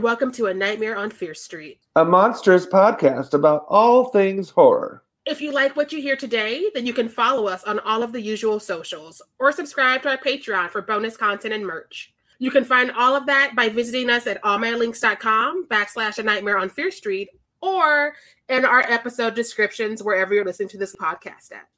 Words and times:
everyone, 0.00 0.12
and 0.12 0.20
welcome 0.20 0.32
to 0.32 0.46
A 0.46 0.54
Nightmare 0.54 0.96
on 0.96 1.10
Fierce 1.10 1.42
Street, 1.42 1.80
a 1.94 2.04
monstrous 2.04 2.64
podcast 2.64 3.34
about 3.34 3.66
all 3.68 4.06
things 4.06 4.48
horror. 4.48 5.04
If 5.26 5.42
you 5.42 5.52
like 5.52 5.76
what 5.76 5.92
you 5.92 6.00
hear 6.00 6.16
today, 6.16 6.70
then 6.74 6.86
you 6.86 6.94
can 6.94 7.08
follow 7.08 7.46
us 7.46 7.64
on 7.64 7.80
all 7.80 8.02
of 8.02 8.12
the 8.12 8.20
usual 8.20 8.58
socials 8.60 9.20
or 9.38 9.52
subscribe 9.52 10.02
to 10.02 10.08
our 10.10 10.16
Patreon 10.16 10.70
for 10.70 10.80
bonus 10.80 11.18
content 11.18 11.52
and 11.52 11.66
merch. 11.66 12.14
You 12.38 12.50
can 12.50 12.64
find 12.64 12.90
all 12.92 13.14
of 13.14 13.26
that 13.26 13.52
by 13.54 13.68
visiting 13.68 14.08
us 14.08 14.26
at 14.26 14.42
allmylinks.com 14.42 15.66
backslash 15.66 16.18
a 16.18 16.22
nightmare 16.22 16.56
on 16.56 16.70
Fierce 16.70 16.96
Street 16.96 17.28
or 17.60 18.14
in 18.48 18.64
our 18.64 18.80
episode 18.80 19.34
descriptions 19.34 20.02
wherever 20.02 20.32
you're 20.32 20.46
listening 20.46 20.70
to 20.70 20.78
this 20.78 20.96
podcast 20.96 21.52
at. 21.52 21.68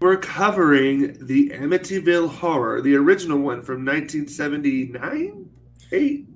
We're 0.00 0.16
covering 0.16 1.24
the 1.24 1.50
Amityville 1.50 2.30
Horror, 2.30 2.82
the 2.82 2.96
original 2.96 3.38
one 3.38 3.62
from 3.62 3.84
1979? 3.84 5.48
Eight? 5.92 6.33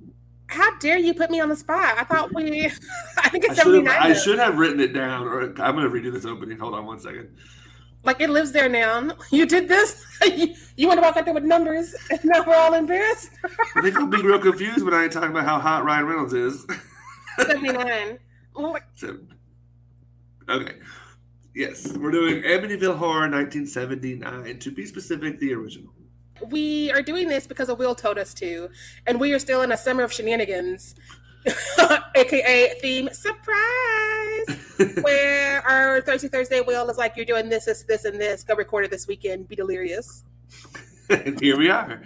How 0.48 0.76
dare 0.78 0.98
you 0.98 1.14
put 1.14 1.30
me 1.30 1.40
on 1.40 1.48
the 1.48 1.56
spot? 1.56 1.96
I 1.98 2.04
thought 2.04 2.34
we, 2.34 2.66
I 3.18 3.28
think 3.28 3.44
it's 3.44 3.58
I 3.58 3.62
should, 3.62 3.84
79. 3.84 3.94
have, 3.94 4.02
I 4.02 4.14
should 4.14 4.38
have 4.38 4.58
written 4.58 4.80
it 4.80 4.92
down, 4.92 5.28
or 5.28 5.42
I'm 5.42 5.76
going 5.76 5.84
to 5.84 5.90
redo 5.90 6.12
this 6.12 6.24
opening. 6.24 6.58
Hold 6.58 6.74
on 6.74 6.86
one 6.86 6.98
second. 6.98 7.28
Like 8.04 8.20
it 8.20 8.30
lives 8.30 8.52
there 8.52 8.68
now. 8.68 9.10
You 9.30 9.44
did 9.44 9.68
this? 9.68 10.04
you, 10.24 10.54
you 10.76 10.88
want 10.88 10.98
to 10.98 11.02
walk 11.02 11.16
out 11.16 11.24
there 11.24 11.34
with 11.34 11.44
numbers 11.44 11.94
and 12.10 12.20
now 12.24 12.44
we're 12.46 12.54
all 12.54 12.74
embarrassed? 12.74 13.30
I 13.76 13.82
think 13.82 13.96
I'll 13.96 14.06
be 14.06 14.22
real 14.22 14.38
confused 14.38 14.84
when 14.84 14.94
I 14.94 15.04
ain't 15.04 15.12
talking 15.12 15.30
about 15.30 15.44
how 15.44 15.58
hot 15.58 15.84
Ryan 15.84 16.06
Reynolds 16.06 16.32
is. 16.32 16.66
79. 17.38 18.18
Okay. 20.48 20.74
Yes, 21.54 21.92
we're 21.96 22.10
doing 22.10 22.42
Amityville 22.42 22.96
Horror 22.96 23.28
1979. 23.28 24.58
To 24.60 24.70
be 24.70 24.86
specific, 24.86 25.38
the 25.40 25.52
original. 25.54 25.92
We 26.50 26.90
are 26.92 27.02
doing 27.02 27.28
this 27.28 27.46
because 27.46 27.68
a 27.68 27.74
Will 27.74 27.94
told 27.94 28.18
us 28.18 28.34
to, 28.34 28.68
and 29.06 29.20
we 29.20 29.32
are 29.32 29.38
still 29.38 29.62
in 29.62 29.72
a 29.72 29.76
summer 29.76 30.02
of 30.02 30.12
shenanigans, 30.12 30.94
aka 32.14 32.74
theme 32.80 33.08
surprise, 33.12 34.46
where 35.02 35.66
our 35.66 36.00
Thursday 36.02 36.28
Thursday 36.28 36.60
Will 36.60 36.88
is 36.90 36.98
like, 36.98 37.16
"You're 37.16 37.26
doing 37.26 37.48
this, 37.48 37.64
this, 37.66 37.82
this, 37.82 38.04
and 38.04 38.20
this. 38.20 38.44
Go 38.44 38.54
record 38.54 38.84
it 38.84 38.90
this 38.90 39.06
weekend. 39.06 39.48
Be 39.48 39.56
delirious." 39.56 40.24
here 41.40 41.56
we 41.56 41.70
are. 41.70 42.02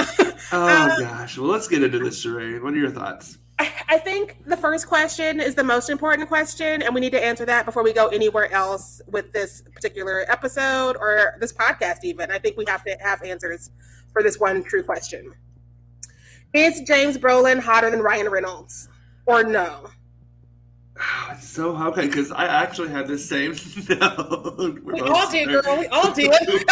oh 0.00 0.50
Uh, 0.50 0.98
gosh. 1.00 1.36
Well, 1.38 1.50
let's 1.50 1.68
get 1.68 1.82
into 1.82 1.98
this 1.98 2.20
charade. 2.20 2.62
What 2.62 2.72
are 2.72 2.78
your 2.78 2.90
thoughts? 2.90 3.38
I 3.58 3.98
think 3.98 4.44
the 4.46 4.56
first 4.56 4.86
question 4.86 5.40
is 5.40 5.54
the 5.54 5.64
most 5.64 5.90
important 5.90 6.28
question, 6.28 6.82
and 6.82 6.94
we 6.94 7.00
need 7.00 7.12
to 7.12 7.24
answer 7.24 7.44
that 7.46 7.64
before 7.64 7.82
we 7.82 7.92
go 7.92 8.06
anywhere 8.08 8.52
else 8.52 9.02
with 9.08 9.32
this 9.32 9.62
particular 9.74 10.24
episode 10.28 10.96
or 11.00 11.36
this 11.40 11.52
podcast, 11.52 12.04
even. 12.04 12.30
I 12.30 12.38
think 12.38 12.56
we 12.56 12.64
have 12.68 12.84
to 12.84 12.96
have 13.00 13.22
answers 13.22 13.70
for 14.12 14.22
this 14.22 14.38
one 14.38 14.62
true 14.62 14.82
question 14.82 15.32
Is 16.52 16.82
James 16.82 17.18
Brolin 17.18 17.58
hotter 17.58 17.90
than 17.90 18.00
Ryan 18.00 18.28
Reynolds? 18.28 18.88
Or 19.26 19.42
no? 19.42 19.90
So 21.40 21.76
okay 21.76 22.06
because 22.06 22.32
I 22.32 22.46
actually 22.46 22.88
had 22.88 23.06
the 23.06 23.18
same 23.18 23.52
note. 23.88 24.82
We 24.82 25.00
all 25.00 25.30
do, 25.30 25.46
girl. 25.46 25.78
We 25.78 25.86
all 25.86 26.12
do. 26.12 26.28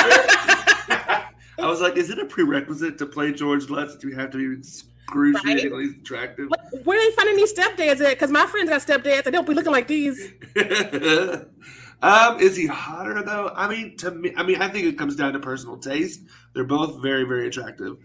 I 1.58 1.68
was 1.68 1.80
like, 1.80 1.96
is 1.96 2.10
it 2.10 2.18
a 2.18 2.24
prerequisite 2.24 2.98
to 2.98 3.06
play 3.06 3.32
George 3.32 3.70
Lutz 3.70 3.94
that 3.94 4.02
you 4.02 4.14
have 4.16 4.30
to 4.32 4.38
be 4.56 4.62
excruciatingly 5.06 5.90
attractive? 6.00 6.50
Like, 6.50 6.84
Where 6.84 6.98
are 6.98 7.10
they 7.10 7.16
finding 7.16 7.36
these 7.36 7.54
stepdads 7.54 8.00
at? 8.00 8.10
Because 8.10 8.30
my 8.30 8.46
friends 8.46 8.70
got 8.70 8.82
stepdads 8.82 9.18
and 9.18 9.26
they 9.26 9.30
don't 9.30 9.46
be 9.46 9.54
looking 9.54 9.72
like 9.72 9.88
these. 9.88 10.32
um, 12.02 12.40
is 12.40 12.56
he 12.56 12.66
hotter 12.66 13.22
though? 13.22 13.52
I 13.54 13.68
mean, 13.68 13.96
to 13.98 14.10
me, 14.10 14.32
I 14.36 14.42
mean, 14.42 14.60
I 14.60 14.68
think 14.68 14.86
it 14.86 14.98
comes 14.98 15.16
down 15.16 15.32
to 15.34 15.38
personal 15.38 15.78
taste. 15.78 16.22
They're 16.54 16.64
both 16.64 17.00
very, 17.02 17.24
very 17.24 17.48
attractive. 17.48 17.96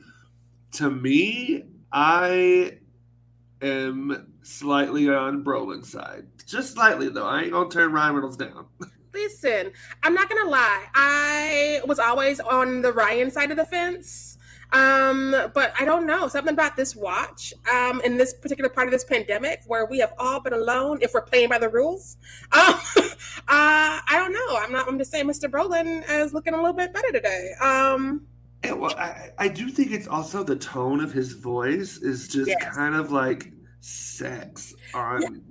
To 0.74 0.90
me, 0.90 1.64
I 1.92 2.78
am 3.62 4.28
slightly 4.44 5.10
on 5.10 5.44
Brolin's 5.44 5.92
side, 5.92 6.28
just 6.46 6.74
slightly 6.74 7.10
though. 7.10 7.28
I 7.28 7.44
ain't 7.44 7.52
gonna 7.52 7.70
turn 7.70 7.92
Ryan 7.92 8.16
Reynolds 8.16 8.38
down. 8.38 8.68
Listen, 9.14 9.74
I'm 10.04 10.14
not 10.14 10.30
gonna 10.30 10.50
lie. 10.50 10.86
I 10.96 11.82
was 11.86 12.00
always 12.00 12.40
on 12.40 12.82
the 12.82 12.94
Ryan 12.94 13.30
side 13.30 13.52
of 13.52 13.58
the 13.58 13.66
fence. 13.66 14.31
Um, 14.74 15.36
but 15.54 15.74
I 15.80 15.86
don't 15.86 16.06
know 16.08 16.28
something 16.28 16.54
about 16.54 16.76
this 16.78 16.96
watch. 16.96 17.54
Um, 17.72 18.02
in 18.06 18.18
this 18.18 18.34
particular 18.34 18.70
part 18.70 18.88
of 18.88 18.92
this 18.92 19.04
pandemic, 19.04 19.62
where 19.68 19.86
we 19.86 20.00
have 20.00 20.14
all 20.18 20.40
been 20.40 20.54
alone, 20.54 21.00
if 21.02 21.14
we're 21.14 21.22
playing 21.22 21.50
by 21.50 21.58
the 21.60 21.70
rules. 21.70 22.18
Um, 22.54 22.76
uh, 23.48 24.00
I 24.08 24.18
don't 24.18 24.34
know. 24.34 24.58
I'm 24.58 24.72
not. 24.72 24.88
I'm 24.88 24.98
just 24.98 25.12
saying, 25.12 25.26
Mr. 25.26 25.50
Brolin 25.50 26.04
is 26.10 26.34
looking 26.34 26.54
a 26.54 26.58
little 26.58 26.74
bit 26.74 26.94
better 26.94 27.12
today. 27.12 27.52
Um, 27.62 28.26
Yeah, 28.64 28.74
well, 28.74 28.94
I, 28.98 29.30
I 29.38 29.48
do 29.48 29.70
think 29.70 29.92
it's 29.92 30.08
also 30.08 30.44
the 30.44 30.56
tone 30.56 31.00
of 31.02 31.12
his 31.12 31.34
voice 31.34 31.98
is 31.98 32.28
just 32.28 32.50
Yes. 32.50 32.76
kind 32.76 32.96
of 32.96 33.12
like 33.12 33.52
sex 33.80 34.74
on 34.94 35.42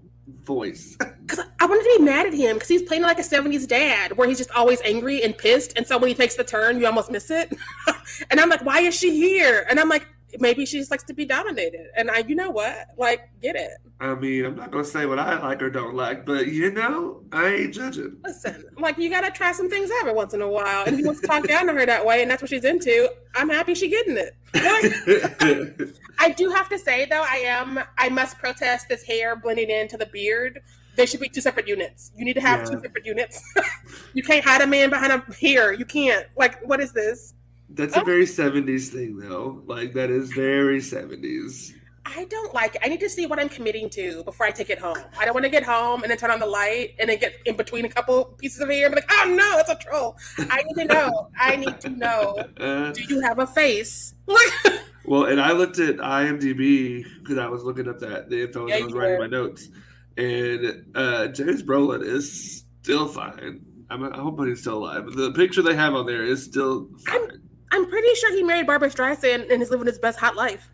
voice. 0.43 0.97
because 1.21 1.45
I 1.59 1.67
wanted 1.67 1.85
to 1.85 1.97
be 1.99 2.05
mad 2.05 2.27
at 2.27 2.35
him 2.35 2.57
because 2.57 2.69
he's 2.69 2.83
playing 2.83 3.03
like 3.03 3.19
a 3.19 3.23
70s 3.23 3.67
dad 3.67 4.17
where 4.17 4.29
he's 4.29 4.39
just 4.39 4.51
always 4.53 4.81
angry 4.83 5.23
and 5.23 5.37
pissed. 5.37 5.75
And 5.77 5.87
so 5.87 5.99
when 5.99 6.09
he 6.09 6.15
takes 6.15 6.35
the 6.37 6.45
turn, 6.45 6.79
you 6.79 6.87
almost 6.87 7.11
miss 7.11 7.31
it. 7.31 7.57
and 8.31 8.41
I'm 8.41 8.49
like, 8.49 8.65
why 8.65 8.81
is 8.81 8.95
she 8.95 9.15
here? 9.15 9.67
And 9.69 9.79
I'm 9.79 9.89
like, 9.89 10.07
maybe 10.39 10.67
she 10.67 10.79
just 10.79 10.91
likes 10.91 11.05
to 11.05 11.15
be 11.15 11.25
dominated. 11.25 11.89
And 11.97 12.11
I, 12.11 12.19
you 12.19 12.35
know 12.35 12.51
what? 12.51 12.89
Like, 12.97 13.31
get 13.41 13.57
it. 13.57 13.73
I 14.01 14.15
mean, 14.15 14.47
I'm 14.47 14.57
not 14.57 14.71
gonna 14.71 14.85
say 14.85 15.05
what 15.05 15.19
I 15.19 15.39
like 15.39 15.61
or 15.61 15.69
don't 15.69 15.95
like, 15.95 16.25
but 16.25 16.47
you 16.47 16.71
know, 16.71 17.23
I 17.33 17.49
ain't 17.49 17.75
judging. 17.75 18.17
Listen, 18.25 18.65
like, 18.79 18.97
you 18.97 19.11
got 19.11 19.21
to 19.23 19.31
try 19.31 19.53
some 19.53 19.69
things 19.69 19.91
every 20.01 20.15
once 20.15 20.33
in 20.33 20.41
a 20.41 20.49
while. 20.49 20.85
And 20.87 20.95
if 20.95 21.01
he 21.01 21.05
wants 21.05 21.21
to 21.21 21.27
talk 21.27 21.47
down 21.47 21.67
to 21.67 21.75
her 21.75 21.85
that 21.85 22.05
way 22.05 22.23
and 22.23 22.31
that's 22.31 22.41
what 22.41 22.49
she's 22.49 22.65
into, 22.65 23.11
I'm 23.35 23.51
happy 23.51 23.75
she 23.75 23.89
getting 23.89 24.17
it. 24.17 24.35
Like, 24.55 25.91
I 26.19 26.31
do 26.31 26.49
have 26.49 26.71
to 26.71 26.79
say, 26.79 27.05
though, 27.05 27.23
I 27.23 27.37
am, 27.47 27.79
I 27.99 28.09
must 28.09 28.39
protest 28.39 28.89
this 28.89 29.03
hair 29.03 29.37
blending 29.37 29.69
into 29.69 29.99
the 29.99 30.07
beard. 30.07 30.61
There 30.97 31.07
should 31.07 31.21
be 31.21 31.29
two 31.29 31.43
separate 31.43 31.69
units. 31.69 32.11
You 32.17 32.25
need 32.25 32.35
to 32.35 32.41
have 32.41 32.67
two 32.67 32.77
Yeah. 32.77 32.83
separate 32.83 33.05
units. 33.05 33.43
you 34.15 34.23
can't 34.23 34.45
hide 34.45 34.63
a 34.63 34.67
man 34.67 34.89
behind 34.89 35.13
a 35.13 35.35
hair. 35.35 35.75
You 35.75 35.85
can't. 35.85 36.27
Like, 36.37 36.67
what 36.67 36.81
is 36.81 36.93
this? 36.93 37.35
That's 37.69 37.95
a 37.97 38.01
oh. 38.01 38.05
very 38.05 38.25
70s 38.25 38.89
thing, 38.89 39.19
though. 39.19 39.63
Like 39.67 39.93
that 39.93 40.11
is 40.11 40.33
very 40.33 40.81
70s. 40.81 41.75
I 42.07 42.25
don't 42.25 42.55
like 42.55 42.77
it. 42.77 42.81
I 42.85 42.89
need 42.89 43.01
to 43.01 43.09
see 43.09 43.27
what 43.27 43.39
I'm 43.39 43.49
committing 43.49 43.91
to 43.91 44.25
before 44.25 44.47
I 44.47 44.51
take 44.51 44.71
it 44.71 44.79
home. 44.79 44.97
I 45.19 45.25
don't 45.25 45.35
want 45.35 45.45
to 45.45 45.51
get 45.51 45.63
home 45.63 46.03
and 46.03 46.11
then 46.11 46.17
turn 46.19 46.31
on 46.31 46.41
the 46.41 46.47
light 46.47 46.95
and 46.99 47.11
then 47.11 47.19
get 47.19 47.35
in 47.45 47.57
between 47.57 47.85
a 47.85 47.89
couple 47.89 48.25
pieces 48.25 48.61
of 48.61 48.69
hair 48.71 48.87
and 48.87 48.95
be 48.95 49.01
like, 49.01 49.11
oh 49.13 49.35
no, 49.35 49.59
it's 49.59 49.71
a 49.71 49.77
troll. 49.77 50.17
I 50.39 50.63
need 50.63 50.75
to 50.75 50.85
know. 50.87 51.29
I 51.39 51.57
need 51.57 51.81
to 51.81 51.91
know. 51.91 52.37
Do 52.95 53.03
you 53.03 53.21
have 53.21 53.39
a 53.39 53.47
face? 53.47 54.15
well, 55.05 55.25
and 55.25 55.41
I 55.41 55.53
looked 55.53 55.79
at 55.79 55.97
IMDb 55.97 57.05
because 57.21 57.39
I 57.39 57.47
was 57.47 57.65
looking 57.65 57.89
up 57.89 57.99
that 58.01 58.31
the 58.31 58.43
info 58.45 58.67
Yeah, 58.67 58.77
I 58.77 58.83
was 58.83 58.95
writing 58.95 59.19
were. 59.19 59.21
my 59.21 59.27
notes, 59.27 59.69
and 60.17 60.87
uh, 60.95 61.29
James 61.29 61.63
Brolin 61.63 62.03
is 62.03 62.65
still 62.83 63.09
fine. 63.09 63.61
I'm, 63.91 64.05
I 64.05 64.17
hope 64.19 64.41
he's 64.47 64.61
still 64.61 64.79
alive. 64.79 65.05
The 65.17 65.33
picture 65.33 65.63
they 65.63 65.75
have 65.75 65.95
on 65.95 66.07
there 66.07 66.23
is 66.23 66.45
still 66.45 66.89
fine. 67.07 67.43
I'm 67.73 67.89
pretty 67.89 68.15
sure 68.15 68.35
he 68.35 68.43
married 68.43 68.67
Barbra 68.67 68.89
Streisand 68.89 69.53
and 69.53 69.63
is 69.63 69.71
living 69.71 69.87
his 69.87 69.99
best 69.99 70.19
hot 70.19 70.35
life. 70.35 70.70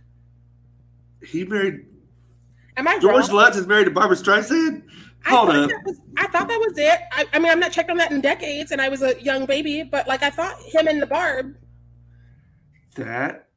He 1.22 1.44
married 1.44 1.86
Am 2.76 2.86
I 2.86 2.98
George 2.98 3.28
wrong? 3.28 3.36
Lutz 3.36 3.56
is 3.56 3.66
married 3.66 3.86
to 3.86 3.90
Barbra 3.90 4.16
Streisand. 4.16 4.82
I 5.24 5.30
Hold 5.30 5.48
thought 5.48 5.56
up. 5.56 5.70
That 5.70 5.82
was, 5.84 6.00
I 6.18 6.26
thought 6.28 6.48
that 6.48 6.60
was 6.60 6.74
it. 6.76 7.00
I, 7.12 7.26
I 7.32 7.38
mean, 7.38 7.50
I'm 7.50 7.58
not 7.58 7.72
checked 7.72 7.90
on 7.90 7.96
that 7.96 8.12
in 8.12 8.20
decades, 8.20 8.70
and 8.70 8.80
I 8.80 8.88
was 8.88 9.02
a 9.02 9.20
young 9.22 9.46
baby, 9.46 9.82
but 9.82 10.06
like 10.06 10.22
I 10.22 10.30
thought 10.30 10.60
him 10.60 10.86
and 10.86 11.00
the 11.00 11.06
Barb. 11.06 11.56
That 12.96 13.48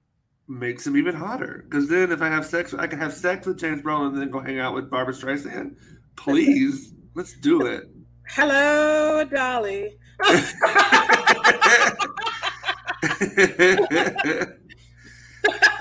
makes 0.48 0.88
him 0.88 0.98
even 0.98 1.16
hotter. 1.16 1.66
Because 1.70 1.90
then, 1.90 2.12
if 2.12 2.22
I 2.22 2.28
have 2.28 2.46
sex, 2.46 2.74
I 2.74 2.88
can 2.88 3.00
have 3.00 3.14
sex 3.14 3.46
with 3.46 3.60
James 3.60 3.82
Brolin 3.82 4.14
and 4.14 4.22
then 4.22 4.32
go 4.32 4.40
hang 4.40 4.60
out 4.60 4.74
with 4.74 4.90
Barbra 4.90 5.14
Streisand. 5.14 5.76
Please, 6.16 6.94
let's 7.14 7.38
do 7.38 7.66
it. 7.66 7.84
Hello, 8.30 9.26
Dolly. 9.26 9.98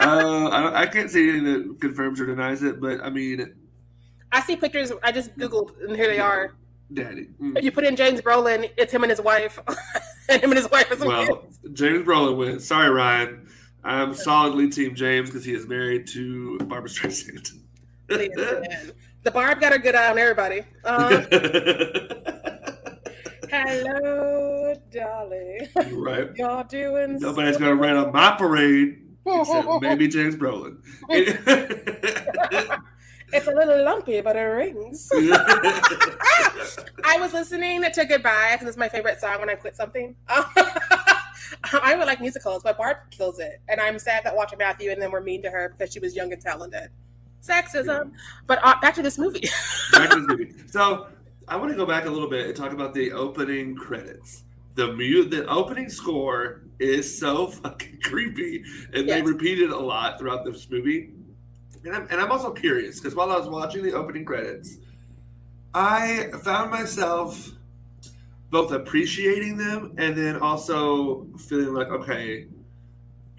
uh, 0.00 0.48
I, 0.48 0.82
I 0.82 0.86
can't 0.86 1.10
see 1.10 1.28
anything 1.28 1.44
that 1.44 1.80
confirms 1.80 2.20
or 2.20 2.26
denies 2.26 2.62
it, 2.62 2.80
but 2.80 3.00
I 3.02 3.10
mean, 3.10 3.54
I 4.32 4.40
see 4.42 4.56
pictures. 4.56 4.92
I 5.02 5.12
just 5.12 5.36
googled, 5.36 5.72
and 5.82 5.96
here 5.96 6.06
they 6.06 6.20
are. 6.20 6.54
Daddy. 6.92 7.28
Mm. 7.40 7.62
You 7.62 7.70
put 7.70 7.84
in 7.84 7.96
James 7.96 8.20
Brolin, 8.20 8.70
it's 8.76 8.92
him 8.92 9.02
and 9.02 9.10
his 9.10 9.20
wife, 9.20 9.58
and 10.28 10.42
him 10.42 10.50
and 10.50 10.58
his 10.58 10.70
wife 10.70 10.90
is 10.90 11.00
Well, 11.00 11.46
James 11.72 12.06
Brolin 12.06 12.36
wins. 12.36 12.66
Sorry, 12.66 12.88
Ryan. 12.88 13.46
I'm 13.84 14.14
solidly 14.14 14.70
Team 14.70 14.94
James 14.94 15.28
because 15.30 15.44
he 15.44 15.54
is 15.54 15.66
married 15.66 16.06
to 16.08 16.58
Barbra 16.60 16.90
Streisand. 16.90 17.52
The 18.08 19.30
Barb 19.30 19.60
got 19.60 19.74
a 19.74 19.78
good 19.78 19.94
eye 19.94 20.10
on 20.10 20.18
everybody. 20.18 20.62
Uh, 20.84 21.22
hello, 23.50 24.74
Dolly. 24.90 25.68
right. 25.92 26.34
Y'all 26.36 26.64
doing? 26.64 27.18
Nobody's 27.18 27.58
gonna 27.58 27.74
rain 27.74 27.96
on 27.96 28.12
my 28.12 28.34
parade 28.36 29.02
except 29.26 29.68
maybe 29.82 30.08
James 30.08 30.36
Brolin. 30.36 30.78
It's 33.32 33.46
a 33.46 33.50
little 33.50 33.84
lumpy, 33.84 34.20
but 34.22 34.36
it 34.36 34.40
rings. 34.40 35.10
I 35.14 37.18
was 37.20 37.34
listening 37.34 37.82
to 37.82 38.04
Goodbye 38.06 38.50
because 38.52 38.68
it's 38.68 38.78
my 38.78 38.88
favorite 38.88 39.20
song 39.20 39.40
when 39.40 39.50
I 39.50 39.54
quit 39.54 39.76
something. 39.76 40.16
I 40.28 41.94
would 41.96 42.06
like 42.06 42.20
musicals, 42.20 42.62
but 42.62 42.78
Barb 42.78 42.96
kills 43.10 43.38
it, 43.38 43.60
and 43.68 43.80
I'm 43.80 43.98
sad 43.98 44.24
that 44.24 44.34
Walter 44.34 44.56
Matthau 44.56 44.92
and 44.92 45.00
then 45.00 45.10
we're 45.10 45.20
mean 45.20 45.42
to 45.42 45.50
her 45.50 45.74
because 45.76 45.92
she 45.92 46.00
was 46.00 46.16
young 46.16 46.32
and 46.32 46.40
talented. 46.40 46.88
Sexism. 47.42 48.12
But 48.46 48.60
uh, 48.62 48.80
back 48.80 48.94
to 48.94 49.02
this 49.02 49.18
movie. 49.18 49.48
back 49.92 50.10
to 50.10 50.20
this 50.20 50.26
movie. 50.26 50.54
So 50.66 51.08
I 51.46 51.56
want 51.56 51.70
to 51.70 51.76
go 51.76 51.84
back 51.84 52.06
a 52.06 52.10
little 52.10 52.30
bit 52.30 52.46
and 52.46 52.56
talk 52.56 52.72
about 52.72 52.94
the 52.94 53.12
opening 53.12 53.76
credits. 53.76 54.44
The 54.78 54.92
mu- 54.92 55.24
the 55.24 55.44
opening 55.48 55.88
score 55.88 56.62
is 56.78 57.18
so 57.18 57.48
fucking 57.48 57.98
creepy, 58.04 58.62
and 58.94 59.08
Yes. 59.08 59.16
they 59.16 59.22
repeat 59.22 59.58
it 59.58 59.70
a 59.70 59.76
lot 59.76 60.20
throughout 60.20 60.44
this 60.44 60.70
movie. 60.70 61.14
And 61.84 61.96
I'm, 61.96 62.06
and 62.10 62.20
I'm 62.20 62.30
also 62.30 62.52
curious 62.52 63.00
because 63.00 63.16
while 63.16 63.32
I 63.32 63.36
was 63.36 63.48
watching 63.48 63.82
the 63.82 63.92
opening 63.92 64.24
credits, 64.24 64.76
I 65.74 66.30
found 66.44 66.70
myself 66.70 67.50
both 68.50 68.70
appreciating 68.70 69.56
them 69.56 69.94
and 69.98 70.16
then 70.16 70.36
also 70.36 71.26
feeling 71.38 71.74
like, 71.74 71.88
okay, 71.88 72.46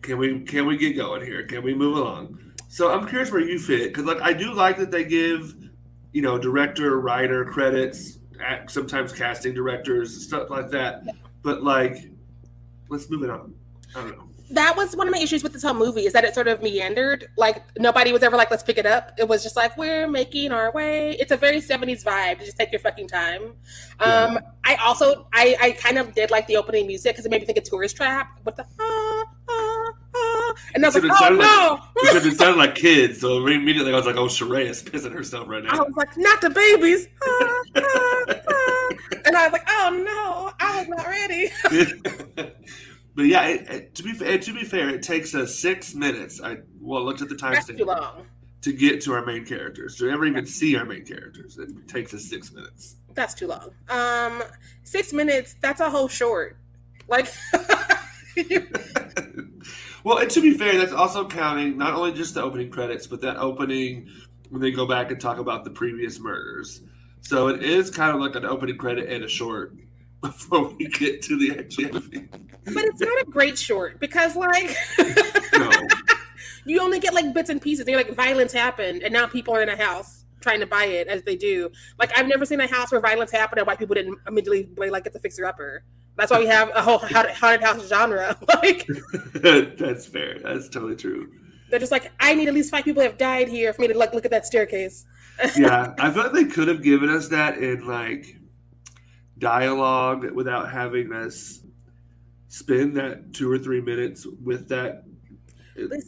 can 0.01 0.17
we 0.17 0.41
can 0.41 0.65
we 0.65 0.75
get 0.75 0.97
going 0.97 1.25
here? 1.25 1.45
Can 1.45 1.63
we 1.63 1.73
move 1.73 1.95
along? 1.95 2.37
So 2.67 2.91
I'm 2.91 3.07
curious 3.07 3.31
where 3.31 3.39
you 3.39 3.59
fit 3.59 3.93
because 3.93 4.03
like 4.03 4.21
I 4.21 4.33
do 4.33 4.51
like 4.53 4.75
that 4.77 4.91
they 4.91 5.05
give 5.05 5.55
you 6.11 6.21
know 6.21 6.37
director, 6.37 6.99
writer 6.99 7.45
credits, 7.45 8.19
sometimes 8.67 9.13
casting 9.13 9.53
directors, 9.53 10.25
stuff 10.27 10.49
like 10.49 10.69
that. 10.71 11.03
But 11.41 11.63
like, 11.63 12.11
let's 12.89 13.09
move 13.09 13.23
it 13.23 13.29
on. 13.29 13.53
I 13.95 14.01
don't 14.01 14.17
know. 14.17 14.29
that 14.51 14.75
was 14.75 14.95
one 14.95 15.07
of 15.07 15.13
my 15.13 15.19
issues 15.19 15.43
with 15.43 15.53
this 15.53 15.61
whole 15.63 15.73
movie 15.73 16.05
is 16.05 16.13
that 16.13 16.23
it 16.23 16.33
sort 16.33 16.47
of 16.47 16.61
meandered. 16.61 17.27
Like 17.37 17.63
nobody 17.77 18.11
was 18.11 18.23
ever 18.23 18.35
like, 18.35 18.49
let's 18.51 18.63
pick 18.63 18.77
it 18.77 18.85
up. 18.85 19.13
It 19.17 19.27
was 19.27 19.43
just 19.43 19.55
like 19.55 19.77
we're 19.77 20.07
making 20.07 20.51
our 20.51 20.71
way. 20.71 21.11
It's 21.19 21.31
a 21.31 21.37
very 21.37 21.61
70s 21.61 22.03
vibe. 22.03 22.39
Just 22.39 22.57
take 22.57 22.71
your 22.71 22.79
fucking 22.79 23.07
time. 23.07 23.53
Um, 23.99 24.39
I 24.63 24.75
also 24.75 25.27
I, 25.33 25.55
I 25.61 25.71
kind 25.71 25.97
of 25.97 26.13
did 26.13 26.31
like 26.31 26.47
the 26.47 26.57
opening 26.57 26.87
music 26.87 27.13
because 27.13 27.25
it 27.25 27.29
made 27.29 27.41
me 27.41 27.45
think 27.45 27.57
of 27.57 27.63
Tourist 27.63 27.95
Trap 27.95 28.39
What 28.43 28.55
the 28.55 28.65
ah. 28.79 28.98
And 30.75 30.85
I 30.85 30.87
was 30.87 30.95
like, 30.95 31.11
oh 31.21 31.29
no. 31.35 31.79
Because 32.01 32.25
it 32.25 32.37
sounded 32.37 32.57
like 32.57 32.75
kids, 32.75 33.19
so 33.21 33.45
immediately 33.45 33.91
I 33.91 33.95
was 33.95 34.05
like, 34.05 34.15
"Oh, 34.15 34.25
Sharai 34.27 34.65
is 34.65 34.81
pissing 34.81 35.11
herself 35.13 35.47
right 35.49 35.63
now. 35.63 35.71
I 35.71 35.81
was 35.81 35.93
like, 35.97 36.15
not 36.17 36.41
the 36.41 36.49
babies. 36.49 37.07
Ah, 37.21 37.61
ah, 37.75 38.23
ah. 38.47 38.89
And 39.25 39.35
I 39.35 39.43
was 39.47 39.51
like, 39.53 39.67
oh 39.67 40.03
no, 40.05 40.51
I 40.65 40.79
was 40.79 40.87
not 40.87 41.05
ready. 41.07 41.51
but 43.15 43.25
yeah, 43.25 43.47
it, 43.47 43.69
it- 43.69 43.95
to 43.95 44.03
be 44.03 44.13
to 44.13 44.53
be 44.53 44.63
fair, 44.63 44.89
it 44.89 45.03
takes 45.03 45.35
us 45.35 45.57
six 45.59 45.93
minutes. 45.93 46.41
I 46.41 46.57
well 46.79 47.03
looked 47.03 47.21
at 47.21 47.29
the 47.29 47.35
That's 47.35 47.67
too 47.67 47.73
timestamp 47.73 47.85
long. 47.85 48.25
to 48.61 48.73
get 48.73 49.01
to 49.01 49.13
our 49.13 49.25
main 49.25 49.45
characters. 49.45 49.95
To 49.97 50.09
ever 50.09 50.25
even 50.25 50.45
see 50.45 50.75
our 50.77 50.85
main 50.85 51.05
characters, 51.05 51.57
it 51.57 51.69
takes 51.87 52.13
us 52.13 52.25
six 52.29 52.51
minutes. 52.53 52.95
That's 53.13 53.33
too 53.33 53.47
long. 53.47 53.71
Um, 53.89 54.41
six 54.83 55.11
minutes. 55.13 55.55
That's 55.61 55.81
a 55.81 55.89
whole 55.89 56.07
short. 56.07 56.57
Like, 57.07 57.27
well, 60.03 60.17
and 60.19 60.29
to 60.31 60.41
be 60.41 60.53
fair, 60.53 60.77
that's 60.77 60.93
also 60.93 61.27
counting 61.27 61.77
not 61.77 61.93
only 61.93 62.11
just 62.11 62.33
the 62.33 62.41
opening 62.41 62.69
credits, 62.69 63.07
but 63.07 63.21
that 63.21 63.37
opening 63.37 64.09
when 64.49 64.61
they 64.61 64.71
go 64.71 64.85
back 64.85 65.11
and 65.11 65.19
talk 65.19 65.37
about 65.37 65.63
the 65.63 65.69
previous 65.69 66.19
murders. 66.19 66.81
So 67.21 67.49
it 67.49 67.63
is 67.63 67.89
kind 67.89 68.13
of 68.13 68.21
like 68.21 68.35
an 68.35 68.45
opening 68.45 68.77
credit 68.77 69.09
and 69.09 69.23
a 69.23 69.27
short 69.27 69.75
before 70.21 70.69
we 70.69 70.87
get 70.87 71.21
to 71.23 71.37
the 71.37 71.59
actual 71.59 71.93
movie. 71.93 72.27
but 72.65 72.83
it's 72.85 72.99
not 72.99 73.21
a 73.21 73.25
great 73.29 73.57
short 73.57 73.99
because 73.99 74.35
like 74.35 74.75
No. 75.53 75.71
you 76.65 76.81
only 76.81 76.99
get 76.99 77.13
like 77.13 77.33
bits 77.33 77.49
and 77.49 77.61
pieces. 77.61 77.85
They're 77.85 77.95
like 77.95 78.13
violence 78.15 78.51
happened, 78.53 79.03
and 79.03 79.13
now 79.13 79.27
people 79.27 79.55
are 79.55 79.61
in 79.61 79.69
a 79.69 79.77
house 79.77 80.25
trying 80.41 80.59
to 80.61 80.65
buy 80.67 80.85
it 80.85 81.07
as 81.07 81.21
they 81.23 81.35
do. 81.35 81.69
Like 81.97 82.17
I've 82.17 82.27
never 82.27 82.45
seen 82.45 82.59
a 82.61 82.67
house 82.67 82.91
where 82.91 83.01
violence 83.01 83.31
happened 83.31 83.59
and 83.59 83.67
white 83.67 83.79
people 83.79 83.95
didn't 83.95 84.17
immediately 84.27 84.63
play 84.63 84.89
like 84.89 85.05
it's 85.05 85.15
a 85.15 85.19
fixer 85.19 85.45
upper. 85.45 85.83
That's 86.19 86.31
why 86.31 86.39
we 86.39 86.47
have 86.47 86.69
a 86.75 86.81
whole 86.81 86.99
haunted 86.99 87.61
house 87.63 87.87
genre. 87.87 88.37
Like 88.61 88.87
That's 89.33 90.05
fair. 90.05 90.39
That's 90.39 90.67
totally 90.69 90.95
true. 90.95 91.31
they're 91.69 91.79
just 91.79 91.91
like, 91.91 92.11
I 92.19 92.35
need 92.35 92.47
at 92.47 92.53
least 92.53 92.71
five 92.71 92.83
people 92.83 93.01
have 93.01 93.17
died 93.17 93.47
here 93.47 93.71
for 93.73 93.81
me 93.81 93.87
to 93.87 93.97
like 93.97 94.13
look 94.13 94.25
at 94.25 94.31
that 94.31 94.45
staircase. 94.45 95.05
Yeah, 95.57 95.93
I 95.97 96.11
feel 96.11 96.23
like 96.23 96.33
they 96.33 96.43
could 96.43 96.67
have 96.67 96.83
given 96.83 97.09
us 97.09 97.29
that 97.29 97.57
in 97.59 97.87
like 97.87 98.35
dialogue 99.37 100.29
without 100.31 100.69
having 100.69 101.13
us 101.13 101.61
spend 102.49 102.97
that 102.97 103.31
two 103.33 103.49
or 103.49 103.57
three 103.57 103.79
minutes 103.79 104.27
with 104.43 104.67
that 104.67 105.03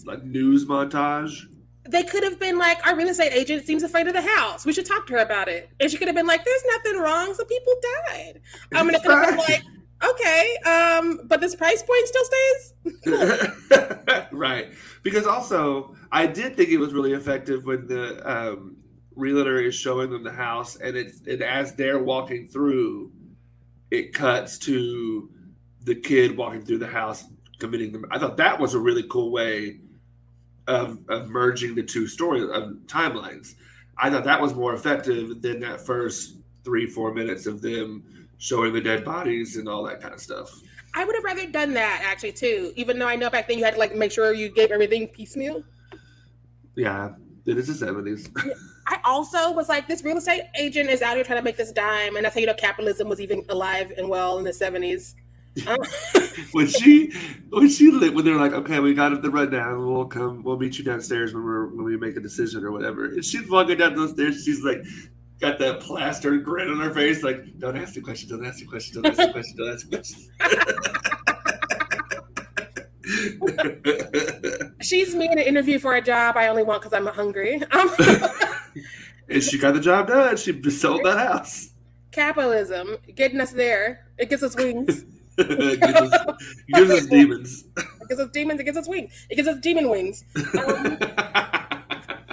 like 0.06 0.24
news 0.24 0.66
montage. 0.66 1.44
They 1.88 2.04
could 2.04 2.24
have 2.24 2.40
been 2.40 2.58
like, 2.58 2.86
our 2.86 2.96
real 2.96 3.08
estate 3.08 3.32
agent 3.32 3.66
seems 3.66 3.84
afraid 3.84 4.08
of 4.08 4.14
the 4.14 4.22
house. 4.22 4.66
We 4.66 4.74
should 4.74 4.86
talk 4.86 5.08
to 5.08 5.14
her 5.14 5.20
about 5.20 5.48
it. 5.48 5.70
And 5.80 5.90
she 5.90 5.98
could 5.98 6.08
have 6.08 6.16
been 6.16 6.28
like, 6.28 6.44
there's 6.44 6.64
nothing 6.68 7.00
wrong. 7.00 7.34
Some 7.34 7.48
people 7.48 7.74
died. 8.08 8.42
I 8.74 8.84
mean, 8.84 8.96
it 8.96 9.02
could 9.02 9.12
have 9.12 9.30
been 9.30 9.38
like, 9.38 9.64
okay, 10.04 10.58
um, 10.66 11.22
but 11.26 11.42
this 11.42 11.56
price 11.56 11.84
point 11.84 12.08
still 12.08 12.26
stays. 12.26 12.74
right. 14.32 14.70
Because 15.04 15.26
also, 15.26 15.96
I 16.12 16.28
did 16.28 16.56
think 16.56 16.70
it 16.70 16.78
was 16.78 16.94
really 16.94 17.14
effective 17.14 17.66
when 17.66 17.88
the 17.88 18.22
um, 18.30 18.78
realtor 19.16 19.60
is 19.62 19.76
showing 19.76 20.10
them 20.10 20.24
the 20.24 20.32
house, 20.32 20.76
and 20.78 20.96
it's 20.96 21.22
and 21.28 21.42
as 21.42 21.76
they're 21.76 22.04
walking 22.04 22.48
through, 22.48 23.12
it 23.90 24.14
cuts 24.14 24.58
to 24.60 25.30
the 25.84 25.96
kid 25.96 26.38
walking 26.38 26.64
through 26.64 26.78
the 26.80 26.88
house 26.88 27.26
committing 27.60 27.92
them. 27.92 28.06
I 28.12 28.20
thought 28.20 28.38
that 28.38 28.60
was 28.60 28.74
a 28.74 28.80
really 28.80 29.04
cool 29.10 29.32
way 29.32 29.80
of 30.68 31.00
of 31.10 31.30
merging 31.30 31.76
the 31.76 31.84
two 31.84 32.08
story 32.08 32.42
of 32.42 32.74
timelines. 32.86 33.56
I 33.98 34.10
thought 34.10 34.24
that 34.24 34.42
was 34.42 34.54
more 34.54 34.74
effective 34.74 35.42
than 35.42 35.60
that 35.62 35.86
first 35.86 36.38
three 36.64 36.88
four 36.88 37.14
minutes 37.14 37.46
of 37.46 37.62
them 37.62 38.21
showing 38.42 38.74
the 38.74 38.82
dead 38.82 39.06
bodies 39.06 39.56
and 39.58 39.70
all 39.70 39.84
that 39.84 40.02
kind 40.02 40.16
of 40.16 40.20
stuff. 40.20 40.50
I 40.96 41.06
would 41.06 41.16
have 41.16 41.24
rather 41.24 41.48
done 41.48 41.74
that 41.76 42.02
actually 42.04 42.32
too, 42.34 42.74
even 42.76 42.98
though 42.98 43.08
I 43.08 43.16
know 43.16 43.30
back 43.30 43.48
then 43.48 43.60
you 43.60 43.64
had 43.64 43.76
to 43.76 43.80
like 43.80 43.96
make 43.96 44.12
sure 44.12 44.34
you 44.34 44.50
gave 44.50 44.72
everything 44.72 45.08
piecemeal. 45.08 45.64
Yeah, 46.76 47.12
it 47.46 47.58
is 47.58 47.68
the 47.68 47.76
seventies. 47.76 48.30
I 48.88 48.98
also 49.06 49.52
was 49.54 49.70
like, 49.70 49.88
this 49.88 50.04
real 50.04 50.18
estate 50.18 50.42
agent 50.58 50.90
is 50.90 51.04
out 51.04 51.16
here 51.16 51.24
trying 51.24 51.38
to 51.38 51.44
make 51.44 51.56
this 51.56 51.72
dime, 51.72 52.16
and 52.16 52.26
that's 52.26 52.34
how 52.34 52.42
you 52.42 52.48
know 52.48 52.56
capitalism 52.56 53.08
was 53.08 53.22
even 53.22 53.46
alive 53.50 53.94
and 53.96 54.10
well 54.10 54.40
in 54.40 54.44
the 54.44 54.54
seventies. 54.54 55.16
Um, 55.68 55.80
when 56.54 56.66
she 56.66 57.12
when 57.50 57.68
she 57.68 57.92
lit 57.92 58.14
when 58.14 58.24
they're 58.24 58.38
like, 58.38 58.54
okay, 58.54 58.80
we 58.80 58.94
got 58.94 59.22
the 59.22 59.30
rundown, 59.30 59.86
we'll 59.86 60.06
come, 60.06 60.44
we'll 60.44 60.58
meet 60.58 60.78
you 60.78 60.86
downstairs 60.86 61.34
when 61.34 61.44
we're 61.44 61.66
when 61.68 61.84
we 61.84 61.98
make 61.98 62.16
a 62.16 62.22
decision 62.22 62.64
or 62.64 62.72
whatever. 62.72 63.04
And 63.08 63.26
she's 63.26 63.50
walking 63.50 63.78
down 63.78 63.94
those 63.96 64.12
stairs, 64.12 64.46
she's 64.46 64.64
like 64.64 64.82
got 65.42 65.60
that 65.60 65.80
plastered 65.82 66.46
grin 66.46 66.70
on 66.70 66.80
her 66.80 66.94
face, 66.94 67.24
like, 67.24 67.60
don't 67.60 67.76
ask 67.76 67.96
the 67.96 68.02
question, 68.02 68.30
don't 68.30 68.46
ask 68.46 68.60
the 68.60 68.66
question, 68.66 69.02
don't 69.02 69.12
ask 69.12 69.18
the 69.18 69.32
question, 69.32 69.58
don't 69.58 69.74
ask 69.74 69.90
the 69.90 69.98
question. 69.98 70.32
she's 74.82 75.16
me 75.16 75.26
in 75.26 75.34
an 75.34 75.40
interview 75.40 75.80
for 75.80 75.96
a 75.96 76.02
job 76.02 76.38
I 76.38 76.48
only 76.48 76.64
want 76.64 76.82
because 76.82 76.94
I'm 76.94 77.08
hungry. 77.08 77.62
And 79.32 79.42
she 79.42 79.58
got 79.58 79.74
the 79.74 79.80
job 79.80 80.08
done. 80.08 80.36
She 80.36 80.62
sold 80.70 81.06
that 81.06 81.18
house. 81.18 81.70
capitalism 82.12 82.98
getting 83.16 83.40
us 83.40 83.52
there. 83.52 84.08
It 84.18 84.30
gives 84.30 84.44
us 84.44 84.58
wings. 84.58 85.06
gives, 85.38 85.82
us, 85.82 86.26
gives 86.68 86.92
us 86.92 87.06
demons. 87.06 87.64
It 87.78 88.10
gives 88.10 88.20
us 88.20 88.30
demons. 88.32 88.60
It 88.60 88.64
gives 88.66 88.78
us 88.78 88.90
wings. 88.90 89.28
It 89.30 89.36
gives 89.36 89.48
us 89.48 89.58
demon 89.62 89.90
wings, 89.90 90.26
um, 90.36 90.98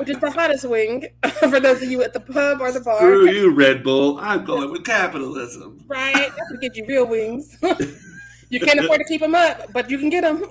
is 0.09 0.19
the 0.19 0.31
hottest 0.31 0.69
wing 0.69 1.07
for 1.38 1.61
those 1.61 1.83
of 1.83 1.91
you 1.91 2.03
at 2.03 2.12
the 2.12 2.21
pub 2.21 2.61
or 2.61 2.73
the 2.73 2.81
bar. 2.81 2.99
Screw 2.99 3.31
you, 3.31 3.55
Red 3.55 3.83
Bull. 3.83 4.19
I'm 4.19 4.45
going 4.45 4.71
with 4.71 4.85
capitalism. 4.85 5.85
Right? 5.87 6.15
That's 6.37 6.53
to 6.53 6.59
get 6.59 6.77
you 6.77 6.87
real 6.87 7.07
wings. 7.07 7.57
you 8.50 8.61
can't 8.61 8.81
afford 8.81 9.00
to 9.00 9.05
keep 9.05 9.21
them 9.21 9.35
up, 9.35 9.73
but 9.73 9.91
you 9.91 9.99
can 9.99 10.11
get 10.11 10.23
them. 10.23 10.45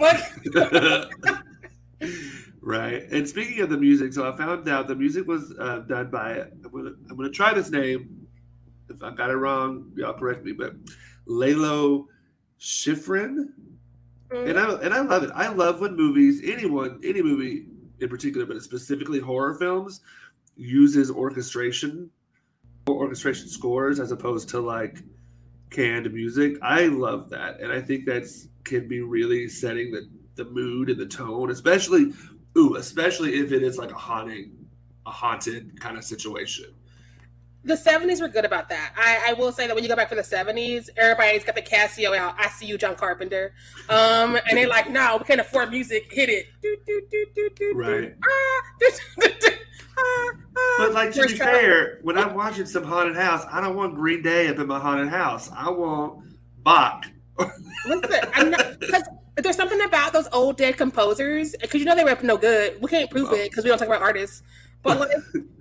Right. 2.67 3.09
And 3.11 3.25
speaking 3.25 3.61
of 3.61 3.69
the 3.69 3.77
music, 3.77 4.11
so 4.11 4.29
I 4.29 4.35
found 4.35 4.67
out 4.67 4.89
the 4.89 4.95
music 4.95 5.25
was 5.25 5.53
uh, 5.57 5.85
done 5.87 6.09
by 6.11 6.41
I'm 6.41 6.69
gonna 6.69 6.91
I'm 7.09 7.15
gonna 7.15 7.29
try 7.29 7.53
this 7.53 7.69
name. 7.69 8.27
If 8.89 9.01
I 9.01 9.11
got 9.11 9.29
it 9.29 9.37
wrong, 9.37 9.93
y'all 9.95 10.11
correct 10.11 10.43
me. 10.43 10.51
But 10.51 10.73
Lalo 11.25 12.09
Schifrin, 12.59 13.53
and 14.31 14.59
I 14.59 14.73
and 14.81 14.93
I 14.93 14.99
love 14.99 15.23
it. 15.23 15.31
I 15.33 15.47
love 15.47 15.79
when 15.79 15.95
movies, 15.95 16.41
anyone, 16.43 16.99
any 17.05 17.21
movie 17.21 17.67
in 17.99 18.09
particular, 18.09 18.45
but 18.45 18.61
specifically 18.61 19.19
horror 19.19 19.53
films, 19.55 20.01
uses 20.55 21.11
orchestration 21.11 22.09
or 22.87 22.95
orchestration 22.95 23.47
scores 23.47 23.99
as 23.99 24.11
opposed 24.11 24.49
to 24.49 24.59
like 24.59 25.03
canned 25.69 26.11
music. 26.13 26.57
I 26.61 26.87
love 26.87 27.29
that, 27.29 27.59
and 27.59 27.71
I 27.71 27.81
think 27.81 28.05
that's 28.05 28.47
can 28.63 28.87
be 28.87 29.01
really 29.01 29.47
setting 29.47 29.91
the 29.91 30.09
the 30.35 30.45
mood 30.45 30.89
and 30.89 30.99
the 30.99 31.05
tone, 31.05 31.51
especially 31.51 32.13
ooh, 32.57 32.75
especially 32.75 33.35
if 33.35 33.51
it 33.51 33.63
is 33.63 33.77
like 33.77 33.91
a 33.91 33.95
haunting, 33.95 34.51
a 35.05 35.11
haunted 35.11 35.79
kind 35.79 35.97
of 35.97 36.03
situation. 36.03 36.73
The 37.67 37.75
70s 37.75 38.21
were 38.21 38.29
good 38.29 38.45
about 38.45 38.69
that. 38.69 38.93
I, 38.95 39.31
I 39.31 39.33
will 39.33 39.51
say 39.51 39.67
that 39.67 39.75
when 39.75 39.83
you 39.83 39.89
go 39.89 39.95
back 39.95 40.09
for 40.09 40.15
the 40.15 40.21
70s, 40.21 40.89
everybody's 40.95 41.43
got 41.43 41.55
the 41.55 41.61
Casio 41.61 42.17
out. 42.17 42.35
I 42.39 42.47
see 42.47 42.65
you, 42.65 42.77
John 42.77 42.95
Carpenter. 42.95 43.53
Um, 43.89 44.37
and 44.47 44.57
they're 44.57 44.69
like, 44.69 44.89
no, 44.89 45.17
we 45.17 45.25
can't 45.25 45.41
afford 45.41 45.69
music. 45.69 46.11
Hit 46.11 46.29
it. 46.29 46.47
Do, 46.61 46.77
do, 46.85 47.01
do, 47.11 47.25
do, 47.35 47.49
do. 47.55 47.73
Right. 47.75 48.15
Ah. 48.23 48.61
Ah, 49.99 50.31
ah. 50.57 50.75
But 50.77 50.93
like 50.93 51.11
to 51.13 51.23
be 51.23 51.33
fair, 51.35 51.99
when 52.03 52.17
I'm 52.17 52.35
watching 52.35 52.65
some 52.65 52.83
haunted 52.83 53.15
house, 53.15 53.45
I 53.51 53.59
don't 53.61 53.75
want 53.75 53.95
Green 53.95 54.21
Day 54.21 54.47
up 54.47 54.59
in 54.59 54.67
my 54.67 54.79
haunted 54.79 55.09
house. 55.09 55.49
I 55.55 55.69
want 55.69 56.23
Bach. 56.59 57.05
Listen, 57.85 58.55
because 58.79 59.03
there's 59.35 59.55
something 59.55 59.81
about 59.81 60.13
those 60.13 60.27
old 60.31 60.57
dead 60.57 60.77
composers 60.77 61.55
because 61.59 61.79
you 61.79 61.85
know 61.85 61.95
they 61.95 62.03
were 62.03 62.11
up 62.11 62.23
no 62.23 62.37
good. 62.37 62.79
We 62.79 62.89
can't 62.89 63.09
prove 63.09 63.31
it 63.33 63.49
because 63.49 63.63
we 63.63 63.69
don't 63.69 63.79
talk 63.79 63.87
about 63.87 64.03
artists, 64.03 64.43
but 64.83 64.99
like, 64.99 65.09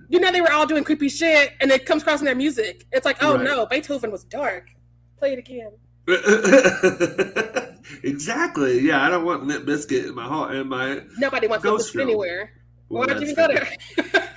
you 0.08 0.20
know 0.20 0.30
they 0.32 0.40
were 0.40 0.52
all 0.52 0.66
doing 0.66 0.84
creepy 0.84 1.08
shit, 1.08 1.52
and 1.60 1.70
it 1.70 1.86
comes 1.86 2.02
across 2.02 2.20
in 2.20 2.24
their 2.26 2.34
music. 2.34 2.84
It's 2.92 3.04
like, 3.06 3.18
oh 3.22 3.34
Right. 3.36 3.44
no, 3.44 3.66
Beethoven 3.66 4.10
was 4.10 4.24
dark. 4.24 4.68
Play 5.18 5.32
it 5.34 5.38
again. 5.38 5.70
exactly. 8.02 8.80
Yeah, 8.80 9.04
I 9.04 9.08
don't 9.10 9.24
want 9.24 9.44
Limp 9.44 9.66
Bizkit 9.66 10.06
in 10.08 10.14
my 10.14 10.24
heart 10.26 10.54
in 10.54 10.68
my. 10.68 11.02
Nobody 11.18 11.46
wants 11.46 11.64
Ghost 11.64 11.96
anywhere. 11.96 12.52
Well, 12.88 13.00
Why 13.00 13.06
did 13.14 13.22
you 13.22 13.28
even 13.30 13.34
go 13.34 13.48
there? 13.48 13.68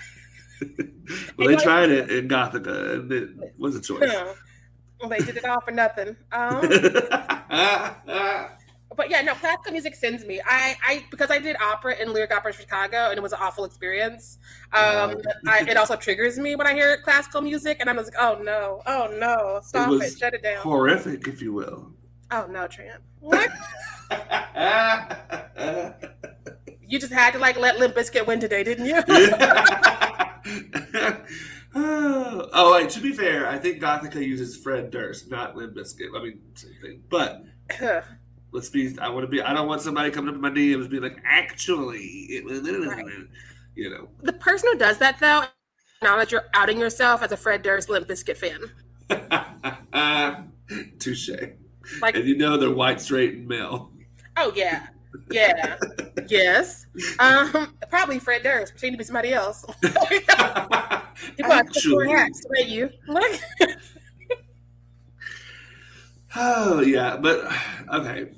well, 1.38 1.48
they 1.48 1.56
tried 1.56 1.90
it 1.92 2.10
in 2.10 2.28
Gothika, 2.28 2.94
and 2.96 3.12
it 3.12 3.30
was 3.58 3.76
a 3.76 3.82
choice. 3.82 4.02
No. 4.02 4.34
Well, 5.00 5.10
they 5.10 5.20
did 5.20 5.38
it 5.38 5.46
all 5.46 5.62
for 5.62 5.72
nothing. 5.72 6.16
Um, 6.32 6.62
but 9.00 9.10
yeah, 9.10 9.22
no, 9.22 9.34
classical 9.34 9.72
music 9.72 9.96
sends 9.96 10.26
me. 10.26 10.42
I, 10.46 10.76
I 10.86 11.06
because 11.10 11.32
I 11.32 11.40
did 11.40 11.56
opera 11.56 11.96
and 11.98 12.12
lyric 12.12 12.34
opera 12.34 12.52
in 12.52 12.58
Chicago, 12.58 13.10
and 13.10 13.18
it 13.18 13.22
was 13.22 13.32
an 13.32 13.40
awful 13.42 13.64
experience. 13.64 14.40
Um, 14.74 15.22
I, 15.48 15.66
it 15.66 15.78
also 15.78 15.96
triggers 15.96 16.38
me 16.38 16.58
when 16.58 16.68
I 16.68 16.74
hear 16.74 17.02
classical 17.02 17.42
music, 17.42 17.78
and 17.80 17.90
I'm 17.90 17.96
just 17.96 18.14
like, 18.14 18.22
oh 18.22 18.44
no, 18.44 18.82
oh 18.86 19.08
no, 19.18 19.62
stop 19.64 19.88
it, 19.90 19.92
was 19.92 20.18
shut 20.18 20.34
it 20.34 20.44
down. 20.44 20.58
Horrific, 20.58 21.30
if 21.30 21.42
you 21.42 21.54
will. 21.54 21.94
Oh 22.30 22.46
no, 22.52 22.68
Trent, 22.68 23.02
what? 23.22 23.50
You 26.90 26.98
just 26.98 27.14
had 27.14 27.34
to 27.34 27.40
like 27.40 27.58
let 27.60 27.78
Limp 27.78 27.94
Bizkit 27.96 28.26
win 28.26 28.40
today, 28.40 28.64
didn't 28.64 28.88
you? 28.88 28.96
oh, 31.76 32.50
oh, 32.52 32.74
wait. 32.74 32.90
To 32.90 33.00
be 33.00 33.12
fair, 33.12 33.48
I 33.48 33.60
think 33.60 33.80
Gothika 33.80 34.16
uses 34.16 34.58
Fred 34.58 34.90
Durst, 34.90 35.30
not 35.30 35.56
Limp 35.56 35.76
Bizkit. 35.76 36.08
I 36.18 36.24
mean, 36.24 36.42
same 36.56 36.74
thing. 36.82 37.04
But 37.08 37.44
let's 38.52 38.70
be. 38.70 38.98
I 39.00 39.10
want 39.10 39.24
to 39.24 39.28
be. 39.28 39.42
I 39.42 39.54
don't 39.54 39.68
want 39.68 39.82
somebody 39.82 40.12
coming 40.12 40.30
up 40.30 40.36
in 40.36 40.42
my 40.42 40.50
DMs 40.50 40.82
and 40.82 40.90
being 40.90 41.04
like, 41.04 41.22
actually, 41.26 42.42
was, 42.46 42.62
you 43.76 43.90
know. 43.90 44.10
the 44.22 44.34
person 44.34 44.70
who 44.72 44.78
does 44.80 44.98
that 45.00 45.20
though, 45.20 45.44
now 46.02 46.18
that 46.18 46.32
you're 46.32 46.46
outing 46.54 46.80
yourself 46.80 47.22
as 47.24 47.32
a 47.32 47.38
Fred 47.38 47.62
Durst 47.62 47.90
Limp 47.90 48.08
Bizkit 48.08 48.38
fan, 48.38 48.72
Touche. 51.00 51.30
like, 52.02 52.16
And 52.16 52.28
you 52.28 52.38
know 52.38 52.58
they're 52.58 52.72
white, 52.72 53.02
straight, 53.02 53.36
and 53.36 53.48
male. 53.48 53.92
oh 54.38 54.52
yeah, 54.56 54.88
yeah, 55.32 55.78
yes, 56.28 56.86
um, 57.20 57.76
probably 57.90 58.20
Fred 58.20 58.44
Durst, 58.44 58.74
pretending 58.74 58.94
to 58.94 58.98
be 59.00 59.04
somebody 59.04 59.34
else. 59.34 59.66
You 61.38 61.44
put 61.44 61.54
on 61.58 61.68
four 61.90 62.06
Actually, 62.06 62.10
hats, 62.10 62.46
right? 62.50 62.66
You 62.68 62.90
oh 66.36 66.82
yeah, 66.82 67.18
but 67.18 67.46
okay. 67.94 68.30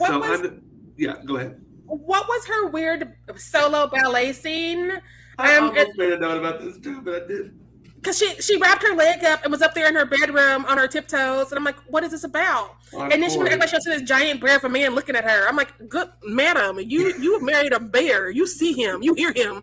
What 0.00 0.08
so 0.08 0.18
was 0.18 0.40
I'm. 0.40 0.62
Yeah, 0.96 1.16
go 1.24 1.36
ahead. 1.36 1.60
what 1.86 2.26
was 2.28 2.46
her 2.46 2.68
weird 2.68 3.12
solo 3.36 3.86
ballet 3.86 4.32
scene? 4.32 4.92
I 5.38 5.56
Um, 5.56 5.64
almost 5.68 5.96
made 5.96 6.12
a 6.12 6.18
note 6.18 6.38
about 6.38 6.60
this 6.60 6.78
too, 6.78 7.00
but 7.02 7.22
I 7.22 7.26
did. 7.26 7.58
Because 7.96 8.18
she 8.18 8.28
she 8.40 8.56
wrapped 8.56 8.82
her 8.82 8.94
leg 8.94 9.24
up 9.24 9.42
and 9.42 9.52
was 9.52 9.60
up 9.60 9.74
there 9.74 9.86
in 9.86 9.94
her 9.94 10.06
bedroom 10.06 10.64
on 10.64 10.78
her 10.78 10.88
tiptoes, 10.88 11.50
and 11.52 11.58
I'm 11.58 11.64
like, 11.64 11.76
what 11.88 12.02
is 12.02 12.12
this 12.12 12.24
about? 12.24 12.76
And 12.94 13.12
then 13.22 13.28
she 13.30 13.36
went 13.36 13.50
point. 13.50 13.62
everybody 13.62 13.70
shows 13.70 13.84
this 13.84 14.02
giant 14.02 14.40
bear 14.40 14.56
of 14.56 14.64
a 14.64 14.70
man 14.70 14.94
looking 14.94 15.16
at 15.16 15.24
her. 15.24 15.46
I'm 15.46 15.56
like, 15.56 15.72
good 15.88 16.08
madam, 16.24 16.78
you 16.80 17.14
you 17.20 17.40
married 17.44 17.74
a 17.74 17.80
bear. 17.80 18.30
You 18.30 18.46
see 18.46 18.72
him, 18.72 19.02
you 19.02 19.12
hear 19.14 19.32
him. 19.34 19.62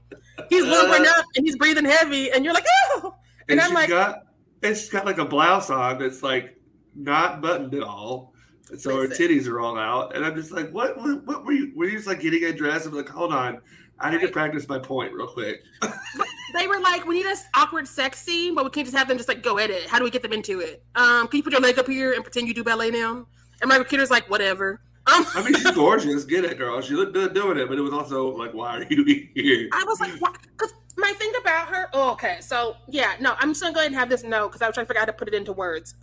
He's 0.49 0.65
lumbering 0.65 1.07
up 1.07 1.25
and 1.35 1.45
he's 1.47 1.55
breathing 1.57 1.85
heavy, 1.85 2.31
and 2.31 2.45
you're 2.45 2.53
like, 2.53 2.65
oh. 2.91 3.15
And, 3.49 3.59
and 3.59 3.61
I'm 3.61 3.67
she's 3.69 3.75
like, 3.75 3.89
got 3.89 4.19
and 4.61 4.77
she's 4.77 4.89
got 4.89 5.05
like 5.05 5.17
a 5.17 5.25
blouse 5.25 5.71
on 5.71 5.97
that's 5.97 6.21
like 6.21 6.59
not 6.95 7.41
buttoned 7.41 7.73
at 7.73 7.81
all. 7.83 8.33
So 8.77 9.01
her 9.01 9.07
titties 9.07 9.47
are 9.47 9.59
all 9.59 9.77
out. 9.77 10.15
And 10.15 10.25
I'm 10.25 10.35
just 10.35 10.51
like, 10.51 10.71
what 10.71 10.97
what, 10.97 11.25
what 11.25 11.45
were 11.45 11.53
you 11.53 11.71
were 11.75 11.85
you 11.85 11.97
just 11.97 12.07
like 12.07 12.19
getting 12.19 12.43
a 12.43 12.53
dress? 12.53 12.85
I'm 12.85 12.93
like, 12.93 13.09
hold 13.09 13.33
on. 13.33 13.61
I 13.99 14.11
need 14.11 14.21
to 14.21 14.27
practice 14.27 14.67
my 14.67 14.77
point 14.77 15.13
real 15.13 15.27
quick. 15.27 15.63
they 16.53 16.67
were 16.67 16.79
like, 16.79 17.07
we 17.07 17.15
need 17.15 17.25
this 17.25 17.45
awkward 17.55 17.87
sex 17.87 18.21
scene, 18.21 18.53
but 18.53 18.63
we 18.63 18.69
can't 18.69 18.85
just 18.85 18.95
have 18.95 19.07
them 19.07 19.17
just 19.17 19.27
like 19.27 19.41
go 19.41 19.57
at 19.57 19.71
it. 19.71 19.87
How 19.87 19.97
do 19.97 20.03
we 20.03 20.11
get 20.11 20.21
them 20.21 20.33
into 20.33 20.59
it? 20.59 20.83
Um, 20.95 21.27
can 21.27 21.37
you 21.37 21.43
put 21.43 21.51
your 21.51 21.61
leg 21.61 21.79
up 21.79 21.87
here 21.87 22.13
and 22.13 22.23
pretend 22.23 22.47
you 22.47 22.53
do 22.53 22.63
ballet 22.63 22.91
now? 22.91 23.25
And 23.61 23.69
Margot 23.69 23.85
Kidder's 23.85 24.11
like, 24.11 24.29
whatever. 24.29 24.81
Um, 25.07 25.25
I 25.33 25.43
mean, 25.43 25.55
she's 25.55 25.71
gorgeous. 25.75 26.25
Get 26.25 26.45
it, 26.45 26.57
girl. 26.57 26.79
She 26.81 26.93
looked 26.93 27.13
good 27.13 27.33
doing 27.33 27.57
it, 27.57 27.67
but 27.69 27.77
it 27.77 27.81
was 27.81 27.93
also 27.93 28.35
like, 28.35 28.53
why 28.53 28.77
are 28.77 28.85
you 28.87 29.03
here? 29.33 29.69
I 29.71 29.83
was 29.87 29.99
like, 29.99 30.11
what? 30.21 30.37
Because 30.55 30.73
my 30.97 31.13
thing 31.13 31.31
about 31.39 31.67
her, 31.69 31.87
oh, 31.93 32.11
okay, 32.11 32.37
so 32.41 32.75
yeah, 32.87 33.13
no, 33.19 33.35
I'm 33.39 33.51
just 33.51 33.61
gonna 33.61 33.73
go 33.73 33.79
ahead 33.79 33.91
and 33.91 33.99
have 33.99 34.09
this 34.09 34.23
note 34.23 34.49
because 34.49 34.61
I 34.61 34.67
was 34.67 34.75
trying 34.75 34.85
to 34.85 34.87
figure 34.87 35.01
out 35.01 35.07
how 35.07 35.11
to 35.11 35.17
put 35.17 35.27
it 35.27 35.33
into 35.33 35.53
words. 35.53 35.95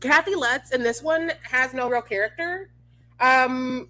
Kathy 0.00 0.34
Lutz 0.34 0.70
in 0.70 0.82
this 0.82 1.02
one 1.02 1.32
has 1.42 1.74
no 1.74 1.88
real 1.88 2.02
character. 2.02 2.70
Um, 3.20 3.88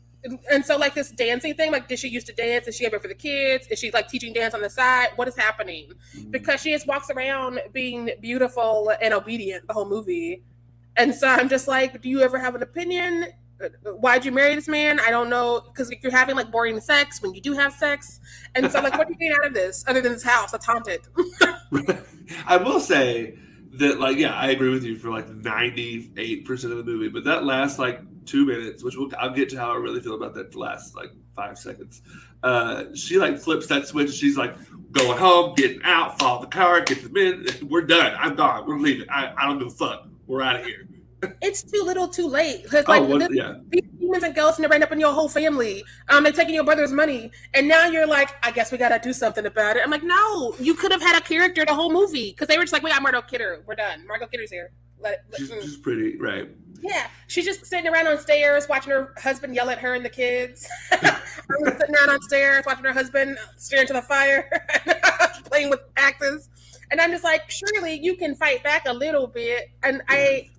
and- 0.51 0.65
so 0.65 0.77
like 0.77 0.95
this 0.95 1.11
dancing 1.11 1.55
thing, 1.55 1.73
like, 1.73 1.89
did 1.89 1.99
she 1.99 2.09
used 2.09 2.27
to 2.29 2.33
dance? 2.33 2.69
Is 2.69 2.77
she 2.77 2.87
ever 2.87 2.99
for 3.01 3.09
the 3.09 3.15
kids? 3.15 3.67
Is 3.69 3.79
she 3.79 3.91
like 3.91 4.09
teaching 4.09 4.33
dance 4.33 4.55
on 4.55 4.61
the 4.61 4.71
side? 4.71 5.09
What 5.17 5.29
is 5.29 5.37
happening? 5.37 5.93
Because 6.31 6.61
she 6.61 6.73
just 6.73 6.87
walks 6.87 7.11
around 7.11 7.61
being 7.73 8.11
beautiful 8.21 8.93
and 9.01 9.13
obedient 9.15 9.67
the 9.67 9.75
whole 9.75 9.89
movie. 9.89 10.43
And 10.97 11.15
so 11.15 11.27
I'm 11.27 11.49
just 11.49 11.67
like, 11.69 12.01
do 12.03 12.09
you 12.09 12.21
ever 12.21 12.39
have 12.39 12.55
an 12.55 12.63
opinion? 12.63 13.27
Why'd 13.85 14.25
you 14.25 14.33
marry 14.33 14.55
this 14.55 14.69
man? 14.69 15.01
I 15.01 15.11
don't 15.11 15.31
know. 15.31 15.61
Because 15.61 15.91
if 15.91 16.03
you're 16.03 16.13
having 16.13 16.37
like 16.37 16.51
boring 16.51 16.81
sex 16.81 17.23
when 17.23 17.33
you 17.33 17.41
do 17.41 17.53
have 17.55 17.73
sex. 17.73 18.21
And 18.55 18.71
so, 18.71 18.81
like, 18.81 18.99
what 18.99 19.09
do 19.09 19.15
you 19.19 19.31
get 19.31 19.39
out 19.39 19.47
of 19.47 19.55
this 19.55 19.85
other 19.87 20.01
than 20.01 20.13
this 20.13 20.25
house 20.25 20.51
that's 20.51 20.67
haunted? 20.67 21.01
I 22.47 22.57
will 22.57 22.81
say 22.81 23.39
that, 23.73 24.01
like, 24.01 24.17
yeah, 24.17 24.35
I 24.35 24.51
agree 24.51 24.71
with 24.71 24.85
you 24.85 24.97
for 24.97 25.11
like 25.11 25.29
98% 25.29 26.65
of 26.65 26.71
the 26.71 26.85
movie, 26.85 27.09
but 27.09 27.25
that 27.25 27.45
last 27.45 27.79
like 27.79 28.01
two 28.27 28.45
minutes, 28.47 28.83
which 28.85 28.97
we'll, 28.97 29.11
I'll 29.19 29.31
get 29.35 29.49
to 29.51 29.57
how 29.59 29.73
I 29.73 29.77
really 29.77 30.01
feel 30.01 30.15
about 30.15 30.35
that 30.35 30.55
last 30.55 30.95
like 30.95 31.11
five 31.35 31.59
seconds. 31.59 32.03
Uh, 32.43 32.85
she 32.95 33.19
like 33.19 33.39
flips 33.39 33.67
that 33.69 33.87
switch. 33.87 34.13
She's 34.13 34.37
like 34.37 34.55
going 34.93 35.19
home, 35.19 35.55
getting 35.55 35.83
out, 35.85 36.19
follow 36.19 36.41
the 36.41 36.49
car, 36.49 36.81
get 36.83 37.03
them 37.03 37.17
in. 37.17 37.47
We're 37.69 37.83
done. 37.83 38.15
I'm 38.19 38.35
gone. 38.35 38.67
We're 38.67 38.79
leaving. 38.79 39.09
I, 39.09 39.33
I 39.37 39.47
don't 39.47 39.59
give 39.59 39.69
a 39.69 39.71
fuck. 39.71 40.09
We're 40.27 40.43
out 40.43 40.61
of 40.61 40.67
here. 40.67 40.87
It's 41.41 41.63
too 41.63 41.83
little, 41.85 42.09
too 42.09 42.27
late. 42.27 42.65
Because 42.65 42.87
like, 42.89 43.03
oh, 43.03 43.07
well, 43.07 43.19
this- 43.19 43.29
yeah. 43.33 43.55
these 43.69 43.83
demons 43.99 44.23
and 44.25 44.35
ghosts 44.35 44.59
and 44.59 44.65
they're 44.65 44.71
right 44.71 44.83
up 44.83 44.93
in 44.93 45.01
your 45.01 45.13
whole 45.13 45.29
family. 45.29 45.85
Um, 46.09 46.25
they're 46.25 46.33
taking 46.33 46.55
your 46.55 46.65
brother's 46.65 46.93
money, 46.93 47.31
and 47.55 47.69
now 47.69 47.87
you're 47.87 48.07
like, 48.07 48.31
I 48.45 48.51
guess 48.51 48.73
we 48.73 48.79
gotta 48.79 48.99
do 48.99 49.13
something 49.13 49.47
about 49.47 49.77
it. 49.77 49.83
I'm 49.85 49.91
like, 49.91 50.03
no, 50.03 50.55
you 50.59 50.75
could 50.75 50.91
have 50.93 51.01
had 51.03 51.19
a 51.21 51.25
character 51.25 51.65
the 51.65 51.75
whole 51.75 51.93
movie 51.93 52.31
because 52.31 52.49
they 52.49 52.59
were 52.59 52.65
just 52.65 52.73
like, 52.73 52.83
we 52.83 52.91
got 52.91 53.03
Margot 53.03 53.23
Kidder, 53.23 53.63
we're 53.67 53.75
done. 53.77 54.07
Margot 54.07 54.27
Kidder's 54.27 54.51
here. 54.51 54.73
Let, 55.01 55.25
let- 55.31 55.39
She's, 55.39 55.51
mm. 55.51 55.63
she's 55.63 55.77
pretty, 55.77 56.19
right. 56.19 56.49
Yeah, 56.81 57.07
she's 57.29 57.45
just 57.45 57.65
sitting 57.65 57.87
around 57.93 58.09
on 58.09 58.19
stairs 58.19 58.67
watching 58.69 58.91
her 58.93 59.15
husband 59.17 59.55
yell 59.55 59.71
at 59.71 59.79
her 59.79 59.95
and 59.95 60.05
the 60.05 60.11
kids. 60.11 60.69
Sitting 60.91 61.95
around 61.95 62.11
on 62.11 62.21
stairs 62.23 62.65
watching 62.67 62.85
her 62.85 62.93
husband 62.93 63.39
stare 63.57 63.83
into 63.83 63.93
the 63.93 64.03
fire, 64.03 64.51
playing 65.45 65.71
with 65.71 65.81
axes. 65.97 66.49
And 66.91 67.01
I'm 67.01 67.11
just 67.11 67.23
like, 67.25 67.49
surely 67.49 68.01
you 68.03 68.17
can 68.17 68.35
fight 68.35 68.63
back 68.65 68.87
a 68.87 68.93
little 68.93 69.27
bit. 69.29 69.71
And 69.85 70.03
I, 70.09 70.51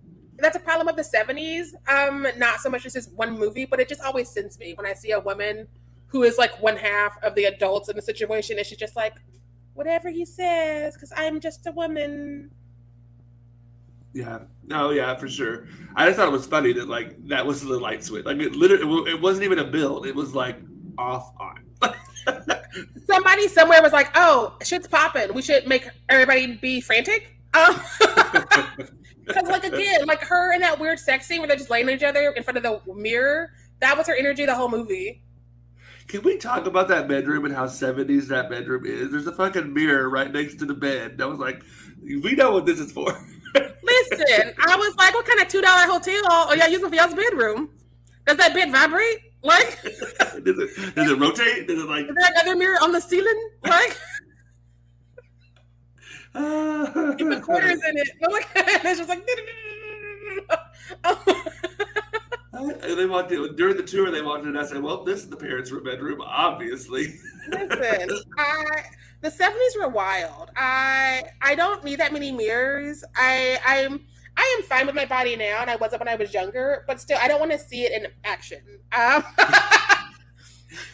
that's 0.43 0.57
a 0.57 0.59
problem 0.59 0.88
of 0.88 0.95
the 0.95 1.03
70s. 1.03 1.73
Um, 1.88 2.27
not 2.38 2.59
so 2.59 2.69
much 2.69 2.85
as 2.85 2.93
this 2.93 3.09
one 3.15 3.38
movie, 3.38 3.65
but 3.65 3.79
it 3.79 3.88
just 3.88 4.01
always 4.01 4.29
sends 4.29 4.59
me 4.59 4.73
when 4.73 4.85
I 4.85 4.93
see 4.93 5.12
a 5.12 5.19
woman 5.19 5.67
who 6.07 6.23
is 6.23 6.38
like 6.38 6.62
one 6.62 6.77
half 6.77 7.21
of 7.23 7.35
the 7.35 7.45
adults 7.45 7.89
in 7.89 7.95
the 7.95 8.01
situation, 8.01 8.57
and 8.57 8.65
she's 8.65 8.77
just 8.77 8.95
like, 8.95 9.15
whatever 9.73 10.09
he 10.09 10.25
says, 10.25 10.93
because 10.93 11.12
I'm 11.15 11.39
just 11.39 11.65
a 11.65 11.71
woman. 11.71 12.51
Yeah. 14.13 14.39
No, 14.65 14.91
yeah, 14.91 15.15
for 15.15 15.27
sure. 15.27 15.67
I 15.95 16.05
just 16.05 16.17
thought 16.17 16.27
it 16.27 16.31
was 16.31 16.45
funny 16.45 16.71
that 16.73 16.88
like 16.88 17.27
that 17.27 17.45
was 17.45 17.62
the 17.62 17.79
light 17.79 18.03
switch. 18.03 18.25
Like 18.25 18.38
it 18.38 18.53
literally, 18.55 19.12
it 19.12 19.21
wasn't 19.21 19.45
even 19.45 19.59
a 19.59 19.63
build. 19.63 20.05
It 20.05 20.15
was 20.15 20.35
like 20.35 20.57
off 20.97 21.33
on. 21.39 21.63
somebody 23.07 23.47
somewhere 23.47 23.81
was 23.81 23.91
like, 23.91 24.12
"Oh, 24.15 24.55
shit's 24.63 24.88
popping. 24.88 25.33
We 25.33 25.41
should 25.41 25.67
make 25.67 25.88
everybody 26.09 26.55
be 26.55 26.79
frantic." 26.79 27.35
Um, 27.53 27.79
because 29.25 29.48
like 29.48 29.63
again, 29.63 30.06
like 30.06 30.22
her 30.22 30.53
in 30.53 30.62
that 30.62 30.80
weird 30.80 31.00
sex 31.00 31.27
scene 31.27 31.39
where 31.39 31.48
they're 31.48 31.58
just 31.58 31.70
laying 31.70 31.89
each 31.89 32.03
other 32.03 32.32
in 32.32 32.44
front 32.44 32.58
of 32.58 32.63
the 32.63 32.94
mirror. 32.94 33.51
That 33.80 33.98
was 33.98 34.08
her 34.08 34.15
energy 34.15 34.46
the 34.46 34.56
whole 34.56 34.70
movie. 34.70 35.24
Can 36.08 36.22
we 36.24 36.38
talk 36.38 36.65
about 36.65 36.88
that 36.89 37.08
bedroom 37.08 37.46
and 37.46 37.56
how 37.56 37.65
70s 37.65 38.27
that 38.27 38.50
bedroom 38.50 38.86
is? 38.86 39.12
There's 39.12 39.27
a 39.27 39.32
fucking 39.32 39.74
mirror 39.74 40.10
right 40.10 40.32
next 40.32 40.60
to 40.60 40.65
the 40.65 40.74
bed. 40.74 41.22
I 41.22 41.25
was 41.25 41.39
like, 41.39 41.63
we 42.01 42.34
know 42.34 42.51
what 42.51 42.65
this 42.65 42.80
is 42.80 42.92
for. 42.92 43.06
Listen, 43.56 44.53
I 44.60 44.75
was 44.75 44.96
like, 44.96 45.13
"What 45.13 45.25
kind 45.25 45.39
of 45.39 45.48
two 45.48 45.62
dollar 45.62 45.86
hotel 45.86 46.22
oh, 46.25 46.48
are 46.50 46.58
y'all 46.58 46.70
using 46.70 46.89
for 46.89 46.96
y'all's 46.96 47.13
bedroom? 47.13 47.70
Does 48.25 48.38
that 48.38 48.53
bed 48.53 48.72
vibrate? 48.72 49.20
Like, 49.44 49.82
does, 49.84 50.58
it, 50.58 50.96
does 50.96 51.12
it 51.12 51.20
rotate? 51.20 51.68
Does 51.68 51.84
it 51.84 51.89
like. 51.89 52.08
Is 52.08 52.15
there 52.15 52.32
another 52.32 52.56
mirror 52.56 52.77
on 52.82 52.92
the 52.92 53.01
ceiling? 53.01 53.50
Like, 53.63 53.98
Uh, 56.36 57.16
you 57.18 57.30
put 57.30 57.44
quarters 57.44 57.82
in 57.88 57.98
it? 57.98 58.10
It's 58.24 59.00
just 59.00 59.10
like." 59.10 59.28
and 62.54 62.98
they 62.98 63.06
walked 63.06 63.32
in, 63.32 63.56
during 63.56 63.78
the 63.78 63.84
tour, 63.84 64.12
they 64.12 64.22
walked 64.22 64.44
in 64.44 64.50
and 64.50 64.60
I 64.60 64.66
said, 64.66 64.82
well, 64.82 65.04
this 65.04 65.22
is 65.22 65.30
the 65.30 65.36
parents' 65.36 65.72
room, 65.72 65.84
bedroom, 65.84 66.22
obviously. 66.22 67.20
Listen, 67.50 68.10
I 68.38 68.63
the 69.22 69.32
seventies 69.32 69.75
were 69.80 69.90
wild. 69.90 70.52
I 70.56 71.24
I 71.42 71.56
don't 71.56 71.84
need 71.84 72.00
that 72.00 72.13
many 72.13 72.32
mirrors. 72.32 73.04
I 73.16 73.60
I'm 73.66 74.06
I 74.38 74.58
am 74.58 74.63
fine 74.66 74.86
with 74.86 74.96
my 74.96 75.06
body 75.06 75.36
now, 75.36 75.62
and 75.62 75.70
I 75.70 75.75
wasn't 75.75 76.02
when 76.02 76.08
I 76.08 76.16
was 76.16 76.34
younger. 76.34 76.84
But 76.88 77.02
still, 77.02 77.18
I 77.22 77.28
don't 77.28 77.40
want 77.40 77.52
to 77.52 77.60
see 77.60 77.84
it 77.84 77.92
in 77.92 78.12
action. 78.24 78.60
Um, 78.98 79.24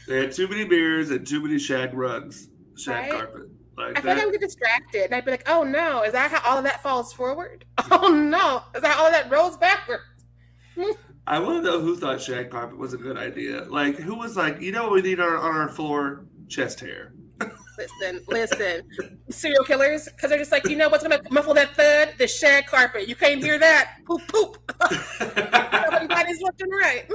they 0.07 0.17
had 0.17 0.31
too 0.31 0.47
many 0.47 0.65
mirrors 0.65 1.11
and 1.11 1.25
too 1.25 1.41
many 1.41 1.59
shag 1.59 1.93
rugs, 1.93 2.47
shag 2.77 3.11
right? 3.11 3.11
carpet. 3.11 3.49
Like 3.79 3.97
I 3.97 4.01
feel 4.01 4.11
like 4.11 4.21
I 4.21 4.25
would 4.25 4.33
get 4.33 4.41
distracted, 4.41 5.05
and 5.05 5.15
I'd 5.15 5.25
be 5.25 5.31
like, 5.31 5.47
"Oh 5.47 5.63
no, 5.63 6.03
is 6.03 6.11
that 6.11 6.31
how 6.31 6.51
all 6.51 6.57
of 6.57 6.63
that 6.65 6.83
falls 6.83 7.13
forward? 7.13 7.65
Oh 7.91 8.09
no, 8.09 8.61
is 8.75 8.81
that 8.81 8.97
all 8.97 9.07
of 9.07 9.13
that 9.13 9.31
rolls 9.31 9.57
backwards?" 9.57 10.03
I 11.27 11.39
want 11.39 11.63
to 11.63 11.69
know 11.69 11.79
who 11.79 11.95
thought 11.95 12.21
shag 12.21 12.49
carpet 12.49 12.77
was 12.77 12.93
a 12.93 12.97
good 12.97 13.17
idea. 13.17 13.63
Like, 13.69 13.97
who 13.97 14.15
was 14.15 14.35
like, 14.35 14.61
you 14.61 14.71
know, 14.71 14.83
what 14.85 14.93
we 14.93 15.01
need 15.01 15.19
on, 15.19 15.31
on 15.33 15.55
our 15.55 15.69
floor 15.69 16.25
chest 16.47 16.79
hair. 16.79 17.13
listen, 17.77 18.23
listen, 18.27 18.81
serial 19.29 19.63
killers, 19.63 20.05
because 20.05 20.29
they're 20.29 20.39
just 20.39 20.51
like, 20.51 20.67
you 20.67 20.75
know, 20.75 20.89
what's 20.89 21.03
gonna 21.03 21.21
muffle 21.29 21.53
that 21.53 21.75
thud? 21.75 22.15
The 22.17 22.27
shag 22.27 22.65
carpet. 22.65 23.07
You 23.07 23.15
can't 23.15 23.41
hear 23.41 23.59
that. 23.59 23.97
Poop, 24.05 24.21
poop. 24.27 24.73
Nobody's 25.91 26.41
left 26.41 26.61
and 26.61 26.71
right. 26.71 27.05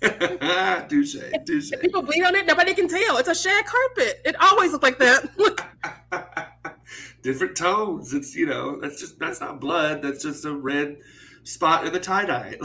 touche, 0.88 1.16
touche. 1.46 1.72
If 1.72 1.80
people 1.80 2.02
bleed 2.02 2.22
on 2.22 2.34
it, 2.34 2.46
nobody 2.46 2.74
can 2.74 2.88
tell. 2.88 3.18
It's 3.18 3.28
a 3.28 3.34
shag 3.34 3.64
carpet. 3.64 4.20
It 4.24 4.36
always 4.40 4.72
looks 4.72 4.82
like 4.82 4.98
that. 4.98 5.28
Different 7.22 7.56
tones. 7.56 8.14
It's 8.14 8.34
you 8.34 8.46
know, 8.46 8.80
that's 8.80 9.00
just 9.00 9.18
that's 9.18 9.40
not 9.40 9.60
blood. 9.60 10.02
That's 10.02 10.22
just 10.22 10.44
a 10.44 10.54
red 10.54 10.98
spot 11.42 11.86
in 11.86 11.92
the 11.92 12.00
tie 12.00 12.24
dye. 12.26 12.56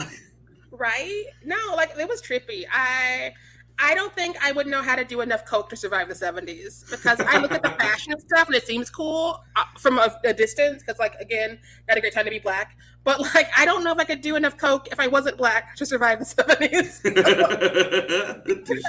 right? 0.70 1.24
No, 1.44 1.56
like 1.76 1.90
it 1.98 2.08
was 2.08 2.22
trippy. 2.22 2.64
I 2.72 3.32
I 3.78 3.94
don't 3.94 4.12
think 4.14 4.36
I 4.42 4.52
would 4.52 4.66
know 4.66 4.82
how 4.82 4.94
to 4.94 5.04
do 5.04 5.20
enough 5.20 5.44
coke 5.44 5.68
to 5.70 5.76
survive 5.76 6.08
the 6.08 6.14
70s 6.14 6.90
because 6.90 7.20
I 7.20 7.38
look 7.38 7.52
at 7.52 7.62
the 7.62 7.70
fashion 7.70 8.12
and 8.12 8.20
stuff 8.20 8.46
and 8.46 8.56
it 8.56 8.66
seems 8.66 8.88
cool 8.88 9.42
uh, 9.56 9.64
from 9.78 9.98
a, 9.98 10.16
a 10.24 10.32
distance 10.32 10.82
because, 10.82 10.98
like, 10.98 11.14
again, 11.16 11.58
not 11.88 11.98
a 11.98 12.00
great 12.00 12.12
time 12.12 12.24
to 12.24 12.30
be 12.30 12.38
black. 12.38 12.76
But, 13.02 13.20
like, 13.34 13.48
I 13.56 13.64
don't 13.64 13.84
know 13.84 13.92
if 13.92 13.98
I 13.98 14.04
could 14.04 14.20
do 14.20 14.36
enough 14.36 14.56
coke 14.56 14.88
if 14.92 15.00
I 15.00 15.08
wasn't 15.08 15.36
black 15.36 15.76
to 15.76 15.86
survive 15.86 16.18
the 16.20 16.24
70s. 16.24 17.00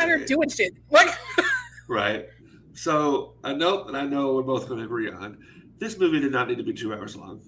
I'm 0.02 0.26
doing 0.26 0.50
shit. 0.50 0.74
Like, 0.90 1.10
right. 1.88 2.28
So, 2.74 3.34
a 3.44 3.54
note 3.54 3.88
that 3.88 3.96
I 3.96 4.06
know 4.06 4.36
we're 4.36 4.44
both 4.44 4.68
going 4.68 4.80
to 4.80 4.86
agree 4.86 5.10
on 5.10 5.38
this 5.80 5.98
movie 6.00 6.20
did 6.20 6.32
not 6.32 6.48
need 6.48 6.58
to 6.58 6.64
be 6.64 6.74
two 6.74 6.94
hours 6.94 7.16
long. 7.16 7.42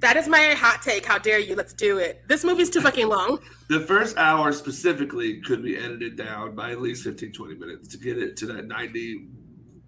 That 0.00 0.16
is 0.16 0.28
my 0.28 0.54
hot 0.56 0.82
take. 0.82 1.04
How 1.04 1.18
dare 1.18 1.38
you? 1.38 1.54
Let's 1.54 1.72
do 1.72 1.98
it. 1.98 2.22
This 2.28 2.44
movie's 2.44 2.70
too 2.70 2.80
fucking 2.80 3.08
long. 3.08 3.38
the 3.68 3.80
first 3.80 4.16
hour 4.16 4.52
specifically 4.52 5.40
could 5.40 5.62
be 5.62 5.76
edited 5.76 6.16
down 6.16 6.54
by 6.54 6.70
at 6.70 6.80
least 6.80 7.04
15, 7.04 7.32
20 7.32 7.54
minutes 7.54 7.88
to 7.88 7.98
get 7.98 8.18
it 8.18 8.36
to 8.38 8.46
that 8.46 8.66
90, 8.66 9.28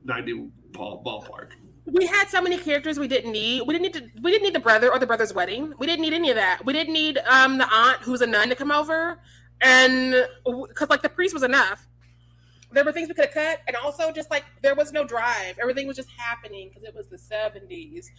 90 0.05 0.49
ball, 0.73 1.03
ballpark. 1.05 1.53
We 1.87 2.07
had 2.07 2.29
so 2.29 2.43
many 2.43 2.59
characters 2.59 2.99
we 2.99 3.07
didn't 3.07 3.31
need. 3.31 3.63
We 3.67 3.73
didn't 3.73 3.83
need 3.83 3.95
to. 3.95 4.21
We 4.21 4.33
didn't 4.33 4.43
need 4.43 4.55
the 4.55 4.61
brother 4.61 4.91
or 4.91 4.99
the 4.99 5.07
brother's 5.07 5.33
wedding. 5.33 5.73
We 5.79 5.87
didn't 5.87 6.03
need 6.03 6.15
any 6.15 6.31
of 6.31 6.37
that. 6.37 6.65
We 6.65 6.73
didn't 6.73 6.93
need 6.93 7.19
um 7.19 7.59
the 7.59 7.73
aunt 7.73 8.03
who's 8.03 8.21
a 8.23 8.27
nun 8.27 8.49
to 8.49 8.57
come 8.57 8.73
over, 8.73 9.21
and 9.61 10.27
because 10.45 10.91
like 10.91 11.03
the 11.03 11.09
priest 11.09 11.33
was 11.33 11.45
enough. 11.45 11.87
There 12.73 12.85
were 12.85 12.91
things 12.91 13.09
we 13.09 13.15
could 13.15 13.27
have 13.27 13.35
cut, 13.35 13.61
and 13.69 13.77
also 13.77 14.11
just 14.11 14.33
like 14.33 14.45
there 14.63 14.75
was 14.75 14.93
no 14.93 15.07
drive. 15.07 15.59
Everything 15.63 15.87
was 15.87 15.97
just 15.97 16.09
happening 16.11 16.71
because 16.71 16.83
it 16.83 16.93
was 16.93 17.07
the 17.07 17.19
seventies. 17.19 18.11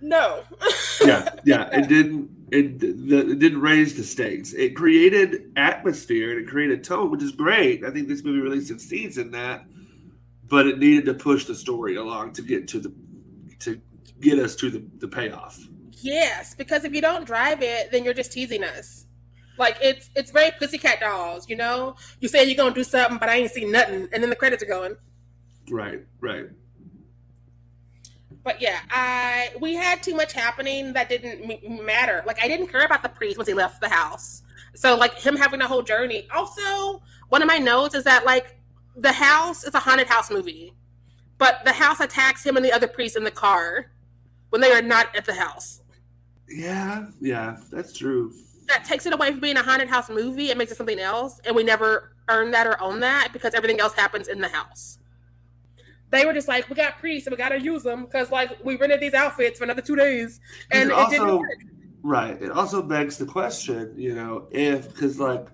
No. 0.00 0.42
yeah, 1.04 1.28
yeah. 1.44 1.68
It 1.72 1.88
didn't. 1.88 2.30
It, 2.52 2.78
the, 2.78 3.30
it 3.32 3.38
didn't 3.40 3.60
raise 3.60 3.96
the 3.96 4.04
stakes. 4.04 4.52
It 4.52 4.76
created 4.76 5.52
atmosphere 5.56 6.30
and 6.30 6.40
it 6.40 6.48
created 6.48 6.84
tone, 6.84 7.10
which 7.10 7.22
is 7.22 7.32
great. 7.32 7.84
I 7.84 7.90
think 7.90 8.06
this 8.06 8.22
movie 8.22 8.38
really 8.38 8.60
succeeds 8.60 9.18
in 9.18 9.32
that. 9.32 9.64
But 10.44 10.68
it 10.68 10.78
needed 10.78 11.06
to 11.06 11.14
push 11.14 11.44
the 11.44 11.56
story 11.56 11.96
along 11.96 12.34
to 12.34 12.42
get 12.42 12.68
to 12.68 12.78
the 12.78 12.94
to 13.60 13.80
get 14.20 14.38
us 14.38 14.54
to 14.56 14.70
the, 14.70 14.84
the 14.98 15.08
payoff. 15.08 15.58
Yes, 15.90 16.54
because 16.54 16.84
if 16.84 16.94
you 16.94 17.00
don't 17.00 17.26
drive 17.26 17.62
it, 17.62 17.90
then 17.90 18.04
you're 18.04 18.14
just 18.14 18.30
teasing 18.30 18.62
us. 18.62 19.06
Like 19.58 19.78
it's 19.80 20.10
it's 20.14 20.30
very 20.30 20.52
pussycat 20.56 21.00
dolls, 21.00 21.48
you 21.48 21.56
know. 21.56 21.96
You 22.20 22.28
say 22.28 22.44
you're 22.44 22.56
gonna 22.56 22.74
do 22.74 22.84
something, 22.84 23.18
but 23.18 23.28
I 23.28 23.36
ain't 23.38 23.50
seen 23.50 23.72
nothing, 23.72 24.06
and 24.12 24.22
then 24.22 24.30
the 24.30 24.36
credits 24.36 24.62
are 24.62 24.66
going. 24.66 24.96
Right, 25.68 26.02
right 26.20 26.46
but 28.46 28.62
yeah, 28.62 28.78
I 28.90 29.50
we 29.60 29.74
had 29.74 30.04
too 30.04 30.14
much 30.14 30.32
happening 30.32 30.92
that 30.92 31.08
didn't 31.08 31.50
m- 31.50 31.84
matter. 31.84 32.22
Like 32.24 32.40
I 32.42 32.46
didn't 32.46 32.68
care 32.68 32.84
about 32.84 33.02
the 33.02 33.08
priest 33.08 33.36
once 33.36 33.48
he 33.48 33.54
left 33.54 33.80
the 33.80 33.88
house. 33.88 34.42
So 34.76 34.96
like 34.96 35.14
him 35.14 35.34
having 35.36 35.60
a 35.62 35.66
whole 35.66 35.82
journey. 35.82 36.28
Also, 36.32 37.02
one 37.28 37.42
of 37.42 37.48
my 37.48 37.58
notes 37.58 37.96
is 37.96 38.04
that 38.04 38.24
like 38.24 38.56
the 38.96 39.10
house 39.10 39.64
is 39.64 39.74
a 39.74 39.80
haunted 39.80 40.06
house 40.06 40.30
movie, 40.30 40.72
but 41.38 41.64
the 41.64 41.72
house 41.72 41.98
attacks 41.98 42.46
him 42.46 42.56
and 42.56 42.64
the 42.64 42.70
other 42.72 42.86
priest 42.86 43.16
in 43.16 43.24
the 43.24 43.32
car 43.32 43.90
when 44.50 44.60
they 44.60 44.70
are 44.70 44.80
not 44.80 45.14
at 45.16 45.24
the 45.24 45.34
house. 45.34 45.82
Yeah, 46.48 47.06
yeah, 47.20 47.56
that's 47.72 47.98
true. 47.98 48.32
That 48.68 48.84
takes 48.84 49.06
it 49.06 49.12
away 49.12 49.32
from 49.32 49.40
being 49.40 49.56
a 49.56 49.62
haunted 49.62 49.88
house 49.88 50.08
movie. 50.08 50.50
It 50.50 50.56
makes 50.56 50.70
it 50.70 50.76
something 50.76 51.00
else, 51.00 51.40
and 51.44 51.56
we 51.56 51.64
never 51.64 52.12
earn 52.28 52.52
that 52.52 52.68
or 52.68 52.80
own 52.80 53.00
that 53.00 53.30
because 53.32 53.54
everything 53.54 53.80
else 53.80 53.94
happens 53.94 54.28
in 54.28 54.40
the 54.40 54.48
house 54.48 54.98
they 56.10 56.24
were 56.24 56.32
just 56.32 56.48
like, 56.48 56.68
we 56.68 56.76
got 56.76 56.98
priests 56.98 57.26
and 57.26 57.32
we 57.32 57.36
got 57.36 57.50
to 57.50 57.60
use 57.60 57.82
them 57.82 58.04
because 58.04 58.30
like 58.30 58.50
we 58.64 58.76
rented 58.76 59.00
these 59.00 59.14
outfits 59.14 59.58
for 59.58 59.64
another 59.64 59.82
two 59.82 59.96
days 59.96 60.40
and 60.70 60.90
it, 60.90 60.92
also, 60.92 61.08
it 61.08 61.18
didn't 61.18 61.38
work. 61.38 61.50
Right. 62.02 62.40
It 62.40 62.50
also 62.50 62.82
begs 62.82 63.18
the 63.18 63.26
question, 63.26 63.94
you 63.96 64.14
know, 64.14 64.48
if 64.50 64.88
because 64.88 65.18
like 65.18 65.46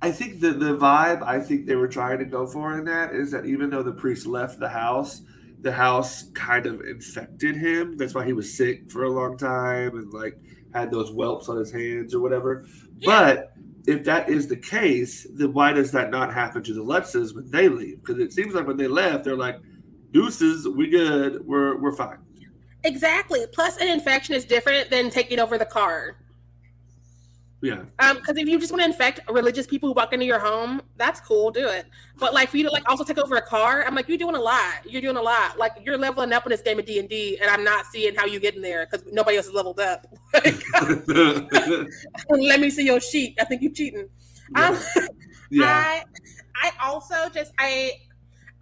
I 0.00 0.10
think 0.10 0.40
the 0.40 0.52
the 0.52 0.76
vibe 0.76 1.22
I 1.22 1.40
think 1.40 1.66
they 1.66 1.76
were 1.76 1.88
trying 1.88 2.18
to 2.18 2.24
go 2.24 2.46
for 2.46 2.78
in 2.78 2.84
that 2.86 3.14
is 3.14 3.30
that 3.32 3.46
even 3.46 3.70
though 3.70 3.82
the 3.82 3.92
priest 3.92 4.26
left 4.26 4.58
the 4.58 4.68
house, 4.68 5.22
the 5.60 5.72
house 5.72 6.30
kind 6.34 6.66
of 6.66 6.80
infected 6.80 7.56
him. 7.56 7.96
That's 7.96 8.14
why 8.14 8.24
he 8.24 8.32
was 8.32 8.56
sick 8.56 8.90
for 8.90 9.04
a 9.04 9.10
long 9.10 9.36
time 9.36 9.96
and 9.96 10.12
like 10.12 10.36
had 10.74 10.90
those 10.90 11.10
whelps 11.10 11.48
on 11.48 11.56
his 11.56 11.70
hands 11.70 12.14
or 12.14 12.20
whatever. 12.20 12.66
Yeah. 12.98 13.06
But 13.06 13.52
if 13.86 14.04
that 14.04 14.28
is 14.28 14.48
the 14.48 14.56
case, 14.56 15.26
then 15.34 15.52
why 15.52 15.72
does 15.72 15.90
that 15.92 16.10
not 16.10 16.32
happen 16.32 16.62
to 16.62 16.74
the 16.74 16.84
Lutzes 16.84 17.34
when 17.34 17.50
they 17.50 17.68
leave? 17.68 17.98
Because 17.98 18.18
it 18.18 18.32
seems 18.32 18.54
like 18.54 18.66
when 18.66 18.76
they 18.76 18.88
left, 18.88 19.24
they're 19.24 19.36
like, 19.36 19.58
"Deuces, 20.12 20.68
we 20.68 20.88
good, 20.88 21.44
we're 21.46 21.76
we're 21.78 21.92
fine." 21.92 22.18
Exactly. 22.84 23.44
Plus, 23.52 23.76
an 23.78 23.88
infection 23.88 24.34
is 24.34 24.44
different 24.44 24.90
than 24.90 25.10
taking 25.10 25.38
over 25.38 25.58
the 25.58 25.66
car. 25.66 26.16
Yeah. 27.62 27.84
Um, 28.00 28.16
because 28.16 28.36
if 28.36 28.48
you 28.48 28.58
just 28.58 28.72
want 28.72 28.82
to 28.82 28.86
infect 28.86 29.20
religious 29.30 29.68
people 29.68 29.88
who 29.88 29.94
walk 29.94 30.12
into 30.12 30.26
your 30.26 30.40
home, 30.40 30.82
that's 30.96 31.20
cool, 31.20 31.52
do 31.52 31.68
it. 31.68 31.86
But 32.18 32.34
like 32.34 32.48
for 32.48 32.56
you 32.56 32.64
to 32.64 32.70
like 32.70 32.88
also 32.88 33.04
take 33.04 33.18
over 33.18 33.36
a 33.36 33.42
car, 33.42 33.84
I'm 33.86 33.94
like, 33.94 34.08
you're 34.08 34.18
doing 34.18 34.34
a 34.34 34.40
lot. 34.40 34.84
You're 34.84 35.00
doing 35.00 35.16
a 35.16 35.22
lot. 35.22 35.58
Like 35.58 35.74
you're 35.84 35.96
leveling 35.96 36.32
up 36.32 36.44
in 36.44 36.50
this 36.50 36.60
game 36.60 36.80
of 36.80 36.86
D 36.86 36.98
and 36.98 37.08
D, 37.08 37.38
and 37.40 37.48
I'm 37.48 37.62
not 37.62 37.86
seeing 37.86 38.16
how 38.16 38.26
you 38.26 38.40
get 38.40 38.56
in 38.56 38.62
there 38.62 38.86
because 38.90 39.06
nobody 39.12 39.36
else 39.36 39.46
is 39.46 39.52
leveled 39.52 39.78
up. 39.78 40.06
Let 42.30 42.60
me 42.60 42.70
see 42.70 42.84
your 42.84 43.00
sheet. 43.00 43.36
I 43.40 43.44
think 43.44 43.62
you're 43.62 43.72
cheating. 43.72 44.08
Yeah. 44.56 44.68
Um, 44.68 44.78
yeah. 45.50 45.66
I 45.66 46.02
I 46.54 46.72
also 46.82 47.28
just 47.28 47.52
I 47.58 47.92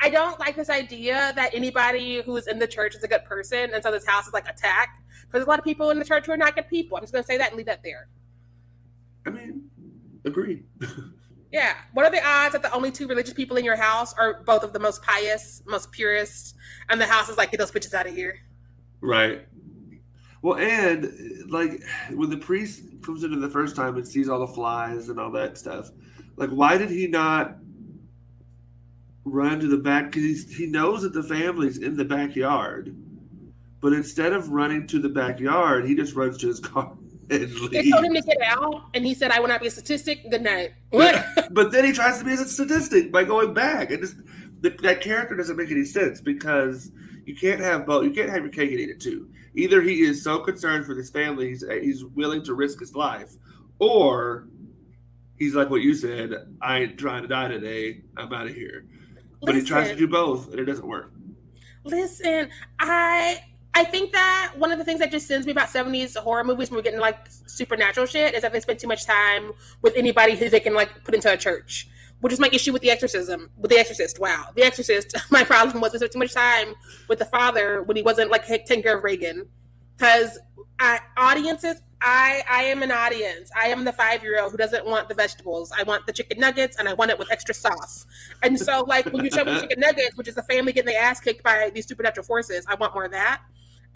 I 0.00 0.10
don't 0.10 0.38
like 0.40 0.56
this 0.56 0.70
idea 0.70 1.32
that 1.36 1.54
anybody 1.54 2.22
who's 2.22 2.46
in 2.46 2.58
the 2.58 2.66
church 2.66 2.94
is 2.94 3.02
a 3.02 3.08
good 3.08 3.24
person, 3.24 3.70
and 3.72 3.82
so 3.82 3.90
this 3.92 4.06
house 4.06 4.26
is 4.26 4.32
like 4.32 4.48
attacked. 4.48 4.98
Because 5.20 5.32
there's 5.32 5.46
a 5.46 5.48
lot 5.48 5.58
of 5.58 5.64
people 5.64 5.90
in 5.90 5.98
the 5.98 6.04
church 6.04 6.26
who 6.26 6.32
are 6.32 6.36
not 6.36 6.54
good 6.54 6.68
people. 6.68 6.96
I'm 6.96 7.02
just 7.02 7.12
gonna 7.12 7.24
say 7.24 7.36
that 7.36 7.48
and 7.48 7.56
leave 7.56 7.66
that 7.66 7.82
there. 7.84 8.08
I 9.26 9.30
mean, 9.30 9.70
agreed. 10.24 10.64
yeah. 11.52 11.74
What 11.92 12.06
are 12.06 12.10
the 12.10 12.24
odds 12.26 12.52
that 12.52 12.62
the 12.62 12.72
only 12.72 12.90
two 12.90 13.06
religious 13.06 13.34
people 13.34 13.56
in 13.58 13.64
your 13.64 13.76
house 13.76 14.14
are 14.14 14.42
both 14.44 14.64
of 14.64 14.72
the 14.72 14.78
most 14.78 15.02
pious, 15.02 15.62
most 15.66 15.92
purest, 15.92 16.56
and 16.88 17.00
the 17.00 17.06
house 17.06 17.28
is 17.28 17.36
like, 17.36 17.50
get 17.50 17.60
those 17.60 17.70
bitches 17.70 17.94
out 17.94 18.06
of 18.06 18.14
here? 18.14 18.38
Right. 19.00 19.46
Well, 20.42 20.58
and 20.58 21.50
like 21.50 21.82
when 22.10 22.30
the 22.30 22.36
priest 22.36 22.82
comes 23.02 23.24
into 23.24 23.38
the 23.38 23.50
first 23.50 23.76
time 23.76 23.96
and 23.96 24.06
sees 24.06 24.28
all 24.28 24.40
the 24.40 24.46
flies 24.46 25.08
and 25.08 25.20
all 25.20 25.30
that 25.32 25.58
stuff, 25.58 25.90
like 26.36 26.50
why 26.50 26.78
did 26.78 26.90
he 26.90 27.06
not 27.06 27.56
run 29.24 29.60
to 29.60 29.66
the 29.66 29.76
back? 29.76 30.12
Because 30.12 30.50
he 30.50 30.66
knows 30.66 31.02
that 31.02 31.12
the 31.12 31.22
family's 31.22 31.78
in 31.78 31.96
the 31.96 32.04
backyard, 32.04 32.96
but 33.80 33.92
instead 33.92 34.32
of 34.32 34.48
running 34.48 34.86
to 34.88 34.98
the 34.98 35.10
backyard, 35.10 35.86
he 35.86 35.94
just 35.94 36.14
runs 36.14 36.38
to 36.38 36.48
his 36.48 36.60
car. 36.60 36.96
And 37.28 37.42
leaves. 37.42 37.70
they 37.70 37.88
told 37.90 38.04
him 38.04 38.14
to 38.14 38.22
get 38.22 38.38
out, 38.44 38.86
and 38.92 39.06
he 39.06 39.14
said, 39.14 39.30
"I 39.30 39.38
will 39.38 39.46
not 39.46 39.60
be 39.60 39.68
a 39.68 39.70
statistic." 39.70 40.28
Good 40.30 40.42
night. 40.42 40.72
What? 40.90 41.24
but 41.52 41.70
then 41.70 41.84
he 41.84 41.92
tries 41.92 42.18
to 42.18 42.24
be 42.24 42.32
a 42.32 42.36
statistic 42.38 43.12
by 43.12 43.22
going 43.22 43.54
back, 43.54 43.92
and 43.92 44.02
just, 44.02 44.16
the, 44.62 44.70
that 44.82 45.00
character 45.00 45.36
doesn't 45.36 45.56
make 45.56 45.70
any 45.70 45.84
sense 45.84 46.20
because 46.20 46.90
you 47.26 47.36
can't 47.36 47.60
have 47.60 47.86
both. 47.86 48.04
You 48.04 48.10
can't 48.10 48.30
have 48.30 48.42
your 48.42 48.50
cake 48.50 48.72
and 48.72 48.80
eat 48.80 48.90
it 48.90 49.00
too. 49.00 49.28
Either 49.54 49.82
he 49.82 50.02
is 50.02 50.22
so 50.22 50.38
concerned 50.38 50.86
for 50.86 50.94
his 50.94 51.10
family, 51.10 51.48
he's 51.48 51.64
uh, 51.64 51.78
he's 51.82 52.04
willing 52.04 52.42
to 52.44 52.54
risk 52.54 52.78
his 52.78 52.94
life, 52.94 53.32
or 53.78 54.48
he's 55.36 55.54
like 55.54 55.70
what 55.70 55.82
you 55.82 55.94
said. 55.94 56.34
I 56.60 56.80
ain't 56.80 56.98
trying 56.98 57.22
to 57.22 57.28
die 57.28 57.48
today. 57.48 58.02
I'm 58.16 58.32
out 58.32 58.46
of 58.46 58.54
here. 58.54 58.84
But 59.42 59.54
he 59.54 59.62
tries 59.62 59.88
to 59.88 59.96
do 59.96 60.06
both, 60.06 60.50
and 60.50 60.60
it 60.60 60.66
doesn't 60.66 60.86
work. 60.86 61.12
Listen, 61.84 62.50
I 62.78 63.40
I 63.74 63.84
think 63.84 64.12
that 64.12 64.52
one 64.56 64.72
of 64.72 64.78
the 64.78 64.84
things 64.84 65.00
that 65.00 65.10
just 65.10 65.26
sends 65.26 65.46
me 65.46 65.52
about 65.52 65.68
70s 65.68 66.16
horror 66.16 66.44
movies 66.44 66.70
when 66.70 66.76
we're 66.76 66.82
getting 66.82 67.00
like 67.00 67.18
supernatural 67.46 68.06
shit 68.06 68.34
is 68.34 68.42
that 68.42 68.52
they 68.52 68.60
spend 68.60 68.78
too 68.78 68.88
much 68.88 69.06
time 69.06 69.52
with 69.80 69.96
anybody 69.96 70.34
who 70.34 70.48
they 70.48 70.60
can 70.60 70.74
like 70.74 71.04
put 71.04 71.14
into 71.14 71.32
a 71.32 71.36
church. 71.36 71.88
Which 72.20 72.32
is 72.32 72.40
my 72.40 72.50
issue 72.52 72.72
with 72.72 72.82
the 72.82 72.90
exorcism, 72.90 73.50
with 73.56 73.70
the 73.70 73.78
exorcist. 73.78 74.18
Wow. 74.18 74.46
The 74.54 74.62
exorcist, 74.62 75.16
my 75.30 75.44
problem 75.44 75.80
was 75.80 75.92
we 75.92 75.98
spent 75.98 76.12
too 76.12 76.18
much 76.18 76.34
time 76.34 76.74
with 77.08 77.18
the 77.18 77.24
father 77.24 77.82
when 77.82 77.96
he 77.96 78.02
wasn't 78.02 78.30
like 78.30 78.46
taking 78.46 78.82
care 78.82 78.96
of 78.96 79.04
Regan 79.04 79.46
because 79.96 80.38
audiences 81.16 81.82
I 82.02 82.42
I 82.48 82.62
am 82.64 82.82
an 82.82 82.90
audience. 82.90 83.50
I 83.54 83.66
am 83.68 83.84
the 83.84 83.92
five 83.92 84.22
year 84.22 84.40
old 84.40 84.52
who 84.52 84.58
doesn't 84.58 84.86
want 84.86 85.08
the 85.08 85.14
vegetables. 85.14 85.70
I 85.78 85.82
want 85.82 86.06
the 86.06 86.12
chicken 86.12 86.40
nuggets 86.40 86.78
and 86.78 86.88
I 86.88 86.94
want 86.94 87.10
it 87.10 87.18
with 87.18 87.30
extra 87.30 87.54
sauce. 87.54 88.06
And 88.42 88.58
so, 88.58 88.84
like 88.86 89.06
when 89.06 89.24
you 89.24 89.30
show 89.30 89.44
me 89.44 89.60
chicken 89.60 89.80
nuggets, 89.80 90.16
which 90.16 90.28
is 90.28 90.36
a 90.36 90.42
family 90.44 90.72
getting 90.72 90.92
their 90.92 91.02
ass 91.02 91.20
kicked 91.20 91.42
by 91.42 91.70
these 91.74 91.86
supernatural 91.86 92.26
forces, 92.26 92.64
I 92.66 92.74
want 92.74 92.94
more 92.94 93.04
of 93.04 93.12
that. 93.12 93.42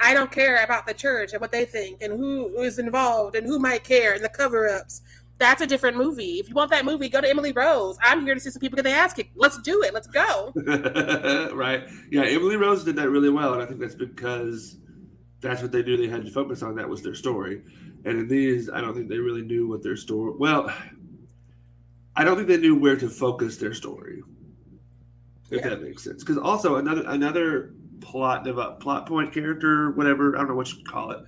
I 0.00 0.12
don't 0.12 0.30
care 0.30 0.62
about 0.62 0.86
the 0.86 0.94
church 0.94 1.32
and 1.32 1.40
what 1.40 1.52
they 1.52 1.64
think 1.64 2.02
and 2.02 2.12
who 2.12 2.48
is 2.60 2.78
involved 2.78 3.36
and 3.36 3.46
who 3.46 3.58
might 3.58 3.84
care 3.84 4.12
and 4.12 4.24
the 4.24 4.28
cover 4.28 4.68
ups. 4.68 5.02
That's 5.38 5.60
a 5.60 5.66
different 5.66 5.96
movie. 5.96 6.38
If 6.38 6.48
you 6.48 6.54
want 6.54 6.70
that 6.70 6.84
movie, 6.84 7.08
go 7.08 7.20
to 7.20 7.28
Emily 7.28 7.52
Rose. 7.52 7.98
I'm 8.02 8.24
here 8.24 8.34
to 8.34 8.40
see 8.40 8.50
some 8.50 8.60
people 8.60 8.76
get 8.76 8.82
their 8.82 8.96
ass 8.96 9.12
kicked. 9.12 9.36
Let's 9.36 9.60
do 9.62 9.82
it. 9.82 9.92
Let's 9.92 10.06
go. 10.06 10.52
right. 11.54 11.84
Yeah, 12.10 12.22
Emily 12.22 12.56
Rose 12.56 12.84
did 12.84 12.96
that 12.96 13.10
really 13.10 13.30
well, 13.30 13.52
and 13.54 13.62
I 13.62 13.66
think 13.66 13.80
that's 13.80 13.96
because 13.96 14.76
that's 15.40 15.60
what 15.60 15.72
they 15.72 15.82
knew 15.82 15.96
They 15.96 16.08
had 16.08 16.24
to 16.24 16.30
focus 16.30 16.62
on 16.62 16.76
that 16.76 16.88
was 16.88 17.02
their 17.02 17.14
story. 17.14 17.62
And 18.04 18.20
in 18.20 18.28
these, 18.28 18.70
I 18.70 18.80
don't 18.80 18.94
think 18.94 19.08
they 19.08 19.18
really 19.18 19.42
knew 19.42 19.68
what 19.68 19.82
their 19.82 19.96
story. 19.96 20.34
Well, 20.38 20.72
I 22.16 22.24
don't 22.24 22.36
think 22.36 22.48
they 22.48 22.56
knew 22.56 22.78
where 22.78 22.96
to 22.96 23.08
focus 23.08 23.56
their 23.56 23.74
story. 23.74 24.22
If 25.50 25.62
yeah. 25.62 25.70
that 25.70 25.82
makes 25.82 26.04
sense. 26.04 26.22
Because 26.22 26.38
also 26.38 26.76
another 26.76 27.04
another 27.06 27.74
plot 28.00 28.44
plot 28.80 29.06
point 29.06 29.32
character, 29.32 29.90
whatever 29.92 30.36
I 30.36 30.40
don't 30.40 30.48
know 30.48 30.54
what 30.54 30.72
you 30.72 30.84
call 30.84 31.10
it, 31.10 31.18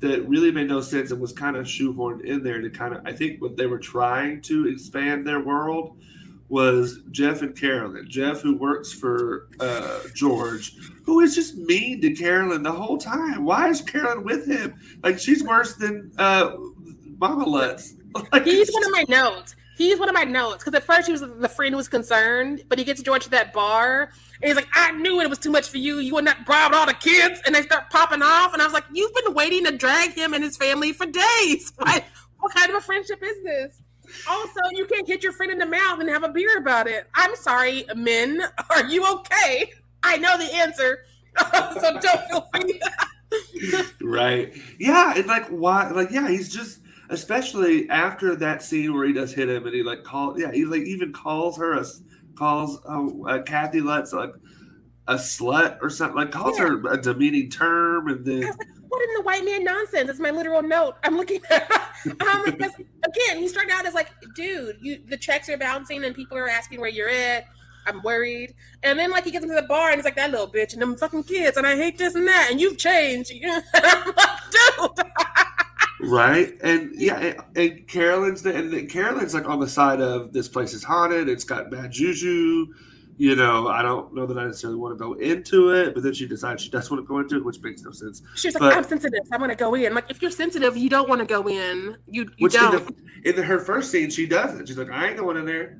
that 0.00 0.26
really 0.28 0.50
made 0.50 0.68
no 0.68 0.80
sense 0.80 1.10
and 1.10 1.20
was 1.20 1.32
kind 1.32 1.56
of 1.56 1.66
shoehorned 1.66 2.24
in 2.24 2.42
there 2.42 2.60
to 2.60 2.70
kind 2.70 2.94
of 2.94 3.06
I 3.06 3.12
think 3.12 3.40
what 3.40 3.56
they 3.56 3.66
were 3.66 3.78
trying 3.78 4.40
to 4.42 4.68
expand 4.68 5.26
their 5.26 5.40
world 5.40 5.96
was 6.48 7.00
Jeff 7.12 7.42
and 7.42 7.56
Carolyn. 7.56 8.06
Jeff, 8.08 8.40
who 8.40 8.56
works 8.56 8.92
for 8.92 9.48
uh, 9.60 10.00
George, 10.14 10.76
who 11.04 11.20
is 11.20 11.34
just 11.34 11.56
mean 11.56 12.00
to 12.00 12.12
Carolyn 12.12 12.62
the 12.62 12.72
whole 12.72 12.98
time. 12.98 13.44
Why 13.44 13.68
is 13.68 13.80
Carolyn 13.80 14.24
with 14.24 14.46
him? 14.46 14.74
Like 15.04 15.18
she's 15.18 15.44
worse 15.44 15.76
than 15.76 16.10
uh, 16.18 16.56
Mama 17.18 17.46
Lutz. 17.46 17.94
Like, 18.32 18.44
he's 18.44 18.68
one 18.72 18.84
of 18.84 18.90
my 18.90 19.04
notes. 19.08 19.54
He's 19.80 19.98
one 19.98 20.10
of 20.10 20.14
my 20.14 20.24
notes 20.24 20.62
because 20.62 20.76
at 20.76 20.84
first 20.84 21.06
he 21.06 21.12
was 21.12 21.22
the 21.22 21.48
friend 21.48 21.72
who 21.72 21.78
was 21.78 21.88
concerned, 21.88 22.64
but 22.68 22.78
he 22.78 22.84
gets 22.84 23.00
George 23.00 23.24
to 23.24 23.30
that 23.30 23.54
bar 23.54 24.10
and 24.42 24.48
he's 24.48 24.54
like, 24.54 24.68
"I 24.74 24.92
knew 24.92 25.20
it 25.20 25.30
was 25.30 25.38
too 25.38 25.50
much 25.50 25.70
for 25.70 25.78
you. 25.78 26.00
You 26.00 26.12
would 26.16 26.24
not 26.26 26.44
bribe 26.44 26.74
all 26.74 26.84
the 26.84 26.92
kids," 26.92 27.40
and 27.46 27.54
they 27.54 27.62
start 27.62 27.88
popping 27.88 28.20
off. 28.20 28.52
And 28.52 28.60
I 28.60 28.66
was 28.66 28.74
like, 28.74 28.84
"You've 28.92 29.14
been 29.14 29.32
waiting 29.32 29.64
to 29.64 29.72
drag 29.72 30.12
him 30.12 30.34
and 30.34 30.44
his 30.44 30.58
family 30.58 30.92
for 30.92 31.06
days. 31.06 31.72
Like, 31.80 32.04
what 32.40 32.54
kind 32.54 32.68
of 32.68 32.76
a 32.76 32.80
friendship 32.82 33.22
is 33.22 33.42
this?" 33.42 33.80
Also, 34.28 34.60
you 34.72 34.84
can't 34.84 35.06
hit 35.06 35.22
your 35.22 35.32
friend 35.32 35.50
in 35.50 35.56
the 35.56 35.64
mouth 35.64 35.98
and 35.98 36.10
have 36.10 36.24
a 36.24 36.28
beer 36.28 36.58
about 36.58 36.86
it. 36.86 37.08
I'm 37.14 37.34
sorry, 37.34 37.86
men. 37.94 38.42
Are 38.70 38.84
you 38.84 39.06
okay? 39.14 39.72
I 40.02 40.18
know 40.18 40.36
the 40.36 40.52
answer, 40.52 41.04
so 41.80 41.98
don't 42.00 42.28
feel 42.28 42.48
free. 42.52 42.80
right. 44.02 44.52
Yeah. 44.78 45.14
And 45.16 45.26
like, 45.26 45.48
why? 45.48 45.88
Like, 45.90 46.10
yeah, 46.10 46.28
he's 46.28 46.52
just, 46.52 46.79
especially 47.10 47.88
after 47.90 48.34
that 48.36 48.62
scene 48.62 48.94
where 48.94 49.06
he 49.06 49.12
does 49.12 49.34
hit 49.34 49.48
him 49.48 49.66
and 49.66 49.74
he 49.74 49.82
like 49.82 50.04
call, 50.04 50.38
yeah, 50.38 50.50
he 50.52 50.64
like 50.64 50.82
even 50.82 51.12
calls 51.12 51.58
her 51.58 51.74
a, 51.74 51.84
calls 52.36 52.80
uh, 52.88 53.06
uh, 53.28 53.42
Kathy 53.42 53.80
Lutz 53.80 54.12
like 54.12 54.32
a 55.08 55.14
slut 55.14 55.78
or 55.82 55.90
something, 55.90 56.16
like 56.16 56.30
calls 56.30 56.58
yeah. 56.58 56.68
her 56.68 56.92
a 56.92 57.00
demeaning 57.00 57.50
term, 57.50 58.08
and 58.08 58.24
then 58.24 58.52
what 58.88 59.02
in 59.08 59.14
the 59.14 59.22
white 59.22 59.44
man 59.44 59.64
nonsense? 59.64 60.08
It's 60.08 60.20
my 60.20 60.30
literal 60.30 60.62
note. 60.62 60.96
I'm 61.02 61.16
looking 61.16 61.40
at 61.50 61.70
um, 62.06 62.44
again, 62.46 63.38
he 63.38 63.48
started 63.48 63.72
out 63.72 63.86
as 63.86 63.94
like, 63.94 64.10
dude, 64.34 64.78
you 64.80 65.00
the 65.08 65.16
checks 65.16 65.48
are 65.48 65.58
bouncing 65.58 66.04
and 66.04 66.14
people 66.14 66.38
are 66.38 66.48
asking 66.48 66.80
where 66.80 66.90
you're 66.90 67.08
at. 67.08 67.46
I'm 67.86 68.02
worried. 68.02 68.54
And 68.82 68.98
then 68.98 69.10
like 69.10 69.24
he 69.24 69.30
gets 69.30 69.44
into 69.44 69.54
the 69.54 69.66
bar 69.66 69.88
and 69.88 69.96
he's 69.96 70.04
like, 70.04 70.16
that 70.16 70.30
little 70.30 70.48
bitch 70.48 70.74
and 70.74 70.82
them 70.82 70.96
fucking 70.96 71.24
kids, 71.24 71.56
and 71.56 71.66
I 71.66 71.76
hate 71.76 71.98
this 71.98 72.14
and 72.14 72.26
that, 72.28 72.48
and 72.50 72.60
you've 72.60 72.78
changed. 72.78 73.32
I'm 73.74 74.14
like, 74.16 74.96
dude. 74.96 75.06
right 76.04 76.56
and 76.62 76.94
yeah 76.94 77.18
and, 77.18 77.36
and 77.56 77.88
carolyn's 77.88 78.42
the, 78.42 78.54
and 78.54 78.90
carolyn's 78.90 79.34
like 79.34 79.48
on 79.48 79.60
the 79.60 79.68
side 79.68 80.00
of 80.00 80.32
this 80.32 80.48
place 80.48 80.72
is 80.72 80.82
haunted 80.82 81.28
it's 81.28 81.44
got 81.44 81.70
bad 81.70 81.90
juju 81.90 82.66
you 83.20 83.36
know, 83.36 83.68
I 83.68 83.82
don't 83.82 84.14
know 84.14 84.24
that 84.24 84.38
I 84.38 84.46
necessarily 84.46 84.78
want 84.78 84.96
to 84.96 84.98
go 84.98 85.12
into 85.12 85.74
it, 85.74 85.92
but 85.92 86.02
then 86.02 86.14
she 86.14 86.26
decides 86.26 86.62
she 86.62 86.70
does 86.70 86.90
want 86.90 87.02
to 87.02 87.06
go 87.06 87.18
into 87.18 87.36
it, 87.36 87.44
which 87.44 87.60
makes 87.60 87.82
no 87.82 87.90
sense. 87.90 88.22
She's 88.34 88.54
like, 88.54 88.62
but, 88.62 88.74
I'm 88.74 88.82
sensitive. 88.82 89.20
I 89.30 89.36
want 89.36 89.52
to 89.52 89.56
go 89.56 89.74
in. 89.74 89.92
Like, 89.92 90.10
if 90.10 90.22
you're 90.22 90.30
sensitive, 90.30 90.74
you 90.74 90.88
don't 90.88 91.06
want 91.06 91.18
to 91.18 91.26
go 91.26 91.46
in. 91.46 91.98
You, 92.06 92.30
you 92.38 92.48
don't. 92.48 92.76
In, 92.76 92.86
the, 92.86 93.28
in 93.28 93.36
the, 93.36 93.42
her 93.42 93.58
first 93.58 93.90
scene, 93.90 94.08
she 94.08 94.24
doesn't. 94.24 94.68
She's 94.68 94.78
like, 94.78 94.88
I 94.88 95.08
ain't 95.08 95.18
going 95.18 95.36
in 95.36 95.44
there. 95.44 95.76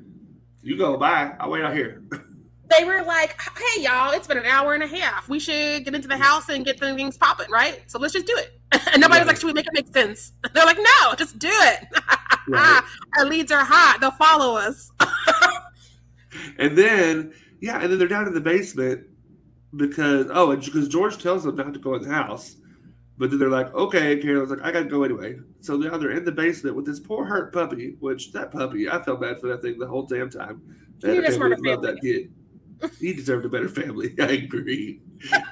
You 0.60 0.76
go, 0.76 0.98
bye. 0.98 1.34
I'll 1.40 1.48
wait 1.48 1.64
out 1.64 1.72
here. 1.74 2.02
They 2.76 2.84
were 2.84 3.02
like, 3.02 3.40
hey, 3.40 3.82
y'all, 3.82 4.12
it's 4.12 4.26
been 4.26 4.38
an 4.38 4.46
hour 4.46 4.74
and 4.74 4.82
a 4.82 4.86
half. 4.86 5.28
We 5.28 5.40
should 5.40 5.84
get 5.84 5.94
into 5.94 6.08
the 6.08 6.16
house 6.16 6.48
and 6.48 6.64
get 6.64 6.78
things 6.78 7.16
popping, 7.16 7.50
right? 7.50 7.82
So 7.88 7.98
let's 7.98 8.12
just 8.12 8.26
do 8.26 8.36
it. 8.36 8.60
and 8.92 9.00
nobody 9.00 9.18
right. 9.18 9.20
was 9.20 9.26
like, 9.26 9.36
should 9.36 9.46
we 9.46 9.52
make 9.52 9.66
it 9.66 9.72
make 9.74 9.92
sense? 9.92 10.32
They're 10.54 10.64
like, 10.64 10.78
no, 10.78 11.14
just 11.16 11.38
do 11.38 11.50
it. 11.50 11.86
right. 12.48 12.82
Our 13.18 13.24
leads 13.26 13.50
are 13.50 13.64
hot. 13.64 13.98
They'll 14.00 14.10
follow 14.12 14.56
us 14.56 14.92
and 16.58 16.76
then 16.76 17.32
yeah, 17.60 17.80
and 17.80 17.90
then 17.90 17.98
they're 17.98 18.08
down 18.08 18.26
in 18.26 18.34
the 18.34 18.40
basement 18.40 19.06
because 19.76 20.26
oh, 20.30 20.54
because 20.56 20.88
George 20.88 21.22
tells 21.22 21.44
them 21.44 21.56
not 21.56 21.74
to 21.74 21.80
go 21.80 21.94
in 21.94 22.02
the 22.02 22.10
house. 22.10 22.56
But 23.18 23.28
then 23.28 23.38
they're 23.38 23.50
like, 23.50 23.74
okay, 23.74 24.16
Carolyn's 24.16 24.50
like, 24.50 24.62
I 24.62 24.72
gotta 24.72 24.86
go 24.86 25.02
anyway. 25.02 25.36
So 25.60 25.76
now 25.76 25.98
they're 25.98 26.12
in 26.12 26.24
the 26.24 26.32
basement 26.32 26.74
with 26.74 26.86
this 26.86 26.98
poor 26.98 27.26
hurt 27.26 27.52
puppy, 27.52 27.96
which 28.00 28.32
that 28.32 28.50
puppy, 28.50 28.88
I 28.88 29.02
felt 29.02 29.20
bad 29.20 29.38
for 29.40 29.48
that 29.48 29.60
thing 29.60 29.78
the 29.78 29.86
whole 29.86 30.04
damn 30.04 30.30
time. 30.30 30.62
That 31.00 31.26
family 31.26 31.56
loved 31.70 31.84
that 31.84 32.00
kid. 32.00 32.32
He 32.98 33.12
deserved 33.12 33.44
a 33.44 33.48
better 33.48 33.68
family. 33.68 34.14
I 34.20 34.32
agree. 34.32 35.00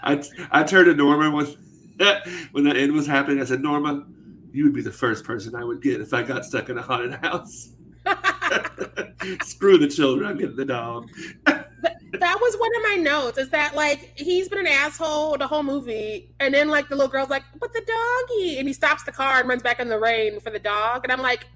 I 0.03 0.23
I 0.51 0.63
turned 0.65 0.87
to 0.87 0.95
Norma 0.95 1.31
when 1.31 1.47
when 2.53 2.65
that 2.65 2.77
end 2.77 2.93
was 2.93 3.07
happening. 3.07 3.41
I 3.41 3.45
said, 3.45 3.61
Norma, 3.61 4.07
you 4.53 4.65
would 4.65 4.75
be 4.75 4.83
the 4.83 4.93
first 4.93 5.25
person 5.25 5.55
I 5.55 5.65
would 5.65 5.83
get 5.83 6.01
if 6.01 6.15
I 6.15 6.23
got 6.23 6.45
stuck 6.45 6.69
in 6.69 6.79
a 6.79 6.83
haunted 6.83 7.15
house. 7.15 7.71
Screw 9.43 9.79
the 9.79 9.89
children. 9.89 10.29
I'm 10.29 10.39
getting 10.39 10.57
the 10.57 10.65
dog. 10.65 11.11
that 11.45 12.41
was 12.41 12.57
one 12.57 12.71
of 12.77 12.83
my 12.83 12.97
notes. 12.97 13.39
Is 13.39 13.51
that 13.51 13.75
like 13.75 14.13
he's 14.17 14.49
been 14.49 14.61
an 14.61 14.67
asshole 14.67 15.37
the 15.37 15.47
whole 15.47 15.63
movie, 15.63 16.35
and 16.41 16.55
then 16.55 16.69
like 16.69 16.89
the 16.89 16.97
little 16.97 17.11
girl's 17.11 17.31
like, 17.31 17.45
"But 17.61 17.73
the 17.73 17.81
doggy," 17.81 18.59
and 18.59 18.67
he 18.69 18.73
stops 18.73 19.05
the 19.05 19.13
car 19.13 19.41
and 19.41 19.49
runs 19.49 19.63
back 19.63 19.81
in 19.81 19.89
the 19.89 19.99
rain 19.99 20.41
for 20.41 20.51
the 20.51 20.59
dog, 20.59 21.03
and 21.05 21.13
I'm 21.13 21.21
like, 21.21 21.47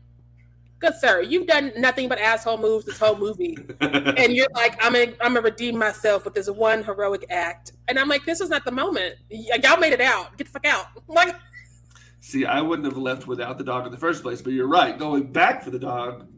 "Good 0.82 0.94
sir, 0.96 1.22
you've 1.22 1.46
done 1.46 1.72
nothing 1.78 2.08
but 2.08 2.18
asshole 2.18 2.58
moves 2.58 2.84
this 2.84 2.98
whole 2.98 3.16
movie, 3.16 3.56
and 3.80 4.34
you're 4.34 4.48
like, 4.54 4.76
I'm 4.84 4.92
gonna 4.92 5.12
I'm 5.20 5.32
gonna 5.34 5.40
redeem 5.40 5.78
myself 5.78 6.24
with 6.26 6.34
this 6.34 6.50
one 6.50 6.82
heroic 6.82 7.24
act," 7.30 7.72
and 7.88 7.98
I'm 7.98 8.08
like, 8.08 8.24
"This 8.26 8.40
was 8.40 8.50
not 8.50 8.64
the 8.64 8.72
moment. 8.72 9.14
Y- 9.30 9.46
y'all 9.62 9.78
made 9.78 9.92
it 9.94 10.00
out. 10.00 10.36
Get 10.36 10.48
the 10.48 10.52
fuck 10.52 10.66
out." 10.66 10.86
Like. 11.08 11.34
See, 12.20 12.44
I 12.46 12.60
wouldn't 12.60 12.86
have 12.86 12.96
left 12.96 13.26
without 13.26 13.58
the 13.58 13.64
dog 13.64 13.84
in 13.86 13.90
the 13.90 13.98
first 13.98 14.22
place, 14.22 14.40
but 14.42 14.52
you're 14.52 14.68
right. 14.68 14.96
Going 14.98 15.32
back 15.32 15.62
for 15.64 15.70
the 15.70 15.78
dog 15.78 16.28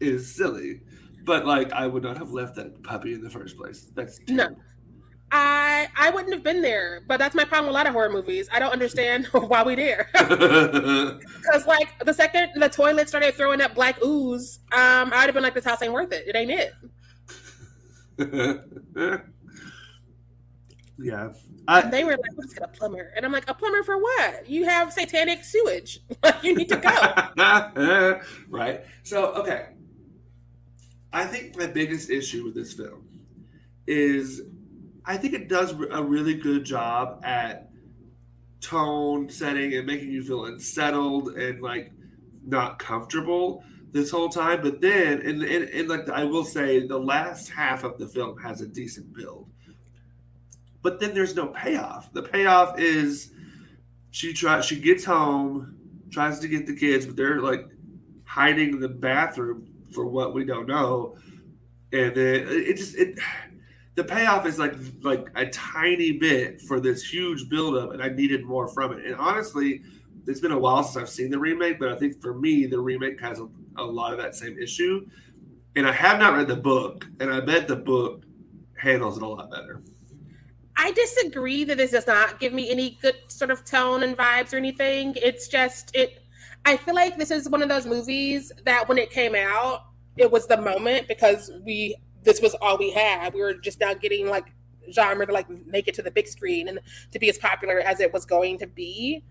is 0.00 0.34
silly. 0.34 0.80
But 1.24 1.46
like, 1.46 1.72
I 1.72 1.86
would 1.86 2.02
not 2.02 2.16
have 2.18 2.32
left 2.32 2.54
that 2.56 2.82
puppy 2.82 3.12
in 3.14 3.22
the 3.22 3.30
first 3.30 3.56
place. 3.56 3.90
That's 3.94 4.18
terrible. 4.26 4.56
no. 4.56 4.62
I 5.36 5.88
I 5.96 6.10
wouldn't 6.10 6.32
have 6.32 6.44
been 6.44 6.62
there, 6.62 7.02
but 7.08 7.18
that's 7.18 7.34
my 7.34 7.44
problem 7.44 7.66
with 7.66 7.72
a 7.72 7.78
lot 7.78 7.88
of 7.88 7.92
horror 7.92 8.08
movies. 8.08 8.48
I 8.52 8.60
don't 8.60 8.70
understand 8.70 9.26
why 9.32 9.64
we 9.64 9.74
there. 9.74 10.08
Because 11.44 11.66
like 11.66 11.88
the 12.04 12.14
second 12.14 12.50
the 12.54 12.68
toilet 12.68 13.08
started 13.08 13.34
throwing 13.34 13.60
up 13.60 13.74
black 13.74 14.02
ooze, 14.02 14.60
um, 14.72 15.12
I'd 15.12 15.26
have 15.26 15.34
been 15.34 15.42
like, 15.42 15.54
"This 15.54 15.64
house 15.64 15.82
ain't 15.82 15.92
worth 15.92 16.12
it. 16.12 16.24
It 16.28 16.36
ain't 16.36 16.52
it." 16.52 16.72
yeah, 20.98 21.32
I, 21.66 21.80
they 21.82 22.04
were 22.04 22.12
like, 22.12 22.20
"Let's 22.36 22.54
get 22.54 22.62
a 22.62 22.68
plumber," 22.68 23.12
and 23.16 23.26
I'm 23.26 23.32
like, 23.32 23.50
"A 23.50 23.54
plumber 23.54 23.82
for 23.82 23.98
what? 23.98 24.48
You 24.48 24.64
have 24.66 24.92
satanic 24.92 25.44
sewage. 25.44 26.00
you 26.42 26.54
need 26.54 26.68
to 26.68 26.76
go." 26.76 28.20
right. 28.48 28.84
So 29.02 29.34
okay, 29.34 29.66
I 31.12 31.26
think 31.26 31.58
my 31.58 31.66
biggest 31.66 32.08
issue 32.08 32.44
with 32.44 32.54
this 32.54 32.72
film 32.72 33.06
is 33.86 34.42
I 35.06 35.16
think 35.16 35.34
it 35.34 35.48
does 35.48 35.72
a 35.90 36.02
really 36.02 36.34
good 36.34 36.64
job 36.64 37.20
at 37.24 37.70
tone 38.60 39.28
setting 39.28 39.74
and 39.74 39.86
making 39.86 40.10
you 40.10 40.22
feel 40.22 40.46
unsettled 40.46 41.36
and 41.36 41.60
like 41.60 41.92
not 42.46 42.78
comfortable 42.78 43.62
this 43.92 44.10
whole 44.10 44.30
time. 44.30 44.62
But 44.62 44.80
then, 44.80 45.20
and, 45.20 45.42
and, 45.42 45.68
and 45.68 45.88
like 45.88 46.08
I 46.08 46.24
will 46.24 46.44
say, 46.44 46.86
the 46.86 46.98
last 46.98 47.50
half 47.50 47.84
of 47.84 47.98
the 47.98 48.08
film 48.08 48.38
has 48.38 48.60
a 48.60 48.66
decent 48.66 49.14
build. 49.14 49.48
But 50.82 51.00
then 51.00 51.14
there's 51.14 51.34
no 51.34 51.48
payoff. 51.48 52.12
The 52.12 52.22
payoff 52.22 52.78
is 52.78 53.32
she 54.10 54.32
tries, 54.32 54.64
she 54.64 54.78
gets 54.80 55.04
home, 55.04 55.76
tries 56.10 56.38
to 56.40 56.48
get 56.48 56.66
the 56.66 56.76
kids, 56.76 57.06
but 57.06 57.16
they're 57.16 57.40
like 57.40 57.66
hiding 58.24 58.74
in 58.74 58.80
the 58.80 58.88
bathroom 58.88 59.66
for 59.92 60.06
what 60.06 60.34
we 60.34 60.44
don't 60.44 60.66
know, 60.66 61.16
and 61.92 62.14
then 62.14 62.46
it 62.48 62.76
just 62.76 62.96
it 62.96 63.18
the 63.94 64.04
payoff 64.04 64.46
is 64.46 64.58
like 64.58 64.74
like 65.02 65.28
a 65.36 65.46
tiny 65.46 66.12
bit 66.12 66.60
for 66.62 66.80
this 66.80 67.02
huge 67.02 67.48
buildup, 67.48 67.92
and 67.92 68.02
I 68.02 68.08
needed 68.08 68.44
more 68.44 68.66
from 68.68 68.92
it. 68.92 69.04
And 69.06 69.14
honestly, 69.16 69.82
it's 70.26 70.40
been 70.40 70.52
a 70.52 70.58
while 70.58 70.82
since 70.82 70.96
I've 70.96 71.08
seen 71.08 71.30
the 71.30 71.38
remake, 71.38 71.78
but 71.78 71.90
I 71.90 71.96
think 71.96 72.20
for 72.20 72.34
me, 72.34 72.66
the 72.66 72.80
remake 72.80 73.20
has 73.20 73.40
a, 73.40 73.48
a 73.76 73.84
lot 73.84 74.12
of 74.12 74.18
that 74.18 74.34
same 74.34 74.58
issue. 74.58 75.06
And 75.76 75.86
I 75.86 75.92
have 75.92 76.18
not 76.18 76.34
read 76.34 76.48
the 76.48 76.56
book, 76.56 77.06
and 77.20 77.32
I 77.32 77.40
bet 77.40 77.68
the 77.68 77.76
book 77.76 78.24
handles 78.76 79.16
it 79.16 79.22
a 79.22 79.28
lot 79.28 79.50
better. 79.50 79.82
I 80.76 80.92
disagree 80.92 81.64
that 81.64 81.76
this 81.76 81.92
does 81.92 82.06
not 82.06 82.40
give 82.40 82.52
me 82.52 82.70
any 82.70 82.98
good 83.00 83.16
sort 83.28 83.50
of 83.50 83.64
tone 83.64 84.02
and 84.02 84.16
vibes 84.16 84.52
or 84.52 84.56
anything. 84.56 85.14
It's 85.16 85.48
just 85.48 85.94
it. 85.94 86.22
I 86.64 86.76
feel 86.76 86.94
like 86.94 87.16
this 87.16 87.30
is 87.30 87.48
one 87.48 87.62
of 87.62 87.68
those 87.68 87.86
movies 87.86 88.50
that 88.64 88.88
when 88.88 88.98
it 88.98 89.10
came 89.10 89.34
out, 89.34 89.82
it 90.16 90.30
was 90.30 90.46
the 90.46 90.56
moment 90.56 91.06
because 91.08 91.50
we 91.64 91.96
this 92.24 92.40
was 92.40 92.54
all 92.60 92.78
we 92.78 92.90
had. 92.90 93.34
We 93.34 93.40
were 93.40 93.54
just 93.54 93.80
now 93.80 93.94
getting 93.94 94.28
like 94.28 94.52
genre 94.92 95.26
to 95.26 95.32
like 95.32 95.48
make 95.66 95.88
it 95.88 95.94
to 95.94 96.02
the 96.02 96.10
big 96.10 96.26
screen 96.26 96.68
and 96.68 96.80
to 97.12 97.18
be 97.18 97.28
as 97.28 97.38
popular 97.38 97.80
as 97.80 98.00
it 98.00 98.12
was 98.12 98.24
going 98.24 98.58
to 98.58 98.66
be. 98.66 99.22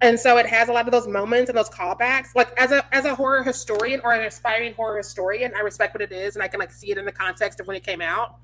And 0.00 0.18
so 0.18 0.36
it 0.36 0.46
has 0.46 0.68
a 0.68 0.72
lot 0.72 0.86
of 0.86 0.92
those 0.92 1.06
moments 1.06 1.48
and 1.48 1.56
those 1.56 1.70
callbacks. 1.70 2.34
Like 2.34 2.52
as 2.58 2.72
a 2.72 2.84
as 2.94 3.04
a 3.04 3.14
horror 3.14 3.42
historian 3.42 4.00
or 4.02 4.12
an 4.12 4.24
aspiring 4.24 4.74
horror 4.74 4.96
historian, 4.96 5.52
I 5.56 5.60
respect 5.60 5.94
what 5.94 6.02
it 6.02 6.12
is 6.12 6.34
and 6.34 6.42
I 6.42 6.48
can 6.48 6.60
like 6.60 6.72
see 6.72 6.90
it 6.90 6.98
in 6.98 7.04
the 7.04 7.12
context 7.12 7.60
of 7.60 7.66
when 7.66 7.76
it 7.76 7.84
came 7.84 8.00
out. 8.00 8.36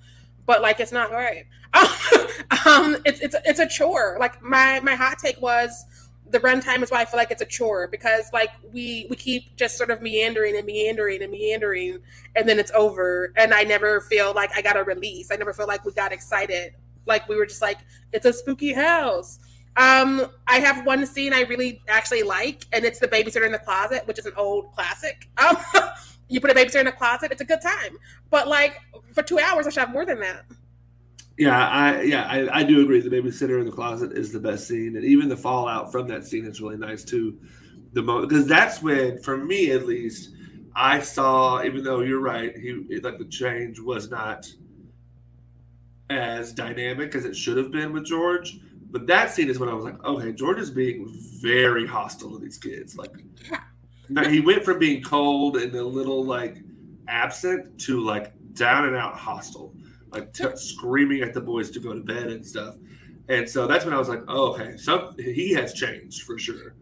But 0.47 0.63
like 0.63 0.81
it's 0.81 0.93
not 0.93 1.11
right. 1.11 1.47
um 2.67 2.97
it's 3.05 3.21
it's 3.21 3.37
it's 3.45 3.61
a 3.61 3.67
chore. 3.67 4.17
Like 4.21 4.41
my 4.43 4.81
my 4.81 4.95
hot 4.95 5.19
take 5.19 5.41
was 5.43 5.85
the 6.31 6.41
runtime 6.41 6.83
is 6.83 6.91
why 6.91 7.01
I 7.01 7.05
feel 7.05 7.19
like 7.19 7.31
it's 7.31 7.43
a 7.43 7.47
chore 7.47 7.89
because 7.89 8.31
like 8.33 8.51
we 8.73 9.07
we 9.09 9.17
keep 9.17 9.57
just 9.57 9.77
sort 9.77 9.91
of 9.91 10.03
meandering 10.03 10.57
and 10.57 10.67
meandering 10.67 11.23
and 11.23 11.33
meandering 11.33 11.99
and 12.37 12.49
then 12.49 12.59
it's 12.59 12.71
over 12.73 13.33
and 13.37 13.55
I 13.55 13.65
never 13.65 14.01
feel 14.03 14.35
like 14.35 14.51
I 14.57 14.63
got 14.63 14.77
a 14.77 14.85
release. 14.85 15.31
I 15.31 15.37
never 15.37 15.53
feel 15.53 15.67
like 15.67 15.85
we 15.85 15.93
got 15.93 16.13
excited. 16.13 16.75
Like 17.07 17.29
we 17.29 17.37
were 17.37 17.47
just 17.47 17.63
like 17.63 17.79
it's 18.13 18.27
a 18.27 18.33
spooky 18.33 18.73
house. 18.73 19.39
Um, 19.77 20.27
I 20.49 20.59
have 20.59 20.85
one 20.85 21.07
scene 21.07 21.33
I 21.33 21.43
really 21.43 21.81
actually 21.89 22.25
like, 22.25 22.65
and 22.73 22.85
it's 22.85 22.99
the 22.99 23.07
babysitter 23.07 23.47
in 23.47 23.53
the 23.53 23.61
closet, 23.61 24.05
which 24.09 24.19
is 24.19 24.27
an 24.27 24.33
old 24.37 24.73
classic. 24.73 25.29
Um, 25.39 25.57
you 26.31 26.43
put 26.43 26.51
a 26.51 26.55
babysitter 26.55 26.81
in 26.81 26.87
the 26.87 26.93
closet, 26.93 27.33
it's 27.33 27.41
a 27.41 27.45
good 27.45 27.63
time. 27.63 27.97
But 28.29 28.49
like 28.49 28.81
for 29.13 29.23
two 29.23 29.39
hours, 29.39 29.67
I 29.67 29.71
should 29.71 29.81
have 29.81 29.93
more 29.93 30.05
than 30.05 30.21
that. 30.21 30.45
Yeah, 31.39 31.69
I 31.69 32.03
yeah, 32.03 32.27
I, 32.29 32.59
I 32.61 32.63
do 32.65 32.83
agree. 32.83 33.01
The 33.01 33.09
babysitter 33.09 33.61
in 33.61 33.67
the 33.67 33.73
closet 33.73 34.13
is 34.13 34.33
the 34.33 34.41
best 34.41 34.67
scene, 34.67 34.97
and 34.97 35.05
even 35.05 35.29
the 35.29 35.37
fallout 35.37 35.93
from 35.93 36.09
that 36.09 36.27
scene 36.27 36.45
is 36.45 36.61
really 36.61 36.77
nice 36.77 37.05
too. 37.05 37.39
The 37.93 38.03
moment 38.03 38.29
because 38.29 38.49
that's 38.49 38.83
when, 38.83 39.23
for 39.23 39.37
me 39.37 39.71
at 39.71 39.87
least, 39.87 40.31
I 40.75 41.01
saw. 41.01 41.63
Even 41.63 41.85
though 41.85 42.01
you're 42.01 42.21
right, 42.21 42.57
he 42.57 42.99
like 43.01 43.19
the 43.19 43.25
change 43.27 43.79
was 43.79 44.11
not 44.11 44.53
as 46.11 46.53
dynamic 46.53 47.15
as 47.15 47.25
it 47.25 47.37
should 47.37 47.57
have 47.57 47.71
been 47.71 47.93
with 47.93 48.05
George. 48.05 48.59
But 48.91 49.07
that 49.07 49.31
scene 49.31 49.49
is 49.49 49.61
when 49.61 49.69
I 49.69 49.75
was 49.75 49.85
like, 49.85 50.03
okay, 50.05 50.33
George 50.33 50.59
is 50.59 50.71
being 50.71 51.07
very 51.41 51.87
hostile 51.87 52.33
to 52.33 52.39
these 52.39 52.59
kids. 52.59 52.97
Like, 52.97 53.13
now 54.09 54.27
he 54.29 54.41
went 54.41 54.65
from 54.65 54.81
being 54.81 55.03
cold 55.03 55.57
and 55.57 55.73
a 55.75 55.85
little 55.85 56.25
like 56.25 56.57
absent 57.07 57.79
to 57.83 58.01
like 58.01 58.33
down 58.55 58.87
and 58.87 58.97
out 58.97 59.15
hostile 59.15 59.73
like 60.11 60.33
t- 60.33 60.45
screaming 60.57 61.23
at 61.23 61.35
the 61.35 61.41
boys 61.41 61.71
to 61.73 61.81
go 61.81 61.93
to 61.95 62.01
bed 62.01 62.29
and 62.29 62.45
stuff. 62.45 62.77
And 63.29 63.49
so 63.49 63.67
that's 63.67 63.85
when 63.85 63.93
I 63.93 63.99
was 63.99 64.09
like, 64.09 64.23
oh, 64.29 64.53
okay, 64.53 64.77
so 64.77 65.13
he 65.19 65.53
has 65.55 65.75
changed 65.75 66.23
for 66.23 66.39
sure. 66.39 66.75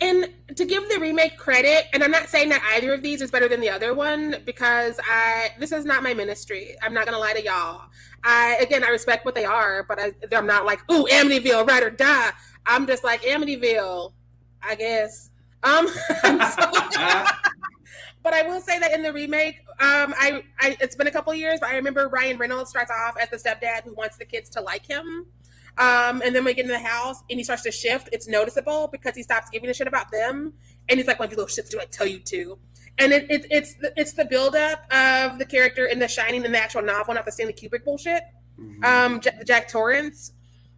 And 0.00 0.28
to 0.56 0.64
give 0.64 0.88
the 0.88 0.98
remake 0.98 1.36
credit, 1.36 1.86
and 1.92 2.02
I'm 2.02 2.10
not 2.10 2.28
saying 2.28 2.48
that 2.48 2.62
either 2.74 2.92
of 2.92 3.02
these 3.02 3.22
is 3.22 3.30
better 3.30 3.46
than 3.46 3.60
the 3.60 3.70
other 3.70 3.94
one 3.94 4.36
because 4.44 4.98
I 5.08 5.50
this 5.60 5.70
is 5.70 5.84
not 5.84 6.02
my 6.02 6.12
ministry. 6.12 6.74
I'm 6.82 6.92
not 6.92 7.04
gonna 7.04 7.18
lie 7.18 7.34
to 7.34 7.44
y'all. 7.44 7.82
I 8.24 8.56
again 8.60 8.82
I 8.82 8.88
respect 8.88 9.24
what 9.24 9.36
they 9.36 9.44
are, 9.44 9.84
but 9.84 10.00
I, 10.00 10.12
I'm 10.32 10.46
not 10.46 10.64
like 10.64 10.80
ooh 10.90 11.04
Amityville 11.04 11.68
ride 11.68 11.84
or 11.84 11.90
die. 11.90 12.30
I'm 12.66 12.84
just 12.86 13.04
like 13.04 13.22
Amityville, 13.22 14.12
I 14.60 14.74
guess. 14.74 15.30
Um, 15.62 15.86
so, 16.22 16.72
but 18.22 18.34
I 18.34 18.42
will 18.42 18.60
say 18.60 18.78
that 18.78 18.92
in 18.92 19.02
the 19.02 19.12
remake, 19.12 19.60
um, 19.80 20.14
I, 20.18 20.42
I 20.60 20.76
it's 20.80 20.94
been 20.96 21.06
a 21.06 21.10
couple 21.10 21.34
years, 21.34 21.60
but 21.60 21.70
I 21.70 21.76
remember 21.76 22.08
Ryan 22.08 22.38
Reynolds 22.38 22.70
starts 22.70 22.90
off 22.90 23.16
as 23.20 23.28
the 23.30 23.36
stepdad 23.36 23.84
who 23.84 23.94
wants 23.94 24.16
the 24.16 24.24
kids 24.24 24.48
to 24.50 24.60
like 24.60 24.86
him. 24.86 25.26
Um, 25.78 26.20
and 26.22 26.34
then 26.34 26.44
we 26.44 26.52
get 26.52 26.66
in 26.66 26.70
the 26.70 26.78
house 26.78 27.22
and 27.30 27.38
he 27.38 27.44
starts 27.44 27.62
to 27.62 27.72
shift. 27.72 28.08
It's 28.12 28.28
noticeable 28.28 28.88
because 28.92 29.16
he 29.16 29.22
stops 29.22 29.48
giving 29.50 29.70
a 29.70 29.74
shit 29.74 29.86
about 29.86 30.10
them. 30.10 30.52
And 30.88 30.98
he's 30.98 31.06
like, 31.06 31.18
"What 31.18 31.30
you 31.30 31.36
little 31.36 31.48
shits 31.48 31.70
do 31.70 31.80
I 31.80 31.84
tell 31.86 32.06
you 32.06 32.18
to?" 32.18 32.58
And 32.98 33.12
it, 33.12 33.30
it, 33.30 33.46
it's 33.50 33.74
the, 33.74 33.92
it's 33.96 34.12
the 34.12 34.24
buildup 34.24 34.84
of 34.92 35.38
the 35.38 35.46
character 35.46 35.86
in 35.86 35.98
The 35.98 36.08
Shining 36.08 36.44
in 36.44 36.52
the 36.52 36.58
actual 36.58 36.82
novel, 36.82 37.14
not 37.14 37.24
the 37.24 37.32
Stanley 37.32 37.54
Kubrick 37.54 37.84
bullshit. 37.84 38.22
Mm-hmm. 38.60 38.84
Um, 38.84 39.20
Jack, 39.20 39.46
Jack 39.46 39.68
Torrance. 39.68 40.32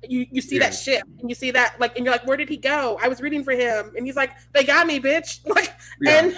You 0.07 0.27
you 0.31 0.43
see 0.43 0.57
yeah. 0.57 0.65
that 0.65 0.75
shit 0.75 1.03
and 1.19 1.31
you 1.31 1.35
see 1.35 1.51
that 1.53 1.81
like 1.81 1.97
and 1.97 2.05
you're 2.05 2.15
like, 2.15 2.27
where 2.27 2.37
did 2.37 2.51
he 2.51 2.59
go? 2.59 2.99
I 3.03 3.09
was 3.09 3.21
reading 3.23 3.43
for 3.43 3.53
him, 3.53 3.93
and 3.97 4.07
he's 4.07 4.17
like, 4.17 4.33
they 4.53 4.63
got 4.63 4.87
me, 4.87 5.01
bitch. 5.01 5.41
Like, 5.47 5.73
yeah. 6.01 6.25
and 6.25 6.37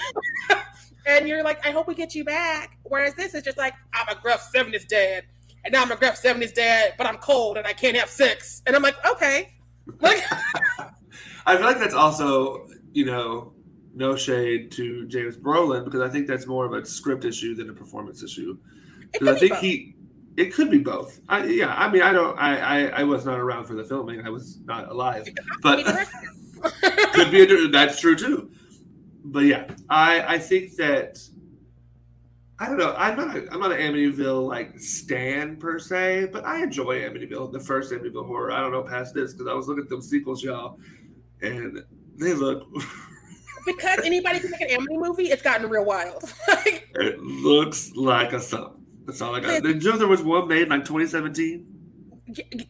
and 1.07 1.29
you're 1.29 1.42
like, 1.42 1.64
I 1.64 1.71
hope 1.71 1.87
we 1.87 1.95
get 1.95 2.14
you 2.14 2.25
back. 2.25 2.79
Whereas 2.83 3.14
this 3.14 3.35
is 3.35 3.42
just 3.42 3.57
like, 3.57 3.75
I'm 3.95 4.09
a 4.09 4.21
gruff 4.21 4.51
70s 4.55 4.87
dad, 4.87 5.25
and 5.64 5.73
now 5.73 5.83
I'm 5.83 5.92
a 5.92 5.97
gruff 5.97 6.21
70s 6.21 6.53
dad, 6.53 6.95
but 6.99 7.07
I'm 7.07 7.16
cold 7.19 7.57
and 7.57 7.66
I 7.66 7.73
can't 7.73 7.97
have 7.97 8.09
sex. 8.09 8.62
And 8.66 8.75
I'm 8.75 8.83
like, 8.83 8.97
okay. 9.07 9.55
Like, 10.01 10.23
I 11.47 11.57
feel 11.57 11.66
like 11.66 11.79
that's 11.79 11.95
also, 11.95 12.66
you 12.92 13.05
know, 13.05 13.53
no 13.95 14.16
shade 14.16 14.71
to 14.73 15.07
James 15.07 15.37
Brolin 15.37 15.85
because 15.85 16.03
I 16.03 16.09
think 16.09 16.27
that's 16.27 16.47
more 16.47 16.66
of 16.66 16.73
a 16.73 16.85
script 16.85 17.25
issue 17.25 17.55
than 17.55 17.71
a 17.71 17.73
performance 17.73 18.23
issue. 18.23 18.59
Because 19.12 19.29
I 19.29 19.38
think 19.38 19.53
both. 19.53 19.61
he, 19.61 19.95
it 20.37 20.53
could 20.53 20.71
be 20.71 20.79
both. 20.79 21.21
I, 21.29 21.47
yeah, 21.47 21.75
I 21.75 21.90
mean, 21.90 22.03
I 22.03 22.12
don't, 22.12 22.37
I, 22.37 22.59
I, 22.59 22.87
I 23.01 23.05
was 23.05 23.25
not 23.25 23.38
around 23.38 23.66
for 23.66 23.75
the 23.75 23.85
filming. 23.85 24.27
I 24.27 24.29
was 24.29 24.59
not 24.66 24.90
alive, 24.90 25.27
but 25.62 25.85
could 27.12 27.31
be. 27.31 27.42
A, 27.42 27.69
that's 27.69 28.01
true 28.01 28.16
too 28.16 28.51
but 29.26 29.44
yeah, 29.44 29.66
I 29.88 30.34
I 30.34 30.38
think 30.38 30.76
that 30.76 31.18
I 32.58 32.66
don't 32.66 32.78
know. 32.78 32.94
I'm 32.96 33.16
not 33.16 33.36
a, 33.36 33.52
I'm 33.52 33.60
not 33.60 33.72
an 33.72 33.78
Amityville 33.78 34.48
like 34.48 34.78
stan 34.78 35.56
per 35.56 35.78
se, 35.78 36.30
but 36.32 36.44
I 36.46 36.62
enjoy 36.62 37.00
Amityville, 37.00 37.52
the 37.52 37.60
first 37.60 37.92
Amityville 37.92 38.26
horror. 38.26 38.50
I 38.50 38.60
don't 38.60 38.72
know 38.72 38.82
past 38.82 39.14
this 39.14 39.32
because 39.32 39.46
I 39.46 39.52
was 39.52 39.68
looking 39.68 39.84
at 39.84 39.90
them 39.90 40.00
sequels, 40.00 40.42
y'all, 40.42 40.78
and 41.42 41.84
they 42.16 42.32
look. 42.32 42.66
because 43.66 44.00
anybody 44.04 44.40
can 44.40 44.50
make 44.50 44.62
an 44.62 44.70
Amity 44.70 44.96
movie, 44.96 45.24
it's 45.24 45.42
gotten 45.42 45.68
real 45.68 45.84
wild. 45.84 46.22
it 46.48 47.20
looks 47.20 47.92
like 47.94 48.32
a 48.32 48.40
something. 48.40 48.84
That's 49.04 49.20
all 49.20 49.34
I 49.34 49.40
got. 49.40 49.62
You 49.62 49.74
know 49.74 49.98
there 49.98 50.08
was 50.08 50.22
one 50.22 50.48
made 50.48 50.62
in 50.62 50.68
like 50.70 50.84
2017? 50.84 51.66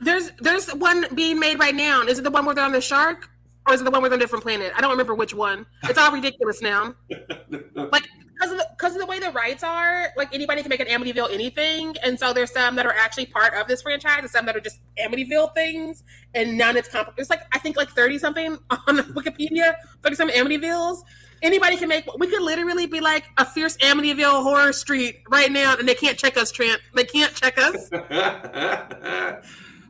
There's 0.00 0.32
there's 0.40 0.68
one 0.74 1.06
being 1.14 1.38
made 1.38 1.60
right 1.60 1.74
now. 1.74 2.02
Is 2.02 2.18
it 2.18 2.22
the 2.22 2.30
one 2.30 2.44
where 2.44 2.54
they're 2.54 2.64
on 2.64 2.72
the 2.72 2.80
shark? 2.80 3.30
Or 3.66 3.74
is 3.74 3.80
it 3.80 3.84
the 3.84 3.90
one 3.90 4.02
with 4.02 4.12
a 4.12 4.18
different 4.18 4.44
planet? 4.44 4.72
I 4.76 4.80
don't 4.80 4.90
remember 4.90 5.14
which 5.14 5.34
one. 5.34 5.66
It's 5.84 5.98
all 5.98 6.12
ridiculous 6.12 6.62
now. 6.62 6.94
like 7.74 8.06
because 8.34 8.52
of 8.52 8.58
the 8.58 8.68
because 8.76 8.92
of 8.94 9.00
the 9.00 9.06
way 9.06 9.18
the 9.18 9.30
rights 9.30 9.64
are, 9.64 10.12
like 10.16 10.34
anybody 10.34 10.62
can 10.62 10.68
make 10.68 10.80
an 10.80 10.86
Amityville 10.86 11.32
anything, 11.32 11.96
and 12.02 12.18
so 12.18 12.32
there's 12.32 12.52
some 12.52 12.76
that 12.76 12.86
are 12.86 12.92
actually 12.92 13.26
part 13.26 13.54
of 13.54 13.66
this 13.66 13.82
franchise, 13.82 14.18
and 14.20 14.30
some 14.30 14.46
that 14.46 14.56
are 14.56 14.60
just 14.60 14.80
Amityville 15.02 15.54
things, 15.54 16.04
and 16.34 16.56
none 16.56 16.76
it's 16.76 16.88
comp. 16.88 17.14
It's 17.16 17.30
like 17.30 17.42
I 17.52 17.58
think 17.58 17.76
like 17.76 17.90
thirty 17.90 18.18
something 18.18 18.58
on 18.70 18.98
Wikipedia, 19.14 19.76
thirty 20.02 20.16
some 20.16 20.28
Amityvilles. 20.28 21.02
Anybody 21.42 21.76
can 21.76 21.88
make. 21.88 22.06
We 22.18 22.28
could 22.28 22.42
literally 22.42 22.86
be 22.86 23.00
like 23.00 23.24
a 23.36 23.44
fierce 23.44 23.76
Amityville 23.78 24.42
horror 24.42 24.72
street 24.72 25.22
right 25.30 25.50
now, 25.50 25.76
and 25.76 25.88
they 25.88 25.94
can't 25.94 26.16
check 26.18 26.36
us, 26.36 26.50
Trent. 26.50 26.80
They 26.94 27.04
can't 27.04 27.34
check 27.34 27.58
us. 27.58 27.88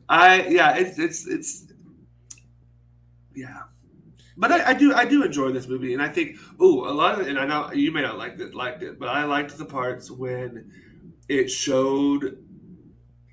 I 0.08 0.46
yeah, 0.48 0.76
it's 0.76 0.98
it's 0.98 1.26
it's 1.26 1.66
yeah. 3.36 3.62
But 4.38 4.52
I, 4.52 4.70
I, 4.70 4.74
do 4.74 4.92
I 4.94 5.06
do 5.06 5.22
enjoy 5.22 5.50
this 5.52 5.66
movie, 5.66 5.94
and 5.94 6.02
I 6.02 6.08
think 6.08 6.36
oh 6.60 6.90
a 6.90 6.92
lot 6.92 7.20
of 7.20 7.26
and 7.26 7.38
I 7.38 7.46
know 7.46 7.72
you 7.72 7.90
may 7.90 8.02
not 8.02 8.18
like 8.18 8.38
it 8.38 8.54
liked 8.54 8.82
it, 8.82 8.98
but 8.98 9.08
I 9.08 9.24
liked 9.24 9.56
the 9.56 9.64
parts 9.64 10.10
when 10.10 10.70
it 11.28 11.48
showed 11.48 12.38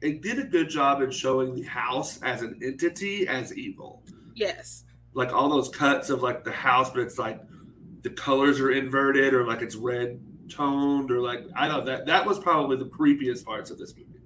it 0.02 0.22
did 0.22 0.40
a 0.40 0.44
good 0.44 0.70
job 0.70 1.02
in 1.02 1.12
showing 1.12 1.56
the 1.56 1.64
house 1.64 2.22
as 2.24 2.42
an 2.42 2.60
entity 2.64 3.28
as 3.28 3.56
evil. 3.58 4.04
Yes. 4.36 4.84
Like 5.14 5.34
all 5.34 5.50
those 5.50 5.70
cuts 5.70 6.10
of 6.10 6.22
like 6.22 6.44
the 6.44 6.52
house, 6.52 6.90
but 6.90 7.02
it's 7.02 7.18
like 7.18 7.42
the 8.02 8.10
colors 8.10 8.60
are 8.60 8.72
inverted 8.72 9.34
or 9.34 9.46
like 9.46 9.62
it's 9.62 9.76
red 9.76 10.20
toned 10.50 11.10
or 11.12 11.22
like 11.22 11.46
I 11.56 11.68
don't 11.68 11.86
that 11.86 12.06
that 12.06 12.26
was 12.26 12.40
probably 12.40 12.78
the 12.78 12.86
creepiest 12.86 13.46
parts 13.46 13.72
of 13.72 13.78
this 13.78 13.96
movie. 13.96 14.22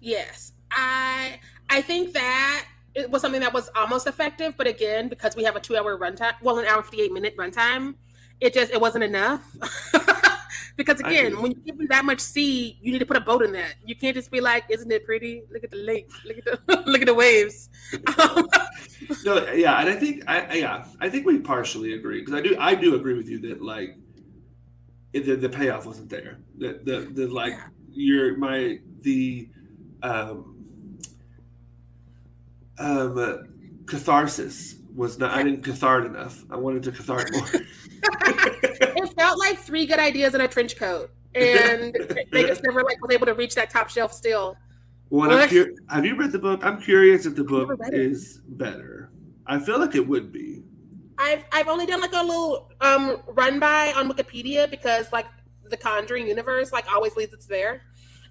Yes. 0.00 0.52
I 0.70 1.40
I 1.70 1.82
think 1.82 2.12
that 2.12 2.66
it 2.98 3.10
was 3.10 3.22
something 3.22 3.40
that 3.40 3.52
was 3.52 3.70
almost 3.76 4.06
effective, 4.06 4.54
but 4.56 4.66
again, 4.66 5.08
because 5.08 5.36
we 5.36 5.44
have 5.44 5.56
a 5.56 5.60
two-hour 5.60 5.98
runtime, 5.98 6.34
well, 6.42 6.58
an 6.58 6.66
hour 6.66 6.82
fifty-eight 6.82 7.12
minute 7.12 7.36
runtime, 7.36 7.94
it 8.40 8.52
just 8.52 8.72
it 8.72 8.80
wasn't 8.80 9.04
enough. 9.04 9.56
because 10.76 11.00
again, 11.00 11.40
when 11.40 11.52
you 11.52 11.58
give 11.66 11.76
me 11.76 11.86
that 11.86 12.04
much 12.04 12.20
sea, 12.20 12.78
you 12.80 12.92
need 12.92 12.98
to 13.00 13.06
put 13.06 13.16
a 13.16 13.20
boat 13.20 13.42
in 13.42 13.52
that. 13.52 13.74
You 13.84 13.96
can't 13.96 14.14
just 14.14 14.30
be 14.30 14.40
like, 14.40 14.64
"Isn't 14.68 14.90
it 14.90 15.04
pretty? 15.04 15.42
Look 15.50 15.64
at 15.64 15.70
the 15.70 15.76
lake. 15.76 16.10
Look 16.24 16.38
at 16.38 16.44
the 16.44 16.82
look 16.86 17.00
at 17.00 17.06
the 17.06 17.14
waves." 17.14 17.68
no, 19.24 19.52
yeah, 19.52 19.80
and 19.80 19.88
I 19.88 19.94
think, 19.94 20.24
I 20.26 20.54
yeah, 20.54 20.84
I 21.00 21.08
think 21.08 21.26
we 21.26 21.38
partially 21.38 21.94
agree 21.94 22.20
because 22.20 22.34
I 22.34 22.40
do 22.40 22.56
I 22.58 22.74
do 22.74 22.94
agree 22.94 23.14
with 23.14 23.28
you 23.28 23.38
that 23.40 23.62
like 23.62 23.96
it, 25.12 25.26
the, 25.26 25.36
the 25.36 25.48
payoff 25.48 25.86
wasn't 25.86 26.10
there. 26.10 26.38
The 26.58 26.80
the, 26.82 27.00
the 27.12 27.26
like 27.26 27.52
yeah. 27.52 27.68
your 27.92 28.36
my 28.36 28.78
the 29.02 29.48
um 30.02 30.57
um, 32.78 33.48
catharsis 33.86 34.76
was 34.94 35.18
not. 35.18 35.32
I 35.32 35.42
didn't 35.42 35.62
cathart 35.64 36.06
enough. 36.06 36.44
I 36.50 36.56
wanted 36.56 36.82
to 36.84 36.92
cathart 36.92 37.30
more. 37.32 37.48
it 38.02 39.14
felt 39.16 39.38
like 39.38 39.58
three 39.58 39.86
good 39.86 39.98
ideas 39.98 40.34
in 40.34 40.40
a 40.40 40.48
trench 40.48 40.76
coat, 40.76 41.10
and 41.34 41.94
they 42.32 42.44
just 42.44 42.62
never 42.64 42.82
like 42.82 43.00
was 43.02 43.12
able 43.12 43.26
to 43.26 43.34
reach 43.34 43.54
that 43.54 43.70
top 43.70 43.90
shelf 43.90 44.12
still. 44.12 44.56
Well, 45.10 45.28
Well, 45.28 45.30
I'm 45.30 45.36
that's- 45.48 45.52
cur- 45.52 45.74
have 45.94 46.04
you 46.04 46.16
read 46.16 46.32
the 46.32 46.38
book? 46.38 46.64
I'm 46.64 46.80
curious 46.80 47.26
if 47.26 47.34
the 47.36 47.44
book 47.44 47.68
never 47.68 47.76
read 47.76 47.94
it. 47.94 48.00
is 48.00 48.40
better. 48.46 49.10
I 49.46 49.58
feel 49.58 49.78
like 49.78 49.94
it 49.94 50.06
would 50.06 50.32
be. 50.32 50.62
I've 51.18 51.44
I've 51.52 51.66
only 51.68 51.86
done 51.86 52.00
like 52.00 52.12
a 52.12 52.22
little 52.22 52.70
um 52.80 53.22
run 53.26 53.58
by 53.58 53.92
on 53.96 54.08
Wikipedia 54.10 54.70
because 54.70 55.10
like 55.12 55.26
the 55.68 55.76
Conjuring 55.76 56.28
universe 56.28 56.72
like 56.72 56.86
always 56.92 57.16
leads 57.16 57.34
us 57.34 57.46
there. 57.46 57.82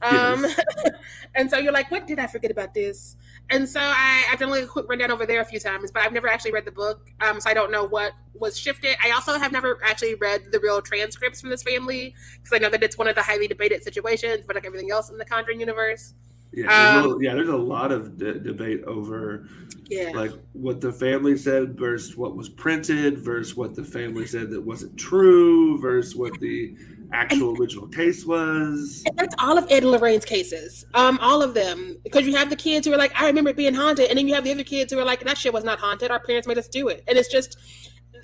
Um 0.02 0.46
and 1.36 1.50
so 1.50 1.58
you're 1.58 1.74
like, 1.74 1.90
what 1.92 2.08
did 2.08 2.20
I 2.20 2.28
forget 2.28 2.52
about 2.52 2.74
this? 2.74 3.16
And 3.50 3.68
so 3.68 3.80
I, 3.80 4.26
I've 4.32 4.40
done 4.40 4.50
like 4.50 4.64
a 4.64 4.68
quick 4.68 4.88
rundown 4.90 5.10
over 5.10 5.26
there 5.26 5.40
a 5.40 5.46
few 5.46 5.60
times, 5.60 5.92
but 5.92 6.04
I've 6.04 6.12
never 6.12 6.28
actually 6.28 6.52
read 6.52 6.66
the 6.66 6.72
book. 6.72 7.10
Um, 7.22 7.40
so 7.40 7.50
I 7.50 7.54
don't 7.54 7.72
know 7.72 7.86
what 7.86 8.12
was 8.34 8.58
shifted. 8.60 8.98
I 9.04 9.12
also 9.12 9.40
have 9.40 9.52
never 9.52 9.80
actually 9.86 10.16
read 10.16 10.52
the 10.52 10.60
real 10.60 10.82
transcripts 10.82 11.40
from 11.40 11.50
this 11.50 11.64
family 11.64 12.14
because 12.34 12.54
I 12.54 12.60
know 12.60 12.70
that 12.70 12.84
it's 12.84 12.98
one 12.98 13.08
of 13.08 13.16
the 13.16 13.22
highly 13.22 13.48
debated 13.48 13.84
situations, 13.84 14.44
but 14.46 14.56
like 14.56 14.66
everything 14.66 14.92
else 14.92 15.10
in 15.10 15.18
the 15.18 15.26
Conjuring 15.26 15.60
universe. 15.62 16.14
Yeah, 16.52 17.02
there's 17.02 17.14
Um, 17.14 17.22
yeah. 17.22 17.36
There's 17.36 17.50
a 17.50 17.56
lot 17.56 17.92
of 17.92 18.18
de- 18.18 18.40
debate 18.40 18.84
over 18.86 19.48
Yeah. 19.90 20.12
like 20.14 20.32
what 20.54 20.82
the 20.82 20.92
family 20.92 21.38
said 21.38 21.78
versus 21.78 22.18
what 22.18 22.36
was 22.36 22.50
printed 22.50 23.20
versus 23.20 23.56
what 23.56 23.76
the 23.76 23.84
family 23.84 24.26
said 24.26 24.50
that 24.52 24.62
wasn't 24.62 24.98
true 24.98 25.78
versus 25.80 26.16
what 26.16 26.38
the 26.40 26.76
actual 27.14 27.58
original 27.60 27.88
case 27.88 28.26
was. 28.26 29.04
And 29.06 29.18
that's 29.18 29.36
all 29.40 29.58
of 29.58 29.66
Ed 29.72 29.84
and 29.84 29.92
Lorraine's 29.92 30.26
cases. 30.26 30.86
Um, 30.94 31.18
all 31.22 31.42
of 31.42 31.54
them. 31.54 31.98
Because 32.04 32.26
you 32.26 32.36
have 32.36 32.50
the 32.50 32.56
kids 32.56 32.86
who 32.88 32.94
are 32.94 32.98
like, 32.98 33.20
I 33.20 33.28
remember 33.28 33.52
it 33.52 33.58
being 33.58 33.74
haunted, 33.74 34.10
and 34.10 34.18
then 34.18 34.28
you 34.28 34.34
have 34.36 34.44
the 34.44 34.52
other 34.52 34.64
kids 34.64 34.92
who 34.92 35.00
are 35.00 35.06
like, 35.06 35.22
that 35.22 35.38
shit 35.38 35.54
was 35.54 35.64
not 35.64 35.80
haunted. 35.80 36.12
Our 36.12 36.20
parents 36.20 36.48
made 36.48 36.58
us 36.58 36.68
do 36.68 36.88
it. 36.88 37.04
And 37.08 37.18
it's 37.18 37.32
just 37.32 37.58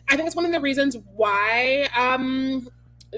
I 0.09 0.15
think 0.15 0.27
it's 0.27 0.35
one 0.35 0.45
of 0.45 0.51
the 0.51 0.59
reasons 0.59 0.97
why 1.15 1.87
um 1.97 2.67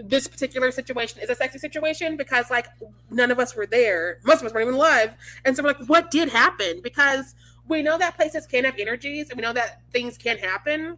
this 0.03 0.27
particular 0.27 0.71
situation 0.71 1.21
is 1.21 1.29
a 1.29 1.35
sexy 1.35 1.57
situation 1.57 2.17
because 2.17 2.49
like 2.51 2.67
none 3.09 3.31
of 3.31 3.39
us 3.39 3.55
were 3.55 3.65
there. 3.65 4.19
Most 4.25 4.41
of 4.41 4.47
us 4.47 4.53
weren't 4.53 4.67
even 4.67 4.75
alive. 4.75 5.15
And 5.45 5.55
so 5.55 5.63
we're 5.63 5.69
like, 5.69 5.87
what 5.87 6.11
did 6.11 6.29
happen? 6.29 6.81
Because 6.83 7.33
we 7.67 7.81
know 7.81 7.97
that 7.97 8.15
places 8.15 8.45
can 8.45 8.65
have 8.65 8.75
energies 8.77 9.29
and 9.29 9.37
we 9.37 9.41
know 9.41 9.53
that 9.53 9.81
things 9.91 10.17
can 10.17 10.37
happen. 10.37 10.97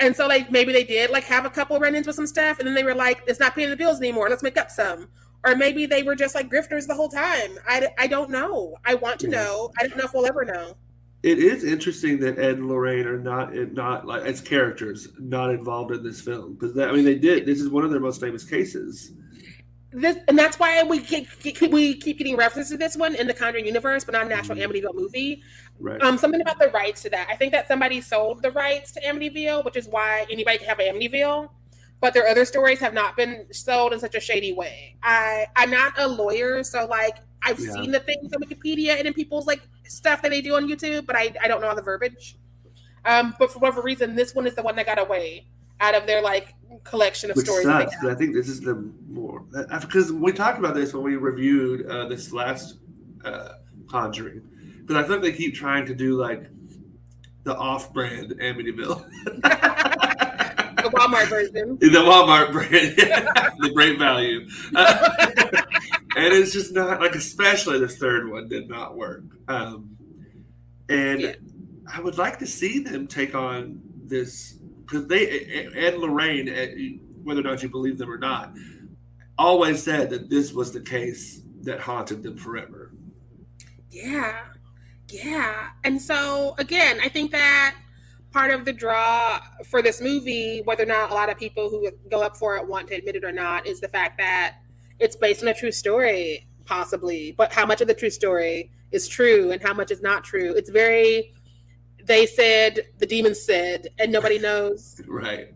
And 0.00 0.14
so 0.14 0.26
like 0.26 0.50
maybe 0.50 0.72
they 0.72 0.84
did 0.84 1.10
like 1.10 1.24
have 1.24 1.44
a 1.44 1.50
couple 1.50 1.78
run-ins 1.78 2.06
with 2.06 2.16
some 2.16 2.26
stuff 2.26 2.58
and 2.58 2.66
then 2.66 2.74
they 2.74 2.84
were 2.84 2.94
like, 2.94 3.22
it's 3.26 3.40
not 3.40 3.54
paying 3.54 3.70
the 3.70 3.76
bills 3.76 3.98
anymore. 3.98 4.28
Let's 4.28 4.42
make 4.42 4.56
up 4.56 4.70
some. 4.70 5.08
Or 5.44 5.54
maybe 5.54 5.86
they 5.86 6.02
were 6.02 6.16
just 6.16 6.34
like 6.34 6.50
grifters 6.50 6.86
the 6.86 6.94
whole 6.94 7.08
time. 7.08 7.58
I, 7.66 7.88
I 7.98 8.06
don't 8.06 8.30
know. 8.30 8.76
I 8.84 8.94
want 8.94 9.20
to 9.20 9.28
know. 9.28 9.72
I 9.78 9.86
don't 9.86 9.96
know 9.96 10.04
if 10.04 10.14
we'll 10.14 10.26
ever 10.26 10.44
know. 10.44 10.76
It 11.22 11.38
is 11.38 11.64
interesting 11.64 12.20
that 12.20 12.38
Ed 12.38 12.58
and 12.58 12.68
Lorraine 12.68 13.06
are 13.06 13.18
not 13.18 13.52
not 13.72 14.06
like 14.06 14.22
as 14.22 14.40
characters 14.40 15.08
not 15.18 15.50
involved 15.50 15.90
in 15.92 16.04
this 16.04 16.20
film 16.20 16.54
because 16.54 16.78
I 16.78 16.92
mean 16.92 17.04
they 17.04 17.16
did. 17.16 17.44
This 17.44 17.60
is 17.60 17.68
one 17.68 17.84
of 17.84 17.90
their 17.90 17.98
most 17.98 18.20
famous 18.20 18.44
cases. 18.44 19.12
This 19.90 20.18
and 20.28 20.38
that's 20.38 20.58
why 20.58 20.82
we 20.82 21.00
keep, 21.00 21.28
keep 21.40 21.72
we 21.72 21.94
keep 21.94 22.18
getting 22.18 22.36
references 22.36 22.70
to 22.72 22.76
this 22.76 22.94
one 22.96 23.14
in 23.14 23.26
the 23.26 23.32
Conjuring 23.32 23.64
universe, 23.64 24.04
but 24.04 24.12
not 24.12 24.26
an 24.26 24.32
actual 24.32 24.56
Mhm. 24.56 24.66
Amityville 24.66 24.94
movie. 24.94 25.42
Right. 25.80 26.00
Um, 26.02 26.18
something 26.18 26.40
about 26.42 26.58
the 26.58 26.68
rights 26.68 27.02
to 27.02 27.10
that. 27.10 27.26
I 27.30 27.36
think 27.36 27.52
that 27.52 27.68
somebody 27.68 28.02
sold 28.02 28.42
the 28.42 28.50
rights 28.50 28.92
to 28.92 29.00
Amityville, 29.00 29.64
which 29.64 29.76
is 29.76 29.88
why 29.88 30.26
anybody 30.30 30.58
can 30.58 30.68
have 30.68 30.78
Amityville. 30.78 31.48
But 32.00 32.12
their 32.12 32.28
other 32.28 32.44
stories 32.44 32.80
have 32.80 32.92
not 32.92 33.16
been 33.16 33.46
sold 33.50 33.92
in 33.94 33.98
such 33.98 34.14
a 34.14 34.20
shady 34.20 34.52
way. 34.52 34.96
I 35.02 35.46
I'm 35.56 35.70
not 35.70 35.94
a 35.96 36.06
lawyer, 36.06 36.62
so 36.64 36.84
like 36.86 37.16
I've 37.42 37.58
Yeah. 37.58 37.72
seen 37.72 37.90
the 37.90 38.00
things 38.00 38.30
on 38.34 38.42
Wikipedia 38.42 38.98
and 38.98 39.06
in 39.06 39.14
people's 39.14 39.46
like 39.46 39.62
stuff 39.86 40.20
that 40.20 40.30
they 40.30 40.42
do 40.42 40.54
on 40.54 40.68
YouTube, 40.68 41.06
but 41.06 41.16
I 41.16 41.32
I 41.42 41.48
don't 41.48 41.62
know 41.62 41.68
all 41.68 41.76
the 41.76 41.82
verbiage. 41.82 42.36
Um, 43.06 43.34
but 43.38 43.50
for 43.50 43.58
whatever 43.60 43.80
reason, 43.80 44.14
this 44.16 44.34
one 44.34 44.46
is 44.46 44.54
the 44.54 44.62
one 44.62 44.76
that 44.76 44.84
got 44.84 44.98
away 44.98 45.46
out 45.80 45.94
of 45.94 46.06
their 46.06 46.20
like 46.20 46.54
collection 46.84 47.30
of 47.30 47.36
Which 47.36 47.46
stories. 47.46 47.64
sucks. 47.66 47.94
'cause 47.96 48.10
I 48.10 48.14
think 48.14 48.34
this 48.34 48.48
is 48.48 48.60
the 48.60 48.74
more 49.08 49.44
because 49.80 50.12
we 50.12 50.32
talked 50.32 50.58
about 50.58 50.74
this 50.74 50.92
when 50.94 51.02
we 51.02 51.16
reviewed 51.16 51.86
uh, 51.86 52.06
this 52.08 52.32
last 52.32 52.78
uh, 53.24 53.54
Conjuring. 53.90 54.42
Because 54.86 55.02
I 55.04 55.06
think 55.08 55.22
they 55.22 55.32
keep 55.32 55.54
trying 55.54 55.86
to 55.86 55.94
do 55.94 56.16
like 56.16 56.46
the 57.44 57.56
off-brand 57.56 58.32
Amityville, 58.40 59.08
the 60.82 60.90
Walmart 60.94 61.28
version. 61.28 61.78
the 61.78 61.88
Walmart 61.88 62.52
brand, 62.52 62.70
the 63.58 63.70
Great 63.74 63.98
Value, 63.98 64.46
Uh, 64.74 65.10
and 66.16 66.32
it's 66.34 66.52
just 66.52 66.72
not 66.72 67.00
like 67.00 67.14
especially 67.14 67.78
this 67.78 67.96
third 67.98 68.28
one 68.30 68.48
did 68.48 68.68
not 68.68 68.96
work. 68.96 69.22
Um, 69.48 69.96
and 70.88 71.20
Yeah. 71.20 71.34
I 71.92 72.00
would 72.00 72.18
like 72.18 72.38
to 72.40 72.46
see 72.46 72.80
them 72.80 73.06
take 73.06 73.34
on 73.34 73.80
this 74.04 74.57
because 74.88 75.06
they 75.06 75.68
and 75.76 75.98
Lorraine, 75.98 77.00
whether 77.22 77.40
or 77.40 77.44
not 77.44 77.62
you 77.62 77.68
believe 77.68 77.98
them 77.98 78.10
or 78.10 78.18
not, 78.18 78.54
always 79.36 79.82
said 79.82 80.10
that 80.10 80.30
this 80.30 80.52
was 80.52 80.72
the 80.72 80.80
case 80.80 81.42
that 81.62 81.80
haunted 81.80 82.22
them 82.22 82.36
forever. 82.36 82.92
Yeah. 83.90 84.38
Yeah. 85.10 85.68
And 85.84 86.00
so 86.00 86.54
again, 86.58 86.98
I 87.02 87.08
think 87.08 87.30
that 87.32 87.76
part 88.32 88.50
of 88.50 88.64
the 88.64 88.72
draw 88.72 89.40
for 89.68 89.82
this 89.82 90.00
movie, 90.00 90.62
whether 90.64 90.82
or 90.82 90.86
not 90.86 91.10
a 91.10 91.14
lot 91.14 91.30
of 91.30 91.38
people 91.38 91.68
who 91.68 91.90
go 92.10 92.22
up 92.22 92.36
for 92.36 92.56
it 92.56 92.66
want 92.66 92.88
to 92.88 92.94
admit 92.94 93.16
it 93.16 93.24
or 93.24 93.32
not, 93.32 93.66
is 93.66 93.80
the 93.80 93.88
fact 93.88 94.18
that 94.18 94.56
it's 94.98 95.16
based 95.16 95.42
on 95.42 95.48
a 95.48 95.54
true 95.54 95.72
story, 95.72 96.46
possibly. 96.64 97.32
But 97.32 97.52
how 97.52 97.66
much 97.66 97.80
of 97.80 97.88
the 97.88 97.94
true 97.94 98.10
story 98.10 98.70
is 98.90 99.08
true 99.08 99.50
and 99.50 99.62
how 99.62 99.74
much 99.74 99.90
is 99.90 100.02
not 100.02 100.24
true? 100.24 100.54
It's 100.54 100.70
very 100.70 101.34
they 102.08 102.26
said, 102.26 102.80
the 102.98 103.06
demons 103.06 103.40
said, 103.40 103.88
and 103.98 104.10
nobody 104.10 104.38
knows. 104.38 105.00
Right. 105.06 105.54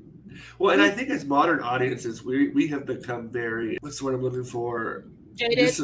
Well, 0.59 0.73
and 0.73 0.83
I 0.83 0.91
think 0.91 1.11
as 1.11 1.25
modern 1.25 1.61
audiences, 1.61 2.25
we 2.25 2.49
we 2.51 2.69
have 2.69 2.87
become 2.87 3.29
very 3.29 3.79
what's 3.81 3.99
the 3.99 4.05
word 4.05 4.15
I'm 4.15 4.23
looking 4.23 4.45
for? 4.45 5.05
Jaded, 5.35 5.59
Dis- 5.59 5.83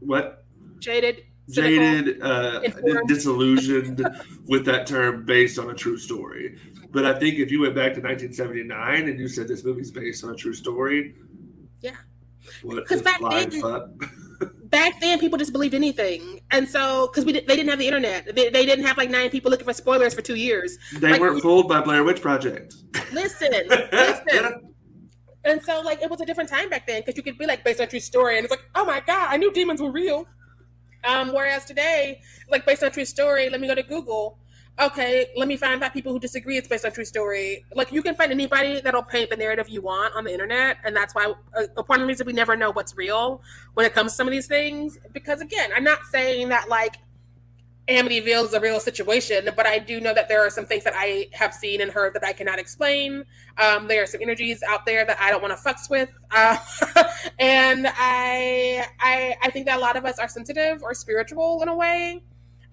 what 0.00 0.44
jaded, 0.78 1.22
cynical. 1.48 1.78
jaded, 1.78 2.22
uh, 2.22 2.60
disillusioned 3.06 4.06
with 4.48 4.64
that 4.66 4.86
term 4.86 5.24
based 5.26 5.58
on 5.58 5.70
a 5.70 5.74
true 5.74 5.98
story. 5.98 6.56
But 6.92 7.04
I 7.04 7.18
think 7.18 7.38
if 7.38 7.50
you 7.50 7.60
went 7.60 7.74
back 7.74 7.92
to 7.94 8.00
1979 8.00 9.08
and 9.08 9.20
you 9.20 9.28
said 9.28 9.48
this 9.48 9.64
movie's 9.64 9.90
based 9.90 10.24
on 10.24 10.30
a 10.30 10.36
true 10.36 10.54
story, 10.54 11.14
Yeah. 11.82 11.96
what 12.62 12.86
'Cause 12.86 12.98
is 12.98 13.02
back 13.02 13.20
then-? 13.20 13.50
back 14.76 15.00
then 15.00 15.18
people 15.18 15.38
just 15.38 15.52
believed 15.52 15.74
anything. 15.74 16.40
And 16.50 16.68
so 16.68 17.08
because 17.08 17.24
we 17.24 17.32
did, 17.32 17.46
they 17.46 17.56
didn't 17.56 17.70
have 17.70 17.78
the 17.78 17.86
internet. 17.86 18.34
They, 18.36 18.50
they 18.50 18.64
didn't 18.66 18.84
have 18.84 18.96
like 18.98 19.10
nine 19.10 19.30
people 19.30 19.50
looking 19.50 19.66
for 19.66 19.72
spoilers 19.72 20.12
for 20.14 20.22
two 20.22 20.34
years. 20.34 20.76
They 21.00 21.12
Like- 21.12 21.20
weren't 21.20 21.40
fooled 21.42 21.68
by 21.68 21.80
Blair 21.80 22.04
Witch 22.04 22.20
Project. 22.20 22.74
listen 23.12 23.50
listen. 23.92 24.72
And 25.44 25.62
so 25.62 25.80
like 25.80 26.02
it 26.02 26.10
was 26.10 26.20
a 26.20 26.26
different 26.26 26.50
time 26.50 26.68
back 26.68 26.86
then 26.86 27.00
because 27.00 27.16
you 27.16 27.22
could 27.22 27.38
be 27.38 27.46
like 27.46 27.64
based 27.64 27.80
on 27.80 27.88
true 27.88 28.00
story 28.00 28.36
and 28.36 28.44
it's 28.44 28.50
like 28.50 28.64
oh 28.74 28.84
my 28.84 29.00
god 29.00 29.28
i 29.30 29.36
knew 29.36 29.52
demons 29.52 29.80
were 29.80 29.92
real. 29.92 30.26
Um 31.04 31.32
whereas 31.32 31.64
today 31.64 32.20
like 32.50 32.66
based 32.66 32.82
on 32.82 32.90
true 32.90 33.04
story 33.04 33.48
let 33.48 33.60
me 33.60 33.68
go 33.68 33.74
to 33.76 33.82
google 33.84 34.38
okay 34.78 35.28
let 35.36 35.48
me 35.48 35.56
find 35.56 35.80
five 35.80 35.92
people 35.92 36.12
who 36.12 36.20
disagree 36.20 36.58
it's 36.58 36.68
based 36.68 36.84
on 36.84 36.92
true 36.92 37.04
story 37.04 37.64
like 37.74 37.90
you 37.92 38.02
can 38.02 38.14
find 38.14 38.30
anybody 38.30 38.80
that'll 38.80 39.02
paint 39.02 39.30
the 39.30 39.36
narrative 39.36 39.68
you 39.68 39.80
want 39.80 40.14
on 40.14 40.24
the 40.24 40.32
internet 40.32 40.76
and 40.84 40.94
that's 40.94 41.14
why 41.14 41.32
a, 41.54 41.62
a 41.78 41.82
part 41.82 41.98
of 41.98 42.00
the 42.02 42.06
reason 42.06 42.26
we 42.26 42.32
never 42.32 42.56
know 42.56 42.70
what's 42.72 42.96
real 42.96 43.40
when 43.74 43.86
it 43.86 43.94
comes 43.94 44.12
to 44.12 44.16
some 44.16 44.26
of 44.26 44.32
these 44.32 44.46
things 44.46 44.98
because 45.12 45.40
again 45.40 45.70
i'm 45.74 45.84
not 45.84 46.00
saying 46.10 46.48
that 46.48 46.68
like 46.68 46.96
Amityville 47.88 48.46
is 48.46 48.52
a 48.52 48.60
real 48.60 48.80
situation, 48.80 49.48
but 49.54 49.64
I 49.64 49.78
do 49.78 50.00
know 50.00 50.12
that 50.12 50.28
there 50.28 50.44
are 50.44 50.50
some 50.50 50.66
things 50.66 50.82
that 50.82 50.94
I 50.96 51.28
have 51.32 51.54
seen 51.54 51.80
and 51.80 51.90
heard 51.90 52.14
that 52.14 52.24
I 52.24 52.32
cannot 52.32 52.58
explain. 52.58 53.24
Um, 53.58 53.86
there 53.86 54.02
are 54.02 54.06
some 54.06 54.20
energies 54.20 54.60
out 54.68 54.84
there 54.84 55.04
that 55.04 55.20
I 55.20 55.30
don't 55.30 55.40
want 55.40 55.56
to 55.56 55.62
fucks 55.62 55.88
with, 55.88 56.10
uh, 56.32 56.56
and 57.38 57.86
I, 57.86 58.86
I, 58.98 59.36
I 59.40 59.50
think 59.50 59.66
that 59.66 59.78
a 59.78 59.80
lot 59.80 59.96
of 59.96 60.04
us 60.04 60.18
are 60.18 60.26
sensitive 60.26 60.82
or 60.82 60.94
spiritual 60.94 61.62
in 61.62 61.68
a 61.68 61.76
way, 61.76 62.22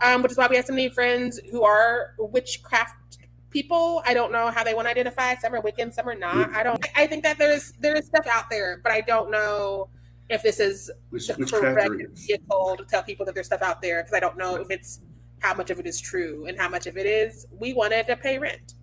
um, 0.03 0.21
which 0.21 0.31
is 0.31 0.37
why 0.37 0.47
we 0.47 0.55
have 0.55 0.65
so 0.65 0.73
many 0.73 0.89
friends 0.89 1.39
who 1.51 1.63
are 1.63 2.13
witchcraft 2.19 3.17
people. 3.49 4.03
I 4.05 4.13
don't 4.13 4.31
know 4.31 4.51
how 4.51 4.63
they 4.63 4.73
want 4.73 4.87
to 4.87 4.91
identify. 4.91 5.35
Some 5.35 5.55
are 5.55 5.61
Wiccan, 5.61 5.93
some 5.93 6.07
are 6.09 6.15
not. 6.15 6.53
I 6.53 6.63
don't. 6.63 6.85
I 6.95 7.07
think 7.07 7.23
that 7.23 7.37
there's 7.37 7.71
there 7.79 7.95
is 7.95 8.05
stuff 8.07 8.27
out 8.27 8.49
there, 8.49 8.81
but 8.83 8.91
I 8.91 9.01
don't 9.01 9.31
know 9.31 9.89
if 10.29 10.41
this 10.41 10.59
is 10.59 10.91
Which, 11.09 11.27
the 11.27 11.45
correct 11.45 12.17
vehicle 12.17 12.75
to 12.77 12.85
tell 12.85 13.03
people 13.03 13.25
that 13.25 13.35
there's 13.35 13.47
stuff 13.47 13.61
out 13.61 13.81
there 13.81 14.01
because 14.01 14.13
I 14.13 14.19
don't 14.19 14.37
know 14.37 14.55
if 14.55 14.69
it's 14.69 14.99
how 15.39 15.53
much 15.53 15.69
of 15.69 15.79
it 15.79 15.85
is 15.85 15.99
true 15.99 16.45
and 16.47 16.57
how 16.57 16.69
much 16.69 16.87
of 16.87 16.97
it 16.97 17.05
is 17.05 17.45
we 17.57 17.73
wanted 17.73 18.07
to 18.07 18.15
pay 18.15 18.37
rent. 18.39 18.75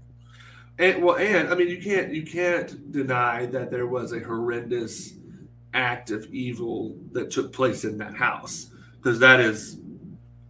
And 0.79 1.03
well, 1.03 1.17
and 1.17 1.49
I 1.49 1.55
mean, 1.55 1.69
you 1.69 1.83
can't 1.83 2.15
you 2.15 2.23
can't 2.23 2.91
deny 2.93 3.47
that 3.47 3.71
there 3.71 3.87
was 3.87 4.13
a 4.13 4.21
horrendous 4.21 5.15
act 5.75 6.11
of 6.11 6.27
evil 6.33 6.97
that 7.13 7.31
took 7.31 7.53
place 7.53 7.85
in 7.85 7.99
that 7.99 8.15
house 8.15 8.71
because 8.97 9.19
that 9.19 9.41
is 9.41 9.79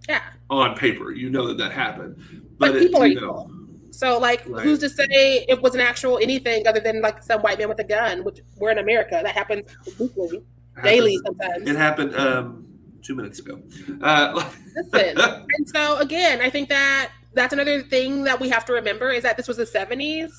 Yeah, 0.09 0.23
on 0.51 0.75
paper. 0.77 1.13
You 1.13 1.31
know 1.31 1.47
that 1.49 1.59
that 1.59 1.73
happened, 1.73 2.17
but, 2.59 2.73
but, 2.73 2.77
it, 2.77 2.83
people 2.83 3.03
are 3.03 3.07
you 3.07 3.21
know, 3.21 3.51
So 3.93 4.19
like, 4.19 4.43
Right. 4.47 4.63
who's 4.63 4.81
to 4.81 4.89
say 4.91 5.45
it 5.49 5.63
was 5.63 5.75
an 5.75 5.81
actual 5.81 6.19
anything 6.19 6.67
other 6.67 6.81
than 6.81 7.01
like 7.01 7.23
some 7.23 7.41
white 7.43 7.59
man 7.59 7.69
with 7.69 7.79
a 7.81 7.85
gun? 7.85 8.25
Which 8.25 8.41
we're 8.57 8.71
in 8.73 8.79
America. 8.79 9.21
That 9.23 9.35
happens 9.35 9.71
weekly, 9.99 10.43
daily 10.83 11.15
happens- 11.15 11.23
sometimes. 11.27 11.69
It 11.71 11.77
happened 11.77 12.15
um, 12.17 12.67
two 13.03 13.15
minutes 13.15 13.39
ago. 13.39 13.61
Uh, 14.03 14.51
Listen, 14.77 15.19
and 15.21 15.69
so 15.69 15.99
again, 15.99 16.41
I 16.41 16.51
think 16.51 16.69
that 16.69 17.11
that's 17.35 17.53
another 17.53 17.83
thing 17.83 18.25
that 18.25 18.41
we 18.41 18.49
have 18.49 18.65
to 18.67 18.73
remember 18.73 19.11
is 19.11 19.23
that 19.23 19.37
this 19.37 19.47
was 19.49 19.57
the 19.57 19.65
'70s, 19.67 20.31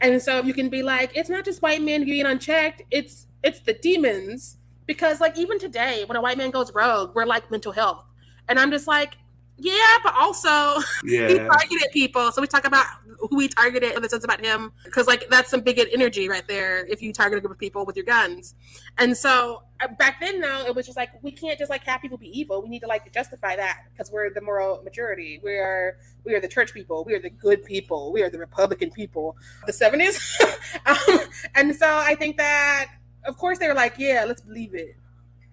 and 0.00 0.22
so 0.22 0.42
you 0.42 0.54
can 0.54 0.68
be 0.68 0.82
like, 0.82 1.16
it's 1.16 1.28
not 1.30 1.44
just 1.44 1.62
white 1.62 1.82
men 1.82 2.04
being 2.04 2.26
unchecked; 2.26 2.82
it's 2.90 3.26
it's 3.42 3.60
the 3.60 3.72
demons. 3.74 4.56
Because 4.86 5.20
like 5.20 5.36
even 5.36 5.58
today, 5.58 6.04
when 6.06 6.16
a 6.16 6.20
white 6.22 6.38
man 6.38 6.50
goes 6.50 6.72
rogue, 6.72 7.14
we're 7.14 7.26
like 7.26 7.50
mental 7.50 7.72
health, 7.72 8.04
And 8.48 8.58
I'm 8.58 8.70
just 8.70 8.86
like, 8.86 9.18
yeah, 9.58 9.98
but 10.04 10.14
also 10.14 10.80
Yeah. 11.04 11.28
he 11.28 11.38
targeted 11.38 11.90
people. 11.92 12.30
So 12.32 12.40
we 12.40 12.46
talk 12.46 12.66
about 12.66 12.86
who 13.18 13.40
he 13.40 13.48
targeted 13.48 13.92
and 13.92 14.04
the 14.04 14.08
sense 14.08 14.22
about 14.22 14.44
him 14.44 14.72
because 14.84 15.06
like 15.08 15.28
that's 15.28 15.50
some 15.50 15.60
big 15.60 15.80
energy 15.92 16.28
right 16.28 16.46
there 16.46 16.86
if 16.86 17.02
you 17.02 17.12
target 17.12 17.38
a 17.38 17.40
group 17.40 17.52
of 17.52 17.58
people 17.58 17.84
with 17.84 17.96
your 17.96 18.04
guns. 18.04 18.54
And 18.98 19.16
so 19.16 19.62
uh, 19.80 19.88
back 19.98 20.20
then, 20.20 20.40
though, 20.40 20.64
it 20.66 20.74
was 20.74 20.86
just 20.86 20.96
like 20.96 21.10
we 21.22 21.32
can't 21.32 21.58
just 21.58 21.70
like 21.70 21.82
have 21.84 22.00
people 22.00 22.18
be 22.18 22.38
evil. 22.38 22.62
We 22.62 22.68
need 22.68 22.80
to 22.80 22.86
like 22.86 23.12
justify 23.12 23.56
that 23.56 23.84
because 23.92 24.12
we're 24.12 24.32
the 24.32 24.40
moral 24.40 24.82
majority. 24.82 25.40
We 25.42 25.54
are 25.54 25.98
we 26.24 26.34
are 26.34 26.40
the 26.40 26.48
church 26.48 26.72
people. 26.72 27.04
We 27.04 27.14
are 27.14 27.20
the 27.20 27.30
good 27.30 27.64
people. 27.64 28.12
We 28.12 28.22
are 28.22 28.30
the 28.30 28.38
Republican 28.38 28.90
people. 28.92 29.36
The 29.66 29.72
seventies, 29.72 30.40
um, 30.86 31.18
and 31.56 31.74
so 31.74 31.86
I 31.88 32.14
think 32.14 32.36
that 32.36 32.90
of 33.24 33.36
course 33.36 33.58
they 33.58 33.66
were 33.66 33.74
like, 33.74 33.94
yeah, 33.98 34.24
let's 34.26 34.40
believe 34.40 34.74
it. 34.74 34.96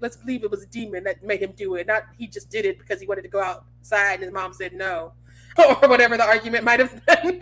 Let's 0.06 0.18
believe 0.18 0.44
it 0.44 0.52
was 0.52 0.62
a 0.62 0.68
demon 0.68 1.04
that 1.06 1.24
made 1.24 1.42
him 1.42 1.54
do 1.58 1.74
it. 1.74 1.88
Not 1.88 2.04
he 2.16 2.28
just 2.28 2.52
did 2.52 2.64
it 2.64 2.78
because 2.78 3.02
he 3.02 3.08
wanted 3.08 3.24
to 3.24 3.28
go 3.28 3.42
outside 3.42 4.14
and 4.14 4.24
his 4.26 4.32
mom 4.32 4.54
said 4.54 4.72
no, 4.74 5.14
or 5.58 5.90
whatever 5.90 6.16
the 6.16 6.24
argument 6.24 6.64
might 6.64 6.80
have 6.80 7.04
been. 7.08 7.42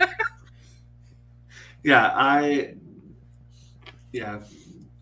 Yeah, 1.82 2.10
I. 2.14 2.76
Yeah, 4.12 4.38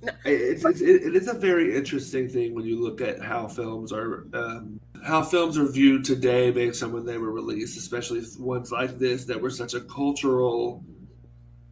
No. 0.02 0.10
it's, 0.24 0.64
it's 0.64 0.80
it's 0.80 1.28
a 1.28 1.38
very 1.38 1.76
interesting 1.76 2.28
thing 2.28 2.52
when 2.52 2.64
you 2.64 2.82
look 2.82 3.00
at 3.00 3.22
how 3.22 3.46
films 3.46 3.92
are 3.92 4.26
um, 4.32 4.80
how 5.04 5.22
films 5.22 5.56
are 5.56 5.70
viewed 5.70 6.04
today 6.04 6.50
based 6.50 6.82
on 6.82 6.90
when 6.90 7.06
they 7.06 7.18
were 7.18 7.30
released, 7.30 7.76
especially 7.78 8.24
ones 8.40 8.72
like 8.72 8.98
this 8.98 9.24
that 9.26 9.40
were 9.40 9.50
such 9.50 9.74
a 9.74 9.80
cultural 9.82 10.82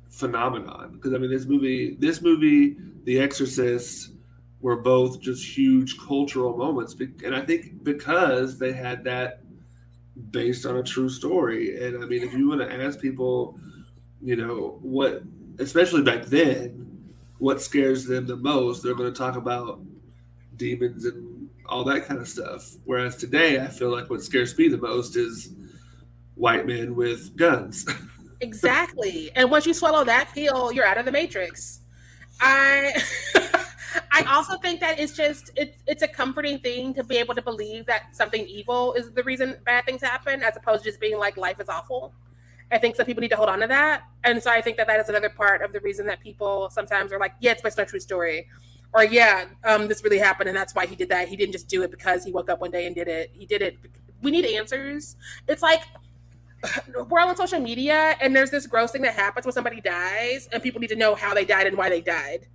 phenomenon. 0.09 0.93
Because 0.93 1.15
I 1.15 1.19
mean, 1.19 1.31
this 1.31 1.47
movie, 1.47 1.97
this 1.99 2.23
movie, 2.23 2.77
The 3.03 3.19
Exorcist, 3.19 4.13
were 4.61 4.77
both 4.77 5.21
just 5.21 5.45
huge 5.45 5.99
cultural 5.99 6.57
moments, 6.57 6.95
and 7.25 7.35
I 7.35 7.41
think 7.41 7.83
because 7.83 8.59
they 8.59 8.73
had 8.73 9.05
that 9.05 9.41
based 10.31 10.67
on 10.67 10.77
a 10.77 10.83
true 10.83 11.09
story. 11.09 11.85
And 11.85 12.03
I 12.03 12.07
mean, 12.07 12.23
if 12.23 12.33
you 12.35 12.49
want 12.49 12.61
to 12.61 12.73
ask 12.73 13.01
people, 13.01 13.59
you 14.21 14.37
know, 14.37 14.79
what, 14.83 15.23
especially 15.59 16.03
back 16.03 16.27
then, 16.27 17.11
what 17.39 17.61
scares 17.61 18.05
them 18.05 18.27
the 18.27 18.37
most, 18.37 18.83
they're 18.83 18.95
going 18.95 19.13
to 19.13 19.19
talk 19.19 19.37
about 19.37 19.81
demons 20.57 21.07
and 21.07 21.49
all 21.67 21.85
that 21.85 22.07
kind 22.07 22.21
of 22.21 22.29
stuff. 22.29 22.71
Whereas 22.85 23.17
today, 23.17 23.61
I 23.61 23.69
feel 23.69 23.91
like 23.91 24.11
what 24.11 24.23
scares 24.23 24.57
me 24.59 24.69
the 24.69 24.77
most 24.77 25.17
is 25.17 25.55
white 26.35 26.67
men 26.67 26.95
with 26.95 27.37
guns. 27.37 27.87
Exactly. 28.43 29.31
And 29.37 29.51
once 29.51 29.67
you 29.67 29.75
swallow 29.75 30.03
that 30.05 30.31
pill, 30.33 30.73
you're 30.73 30.87
out 30.87 30.97
of 30.97 31.05
the 31.05 31.13
matrix. 31.13 31.81
I 32.41 32.91
I 34.13 34.23
also 34.25 34.57
think 34.59 34.81
that 34.81 34.99
it's 34.99 35.17
just 35.17 35.51
it's 35.57 35.83
it's 35.87 36.03
a 36.03 36.09
comforting 36.09 36.59
thing 36.59 36.95
to 36.95 37.05
be 37.05 37.17
able 37.17 37.35
to 37.35 37.43
believe 37.43 37.87
that 37.87 38.15
something 38.15 38.47
evil 38.47 38.93
is 38.95 39.11
the 39.13 39.23
reason 39.23 39.57
bad 39.65 39.85
things 39.85 40.03
happen 40.03 40.43
as 40.43 40.57
opposed 40.57 40.85
to 40.85 40.91
just 40.91 41.01
being 41.01 41.19
like 41.19 41.37
life 41.37 41.61
is 41.61 41.69
awful. 41.69 42.13
I 42.73 42.79
think 42.79 42.95
some 42.95 43.07
people 43.07 43.21
need 43.21 43.31
to 43.31 43.37
hold 43.37 43.49
on 43.49 43.61
to 43.61 43.67
that. 43.67 44.03
And 44.23 44.41
so 44.43 44.51
I 44.51 44.61
think 44.61 44.77
that 44.77 44.87
that 44.87 45.01
is 45.01 45.09
another 45.09 45.29
part 45.29 45.63
of 45.63 45.73
the 45.73 45.81
reason 45.81 46.07
that 46.07 46.21
people 46.21 46.71
sometimes 46.71 47.13
are 47.13 47.19
like, 47.19 47.35
yeah, 47.41 47.53
it's 47.53 47.63
based 47.63 47.79
on 47.81 47.85
a 47.85 47.89
true 47.89 47.99
story. 47.99 48.47
Or 48.93 49.05
yeah, 49.05 49.47
um, 49.65 49.89
this 49.89 50.05
really 50.05 50.19
happened 50.19 50.49
and 50.49 50.57
that's 50.57 50.75
why 50.75 50.87
he 50.87 50.95
did 50.95 51.09
that. 51.09 51.29
He 51.29 51.37
didn't 51.37 51.53
just 51.53 51.69
do 51.69 51.83
it 51.83 51.91
because 51.91 52.25
he 52.25 52.31
woke 52.31 52.49
up 52.49 52.61
one 52.61 52.71
day 52.71 52.87
and 52.87 52.95
did 52.95 53.09
it. 53.09 53.31
He 53.33 53.45
did 53.45 53.63
it. 53.63 53.77
We 54.23 54.31
need 54.31 54.45
answers. 54.45 55.17
It's 55.49 55.63
like 55.63 55.81
we're 57.09 57.19
all 57.19 57.29
on 57.29 57.37
social 57.37 57.61
media 57.61 58.17
and 58.21 58.37
there's 58.37 58.51
this 58.51 58.67
gross 58.69 58.93
thing 58.93 59.03
that 59.03 59.15
happens 59.15 59.47
when 59.47 59.53
somebody 59.53 59.81
dies 59.81 60.49
and 60.53 60.63
people 60.63 60.81
need 60.81 60.91
to 60.91 60.97
know 60.97 61.17
how 61.17 61.35
they 61.35 61.45
died 61.45 61.67
and 61.67 61.77
why 61.77 61.89
they 61.89 62.01
died 62.01 62.47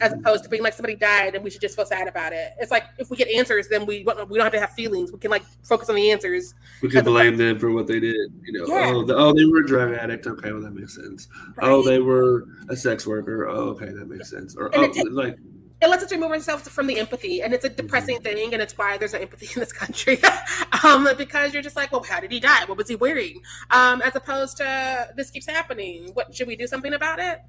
as 0.00 0.12
opposed 0.12 0.42
to 0.42 0.50
being 0.50 0.62
like 0.62 0.72
somebody 0.72 0.96
died 0.96 1.34
and 1.34 1.44
we 1.44 1.50
should 1.50 1.60
just 1.60 1.76
feel 1.76 1.86
sad 1.86 2.08
about 2.08 2.32
it 2.32 2.52
it's 2.58 2.70
like 2.70 2.84
if 2.98 3.10
we 3.10 3.16
get 3.16 3.28
answers 3.28 3.68
then 3.68 3.86
we 3.86 3.98
we 4.28 4.38
don't 4.38 4.40
have 4.40 4.52
to 4.52 4.58
have 4.58 4.72
feelings 4.72 5.12
we 5.12 5.18
can 5.18 5.30
like 5.30 5.44
focus 5.62 5.88
on 5.88 5.94
the 5.94 6.10
answers 6.10 6.54
we 6.82 6.88
can 6.88 7.04
blame 7.04 7.36
them 7.36 7.58
for 7.58 7.70
what 7.70 7.86
they 7.86 8.00
did. 8.00 8.32
You 8.42 8.52
know, 8.52 8.66
Yeah. 8.66 8.92
oh, 8.94 9.04
the, 9.04 9.16
oh, 9.16 9.32
they 9.32 9.44
were 9.44 9.58
a 9.58 9.66
drug 9.66 9.92
addict. 9.92 10.26
Okay, 10.26 10.52
well 10.52 10.62
that 10.62 10.72
makes 10.72 10.94
sense. 10.94 11.28
Oh, 11.60 11.82
they 11.82 11.98
were 11.98 12.46
a 12.68 12.76
sex 12.76 13.06
worker. 13.06 13.48
Oh, 13.48 13.70
okay, 13.70 13.90
that 13.90 14.08
makes 14.08 14.30
sense. 14.30 14.56
Or 14.56 14.74
And 14.74 14.92
oh, 14.96 15.02
like 15.10 15.36
it 15.80 15.88
lets 15.88 16.02
us 16.02 16.10
remove 16.10 16.32
ourselves 16.32 16.68
from 16.68 16.88
the 16.88 16.98
empathy 16.98 17.40
and 17.40 17.54
it's 17.54 17.64
a 17.64 17.68
depressing 17.68 18.18
thing 18.20 18.52
and 18.52 18.60
it's 18.60 18.76
why 18.76 18.98
there's 18.98 19.12
no 19.12 19.20
empathy 19.20 19.46
in 19.54 19.60
this 19.60 19.72
country 19.72 20.18
um, 20.82 21.08
because 21.16 21.52
you're 21.52 21.62
just 21.62 21.76
like 21.76 21.92
well 21.92 22.02
how 22.02 22.18
did 22.18 22.32
he 22.32 22.40
die 22.40 22.64
what 22.64 22.76
was 22.76 22.88
he 22.88 22.96
wearing 22.96 23.40
um, 23.70 24.02
as 24.02 24.16
opposed 24.16 24.56
to 24.56 25.08
this 25.14 25.30
keeps 25.30 25.46
happening 25.46 26.10
what 26.14 26.34
should 26.34 26.48
we 26.48 26.56
do 26.56 26.66
something 26.66 26.94
about 26.94 27.20
it 27.20 27.42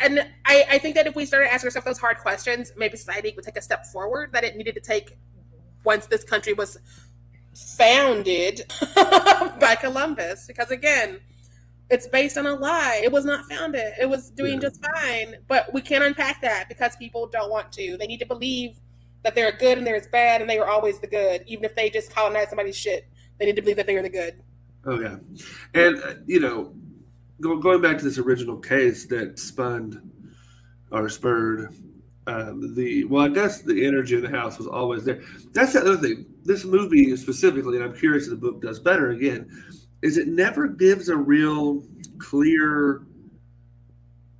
and 0.00 0.20
I, 0.44 0.66
I 0.72 0.78
think 0.78 0.94
that 0.96 1.06
if 1.06 1.14
we 1.14 1.24
started 1.24 1.52
asking 1.52 1.68
ourselves 1.68 1.86
those 1.86 1.98
hard 1.98 2.18
questions 2.18 2.72
maybe 2.76 2.96
society 2.96 3.32
would 3.36 3.44
take 3.44 3.56
a 3.56 3.62
step 3.62 3.86
forward 3.86 4.32
that 4.32 4.44
it 4.44 4.56
needed 4.56 4.74
to 4.74 4.80
take 4.80 5.16
once 5.84 6.06
this 6.06 6.24
country 6.24 6.52
was 6.52 6.78
founded 7.54 8.62
by 9.60 9.76
columbus 9.80 10.46
because 10.46 10.70
again 10.70 11.20
it's 11.90 12.06
based 12.08 12.38
on 12.38 12.46
a 12.46 12.54
lie. 12.54 13.02
It 13.04 13.12
was 13.12 13.26
not 13.26 13.44
founded. 13.44 13.92
It 14.00 14.08
was 14.08 14.30
doing 14.30 14.54
Yeah. 14.54 14.60
just 14.60 14.84
fine. 14.94 15.36
But 15.46 15.72
we 15.74 15.82
can't 15.82 16.02
unpack 16.02 16.40
that 16.40 16.66
because 16.68 16.96
people 16.96 17.26
don't 17.26 17.50
want 17.50 17.72
to. 17.72 17.98
They 17.98 18.06
need 18.06 18.20
to 18.20 18.26
believe 18.26 18.80
that 19.22 19.34
they're 19.34 19.52
good 19.52 19.76
and 19.76 19.86
there's 19.86 20.06
bad 20.06 20.40
and 20.40 20.48
they 20.48 20.58
were 20.58 20.66
always 20.66 20.98
the 21.00 21.06
good, 21.06 21.44
even 21.46 21.62
if 21.64 21.74
they 21.74 21.90
just 21.90 22.10
colonize 22.10 22.48
somebody's 22.48 22.76
shit. 22.76 23.06
They 23.38 23.44
need 23.44 23.56
to 23.56 23.62
believe 23.62 23.76
that 23.76 23.86
they 23.86 23.96
are 23.96 24.02
the 24.02 24.08
good. 24.08 24.40
Oh 24.86 24.98
yeah, 24.98 25.16
and 25.74 26.02
uh, 26.02 26.14
you 26.26 26.40
know, 26.40 26.74
going 27.40 27.82
back 27.82 27.98
to 27.98 28.04
this 28.04 28.18
original 28.18 28.56
case 28.56 29.06
that 29.06 29.38
spun 29.38 30.10
or 30.90 31.08
spurred 31.08 31.74
um, 32.26 32.74
the 32.74 33.04
well, 33.04 33.24
I 33.24 33.28
guess 33.28 33.60
the 33.60 33.84
energy 33.86 34.14
in 34.14 34.22
the 34.22 34.30
house 34.30 34.56
was 34.56 34.66
always 34.66 35.04
there. 35.04 35.20
That's 35.52 35.74
the 35.74 35.80
other 35.80 35.96
thing. 35.96 36.24
This 36.44 36.64
movie 36.64 37.14
specifically, 37.16 37.76
and 37.76 37.84
I'm 37.84 37.96
curious 37.96 38.24
if 38.24 38.30
the 38.30 38.36
book 38.36 38.62
does 38.62 38.78
better 38.80 39.10
again, 39.10 39.50
is 40.02 40.16
it 40.16 40.28
never 40.28 40.68
gives 40.68 41.10
a 41.10 41.16
real 41.16 41.84
clear 42.18 43.02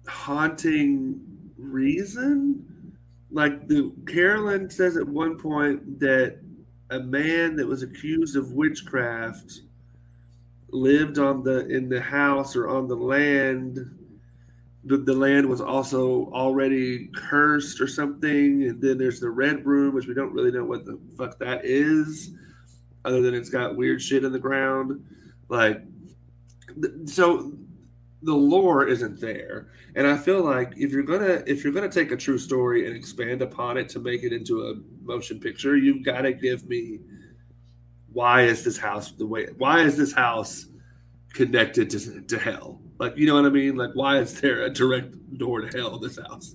haunting 0.06 1.20
reason. 1.56 2.96
Like 3.30 3.68
the 3.68 3.92
Carolyn 4.06 4.70
says 4.70 4.96
at 4.96 5.06
one 5.06 5.38
point 5.38 5.98
that 6.00 6.40
a 6.90 7.00
man 7.00 7.56
that 7.56 7.66
was 7.66 7.82
accused 7.82 8.36
of 8.36 8.52
witchcraft 8.52 9.62
lived 10.74 11.18
on 11.18 11.42
the 11.42 11.66
in 11.68 11.88
the 11.88 12.00
house 12.00 12.56
or 12.56 12.68
on 12.68 12.88
the 12.88 12.96
land 12.96 13.78
the, 14.84 14.98
the 14.98 15.14
land 15.14 15.48
was 15.48 15.60
also 15.60 16.30
already 16.32 17.08
cursed 17.14 17.80
or 17.80 17.86
something. 17.86 18.64
And 18.64 18.82
then 18.82 18.98
there's 18.98 19.20
the 19.20 19.30
red 19.30 19.64
room 19.64 19.94
which 19.94 20.06
we 20.06 20.14
don't 20.14 20.32
really 20.32 20.50
know 20.50 20.64
what 20.64 20.84
the 20.84 20.98
fuck 21.16 21.38
that 21.38 21.64
is 21.64 22.30
other 23.04 23.22
than 23.22 23.34
it's 23.34 23.50
got 23.50 23.76
weird 23.76 24.02
shit 24.02 24.24
in 24.24 24.32
the 24.32 24.38
ground. 24.38 25.04
Like 25.48 25.80
th- 26.80 27.08
so 27.08 27.52
the 28.22 28.34
lore 28.34 28.86
isn't 28.86 29.20
there. 29.20 29.68
And 29.96 30.06
i 30.06 30.16
feel 30.16 30.42
like 30.42 30.72
if 30.76 30.90
you're 30.90 31.02
gonna 31.02 31.42
if 31.46 31.62
you're 31.62 31.72
gonna 31.72 31.88
take 31.88 32.10
a 32.10 32.16
true 32.16 32.38
story 32.38 32.86
and 32.86 32.96
expand 32.96 33.42
upon 33.42 33.76
it 33.76 33.88
to 33.90 34.00
make 34.00 34.22
it 34.22 34.32
into 34.32 34.66
a 34.66 34.74
motion 35.04 35.38
picture 35.38 35.76
you've 35.76 36.04
got 36.04 36.22
to 36.22 36.32
give 36.32 36.68
me 36.68 36.98
why 38.14 38.42
is 38.42 38.64
this 38.64 38.78
house 38.78 39.10
the 39.12 39.26
way 39.26 39.48
why 39.58 39.80
is 39.80 39.96
this 39.96 40.12
house 40.12 40.66
connected 41.34 41.90
to, 41.90 42.20
to 42.22 42.38
hell? 42.38 42.80
Like 42.98 43.16
you 43.16 43.26
know 43.26 43.34
what 43.34 43.44
i 43.44 43.50
mean? 43.50 43.76
Like 43.76 43.90
why 43.94 44.18
is 44.20 44.40
there 44.40 44.62
a 44.62 44.70
direct 44.70 45.36
door 45.36 45.60
to 45.60 45.76
hell 45.76 45.96
in 45.96 46.00
this 46.02 46.18
house? 46.18 46.54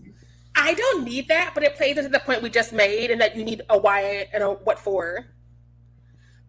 I 0.56 0.74
don't 0.74 1.04
need 1.04 1.28
that, 1.28 1.52
but 1.54 1.64
it 1.64 1.76
plays 1.76 1.98
into 1.98 2.10
the 2.10 2.20
point 2.20 2.42
we 2.42 2.50
just 2.50 2.74
made 2.74 3.12
and 3.12 3.22
that 3.22 3.36
you 3.36 3.44
need 3.44 3.62
a 3.70 3.78
why 3.78 4.28
and 4.34 4.44
a 4.44 4.52
what 4.52 4.80
for. 4.80 5.28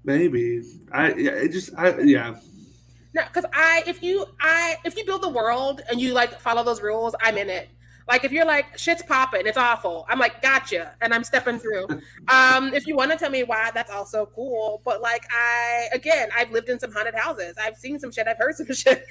maybe. 0.05 0.63
I 0.93 1.13
yeah, 1.15 1.33
it 1.33 1.53
just 1.53 1.71
i 1.77 1.99
yeah. 2.01 2.37
No, 3.13 3.23
because 3.25 3.45
I 3.53 3.83
if 3.87 4.03
you 4.03 4.27
I 4.41 4.77
if 4.85 4.97
you 4.97 5.05
build 5.05 5.23
the 5.23 5.29
world 5.29 5.83
and 5.91 6.01
you 6.01 6.15
like 6.15 6.41
follow 6.41 6.63
those 6.63 6.81
rules, 6.81 7.15
I'm 7.21 7.37
in 7.37 7.51
it. 7.51 7.69
Like 8.09 8.25
if 8.25 8.33
you're 8.33 8.45
like 8.45 8.77
shit's 8.79 9.03
popping, 9.03 9.47
it's 9.47 9.57
awful. 9.59 10.07
I'm 10.09 10.19
like 10.19 10.43
gotcha, 10.43 10.95
and 11.01 11.15
I'm 11.15 11.25
stepping 11.25 11.59
through. 11.59 11.87
um, 12.29 12.75
if 12.75 12.87
you 12.87 12.97
want 12.97 13.11
to 13.13 13.17
tell 13.17 13.31
me 13.31 13.43
why, 13.45 13.71
that's 13.73 13.91
also 13.91 14.27
cool. 14.35 14.83
But 14.85 15.01
like 15.01 15.25
I 15.31 15.89
again, 15.93 16.29
I've 16.37 16.51
lived 16.51 16.69
in 16.69 16.79
some 16.79 16.93
haunted 16.93 17.15
houses. 17.15 17.55
I've 17.61 17.77
seen 17.77 17.99
some 17.99 18.11
shit. 18.11 18.27
I've 18.27 18.39
heard 18.39 18.55
some 18.57 18.67
shit. 18.73 19.05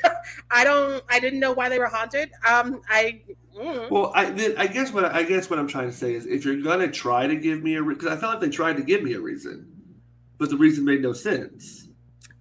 I 0.52 0.64
don't. 0.64 1.04
I 1.10 1.20
didn't 1.20 1.40
know 1.40 1.52
why 1.52 1.70
they 1.70 1.80
were 1.80 1.88
haunted. 1.88 2.32
Um, 2.48 2.82
I. 2.90 3.22
mm. 3.58 3.90
well 3.90 4.12
i 4.16 4.26
i 4.58 4.68
guess 4.68 4.94
what 4.94 5.04
i 5.06 5.24
guess 5.24 5.50
what 5.50 5.60
i'm 5.60 5.68
trying 5.68 5.90
to 5.90 5.96
say 5.96 6.14
is 6.14 6.26
if 6.26 6.46
you're 6.46 6.62
gonna 6.62 6.88
try 6.90 7.28
to 7.28 7.36
give 7.36 7.62
me 7.64 7.76
a 7.76 7.84
because 7.84 8.08
i 8.08 8.16
felt 8.16 8.34
like 8.34 8.42
they 8.42 8.50
tried 8.50 8.78
to 8.78 8.84
give 8.84 9.04
me 9.04 9.14
a 9.14 9.20
reason 9.20 9.68
but 10.38 10.50
the 10.50 10.56
reason 10.56 10.86
made 10.86 11.02
no 11.02 11.12
sense 11.12 11.89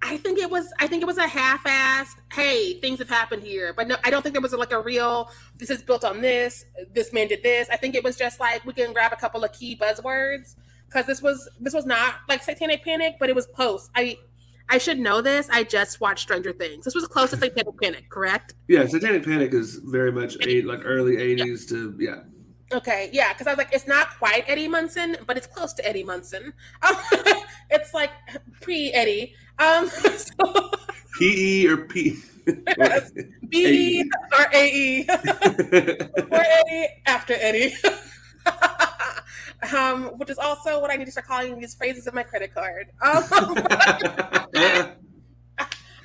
I 0.03 0.17
think 0.17 0.39
it 0.39 0.51
was. 0.51 0.73
I 0.79 0.87
think 0.87 1.03
it 1.03 1.07
was 1.07 1.19
a 1.19 1.27
half-assed. 1.27 2.15
Hey, 2.33 2.75
things 2.81 2.99
have 3.01 3.09
happened 3.09 3.43
here, 3.43 3.73
but 3.77 3.89
no, 3.89 3.97
I 4.05 4.11
don't 4.11 4.23
think 4.23 4.33
there 4.35 4.43
was 4.43 4.53
like 4.53 4.73
a 4.73 4.81
real. 4.81 5.31
This 5.57 5.71
is 5.71 5.83
built 5.83 6.05
on 6.05 6.21
this. 6.21 6.65
This 6.95 7.13
man 7.13 7.29
did 7.29 7.43
this. 7.43 7.69
I 7.71 7.77
think 7.77 7.95
it 7.95 8.05
was 8.05 8.17
just 8.17 8.39
like 8.39 8.65
we 8.65 8.73
can 8.73 8.93
grab 8.93 9.13
a 9.13 9.17
couple 9.17 9.43
of 9.45 9.53
key 9.53 9.77
buzzwords 9.77 10.55
because 10.87 11.07
this 11.07 11.21
was 11.21 11.49
this 11.61 11.75
was 11.75 11.85
not 11.87 12.17
like 12.29 12.43
Satanic 12.43 12.85
Panic, 12.85 13.17
but 13.19 13.29
it 13.29 13.35
was 13.35 13.47
close. 13.47 13.91
I 13.97 14.19
I 14.71 14.79
should 14.79 14.99
know 14.99 15.21
this. 15.21 15.49
I 15.51 15.65
just 15.65 16.01
watched 16.01 16.21
Stranger 16.21 16.53
Things. 16.53 16.85
This 16.85 16.95
was 16.95 17.07
close 17.09 17.31
to 17.31 17.37
Satanic 17.37 17.81
Panic, 17.81 18.09
correct? 18.11 18.55
yeah 18.69 18.87
satanic 18.87 19.25
panic 19.25 19.53
is 19.55 19.77
very 19.85 20.13
much 20.13 20.37
eight 20.47 20.67
like 20.67 20.81
early 20.85 21.17
80s 21.17 21.67
to 21.71 21.97
yeah 21.99 22.21
Okay, 22.73 23.09
yeah, 23.13 23.33
because 23.33 23.47
I 23.47 23.51
was 23.51 23.59
like, 23.59 23.73
it's 23.73 23.87
not 23.87 24.19
quite 24.19 24.45
Eddie 24.47 24.69
Munson, 24.69 25.17
but 25.27 25.37
it's 25.37 25.47
close 25.47 25.73
to 25.75 25.89
Eddie 25.89 26.05
Munson. 26.05 26.53
Um, 26.83 26.97
it's 27.71 27.95
like 27.95 28.11
pre 28.61 28.93
Eddie. 28.93 29.35
Um, 29.59 29.89
so, 29.91 30.71
P 31.19 31.63
E 31.63 31.69
or 31.69 31.79
P. 31.79 32.17
B 32.47 32.53
E 33.53 34.11
or 34.39 34.47
A 34.53 34.67
E. 34.67 35.05
Before 35.05 36.45
Eddie, 36.45 36.89
after 37.07 37.35
Eddie. 37.35 37.75
um, 39.75 40.05
which 40.19 40.31
is 40.31 40.39
also 40.39 40.81
what 40.81 40.91
I 40.91 40.97
need 40.97 41.07
to 41.07 41.11
start 41.11 41.27
calling 41.27 41.59
these 41.59 41.75
phrases 41.75 42.07
in 42.07 42.15
my 42.15 42.23
credit 42.23 42.55
card. 42.55 42.89
Um, 43.03 43.25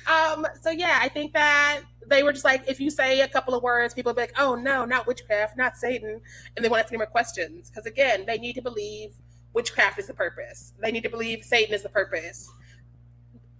um, 0.06 0.46
so 0.60 0.70
yeah, 0.70 0.98
I 1.00 1.08
think 1.08 1.32
that 1.32 1.80
they 2.06 2.22
were 2.22 2.32
just 2.32 2.44
like, 2.44 2.64
if 2.68 2.80
you 2.80 2.90
say 2.90 3.20
a 3.20 3.28
couple 3.28 3.54
of 3.54 3.62
words, 3.62 3.94
people 3.94 4.10
will 4.10 4.16
be 4.16 4.22
like, 4.22 4.38
oh 4.38 4.54
no, 4.54 4.84
not 4.84 5.06
witchcraft, 5.06 5.56
not 5.56 5.76
Satan. 5.76 6.20
And 6.56 6.64
they 6.64 6.68
want 6.68 6.80
to 6.80 6.84
ask 6.84 6.92
any 6.92 6.98
more 6.98 7.06
questions. 7.06 7.70
Because 7.70 7.86
again, 7.86 8.24
they 8.26 8.38
need 8.38 8.54
to 8.54 8.62
believe 8.62 9.14
witchcraft 9.52 9.98
is 9.98 10.08
the 10.08 10.14
purpose. 10.14 10.72
They 10.80 10.92
need 10.92 11.02
to 11.04 11.08
believe 11.08 11.44
Satan 11.44 11.74
is 11.74 11.82
the 11.82 11.88
purpose. 11.88 12.50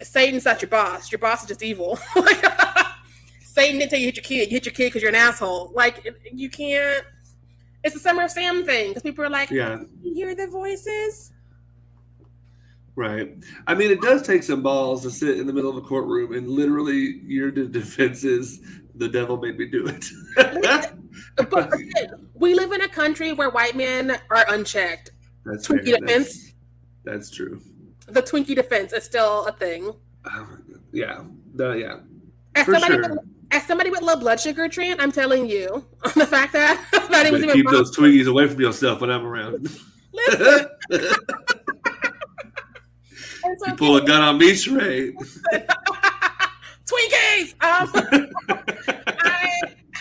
Satan's 0.03 0.45
not 0.45 0.61
your 0.61 0.69
boss. 0.69 1.11
Your 1.11 1.19
boss 1.19 1.43
is 1.43 1.49
just 1.49 1.63
evil. 1.63 1.99
Satan 3.41 3.79
didn't 3.79 3.91
tell 3.91 4.01
you 4.01 4.07
hit 4.07 4.17
your 4.17 4.25
kid. 4.25 4.51
You 4.51 4.57
hit 4.57 4.67
your 4.67 4.75
kid 4.75 4.87
because 4.89 5.03
you're 5.03 5.11
an 5.11 5.15
asshole. 5.15 5.73
Like 5.75 6.07
you 6.33 6.51
can't. 6.51 7.05
It's 7.85 7.95
the 7.95 8.01
Summer 8.01 8.25
of 8.25 8.31
Sam 8.31 8.65
thing 8.65 8.89
because 8.89 9.03
people 9.03 9.25
are 9.25 9.31
like, 9.31 9.51
yeah, 9.51 9.81
you 10.03 10.15
hear 10.15 10.35
the 10.35 10.49
voices. 10.49 11.33
Right. 12.97 13.35
I 13.67 13.75
mean, 13.75 13.91
it 13.91 14.01
does 14.01 14.23
take 14.23 14.43
some 14.43 14.63
balls 14.63 15.03
to 15.03 15.11
sit 15.11 15.39
in 15.39 15.47
the 15.47 15.53
middle 15.53 15.71
of 15.71 15.77
a 15.77 15.81
courtroom 15.81 16.33
and 16.33 16.49
literally 16.49 17.21
your 17.25 17.51
defense 17.51 18.23
is 18.23 18.61
the 18.95 19.09
devil 19.09 19.37
made 19.37 19.59
me 19.59 19.67
do 19.67 19.87
it. 19.87 20.07
but 21.51 21.73
we 22.35 22.55
live 22.55 22.73
in 22.73 22.83
a 22.83 22.89
country 22.89 23.33
where 23.33 23.51
white 23.51 23.77
men 23.77 24.17
are 24.31 24.45
unchecked. 24.49 25.11
That's 25.45 25.67
Twinkie 25.67 25.91
fair. 25.91 25.99
defense. 25.99 26.53
That's, 27.05 27.29
that's 27.29 27.31
true. 27.31 27.61
The 28.07 28.23
Twinkie 28.23 28.55
defense 28.55 28.93
is 28.93 29.03
still 29.05 29.47
a 29.47 29.53
thing. 29.53 29.93
Um, 30.25 30.81
yeah. 30.93 31.25
The, 31.55 31.73
yeah. 31.73 31.97
As 32.55 32.67
For 32.67 32.75
somebody, 32.75 32.95
sure. 32.95 33.09
with, 33.11 33.19
as 33.51 33.67
somebody 33.67 33.91
with 33.91 34.03
low 34.03 34.17
blood 34.17 34.39
sugar, 34.39 34.69
Trent, 34.69 35.01
I'm 35.01 35.11
telling 35.11 35.49
you 35.49 35.85
the 36.15 36.27
fact 36.27 36.53
that 36.53 36.87
that 37.11 37.27
it 37.27 37.33
was 37.33 37.43
even 37.43 37.55
keep 37.55 37.69
those 37.71 37.97
Twinkies 37.97 38.29
away 38.29 38.47
from 38.49 38.61
yourself 38.61 39.01
when 39.01 39.11
I'm 39.11 39.27
around. 39.27 39.69
Listen, 40.13 40.67
it's 43.55 43.67
you 43.67 43.73
okay. 43.73 43.79
pull 43.79 43.97
a 43.97 44.05
gun 44.05 44.23
on 44.23 44.39
me, 44.39 44.53
Sharai. 44.53 45.15
Twinkies. 46.87 47.55
Um, 47.63 47.91
I 49.09 49.61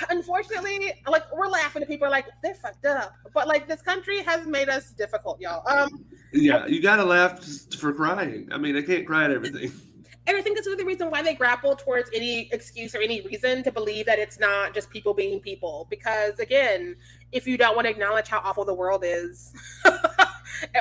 unfortunately 0.09 0.91
like 1.07 1.23
we're 1.33 1.47
laughing 1.47 1.81
and 1.81 1.89
people 1.89 2.07
are 2.07 2.11
like 2.11 2.25
they're 2.41 2.55
fucked 2.55 2.85
up, 2.85 3.13
but 3.33 3.47
like 3.47 3.67
this 3.67 3.81
country 3.81 4.21
has 4.23 4.45
made 4.47 4.69
us 4.69 4.91
difficult, 4.91 5.39
y'all. 5.39 5.63
Um, 5.67 6.05
yeah, 6.33 6.65
you 6.65 6.81
gotta 6.81 7.05
laugh 7.05 7.43
for 7.77 7.93
crying. 7.93 8.49
I 8.51 8.57
mean, 8.57 8.75
I 8.75 8.81
can't 8.81 9.05
cry 9.05 9.25
at 9.25 9.31
everything. 9.31 9.71
and 10.27 10.35
I 10.35 10.41
think 10.41 10.57
that's 10.57 10.67
the 10.67 10.83
reason 10.83 11.09
why 11.09 11.21
they 11.21 11.35
grapple 11.35 11.75
towards 11.75 12.09
any 12.13 12.49
excuse 12.51 12.95
or 12.95 12.99
any 12.99 13.21
reason 13.21 13.63
to 13.63 13.71
believe 13.71 14.07
that 14.07 14.19
it's 14.19 14.39
not 14.39 14.73
just 14.73 14.89
people 14.89 15.13
being 15.13 15.39
people. 15.39 15.87
Because 15.89 16.39
again, 16.39 16.95
if 17.31 17.47
you 17.47 17.57
don't 17.57 17.75
want 17.75 17.85
to 17.85 17.91
acknowledge 17.91 18.27
how 18.27 18.39
awful 18.39 18.65
the 18.65 18.73
world 18.73 19.03
is, 19.05 19.53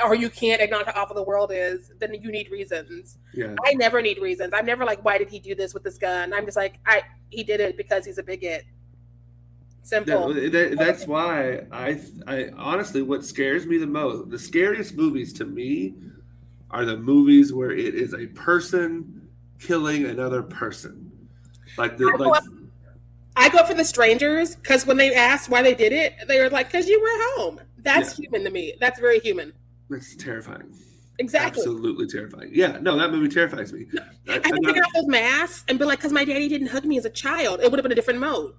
or 0.03 0.15
you 0.15 0.29
can't 0.29 0.61
acknowledge 0.61 0.87
how 0.87 1.01
awful 1.01 1.15
the 1.15 1.23
world 1.23 1.51
is, 1.53 1.91
then 1.99 2.13
you 2.13 2.31
need 2.31 2.49
reasons. 2.49 3.17
Yeah. 3.33 3.55
I 3.65 3.73
never 3.73 4.01
need 4.01 4.19
reasons. 4.19 4.53
I'm 4.53 4.65
never 4.65 4.85
like, 4.85 5.03
why 5.03 5.17
did 5.17 5.29
he 5.29 5.39
do 5.39 5.55
this 5.55 5.73
with 5.73 5.83
this 5.83 5.97
gun? 5.97 6.33
I'm 6.33 6.45
just 6.45 6.57
like, 6.57 6.79
I 6.85 7.03
he 7.29 7.43
did 7.43 7.59
it 7.59 7.77
because 7.77 8.05
he's 8.05 8.17
a 8.17 8.23
bigot. 8.23 8.65
Simple. 9.81 10.33
That, 10.33 10.75
that's 10.77 11.05
why 11.05 11.63
I, 11.71 11.99
I 12.25 12.49
honestly, 12.55 13.01
what 13.01 13.25
scares 13.25 13.65
me 13.65 13.77
the 13.77 13.87
most, 13.87 14.29
the 14.29 14.39
scariest 14.39 14.95
movies 14.95 15.33
to 15.33 15.45
me 15.45 15.95
are 16.71 16.85
the 16.85 16.95
movies 16.95 17.51
where 17.51 17.71
it 17.71 17.93
is 17.93 18.13
a 18.13 18.27
person 18.27 19.27
killing 19.59 20.05
another 20.05 20.41
person. 20.41 21.11
Like 21.77 21.97
the 21.97 22.11
I 22.13 22.17
go 22.17 22.29
like 22.29 22.41
up- 22.41 22.49
I 23.35 23.49
go 23.49 23.65
for 23.65 23.73
the 23.73 23.83
strangers 23.83 24.55
because 24.55 24.85
when 24.85 24.97
they 24.97 25.13
asked 25.13 25.49
why 25.49 25.61
they 25.61 25.75
did 25.75 25.91
it, 25.91 26.13
they 26.27 26.39
were 26.39 26.49
like, 26.49 26.67
"Because 26.67 26.87
you 26.87 27.01
were 27.01 27.41
home." 27.41 27.59
That's 27.79 28.15
human 28.15 28.43
to 28.43 28.49
me. 28.49 28.75
That's 28.79 28.99
very 28.99 29.19
human. 29.19 29.53
It's 29.95 30.15
terrifying. 30.15 30.73
Exactly. 31.19 31.61
Absolutely 31.61 32.07
terrifying. 32.07 32.49
Yeah, 32.53 32.79
no, 32.81 32.97
that 32.97 33.11
movie 33.11 33.29
terrifies 33.29 33.71
me. 33.71 33.85
I, 34.27 34.41
I 34.43 34.49
not- 34.49 34.65
figure 34.65 34.83
out 34.83 34.89
those 34.95 35.07
masks 35.07 35.63
and 35.67 35.77
be 35.77 35.85
like, 35.85 35.99
"Because 35.99 36.11
my 36.11 36.25
daddy 36.25 36.49
didn't 36.49 36.67
hug 36.67 36.85
me 36.85 36.97
as 36.97 37.05
a 37.05 37.09
child." 37.09 37.61
It 37.61 37.69
would 37.69 37.77
have 37.77 37.83
been 37.83 37.91
a 37.91 37.95
different 37.95 38.19
mode. 38.19 38.53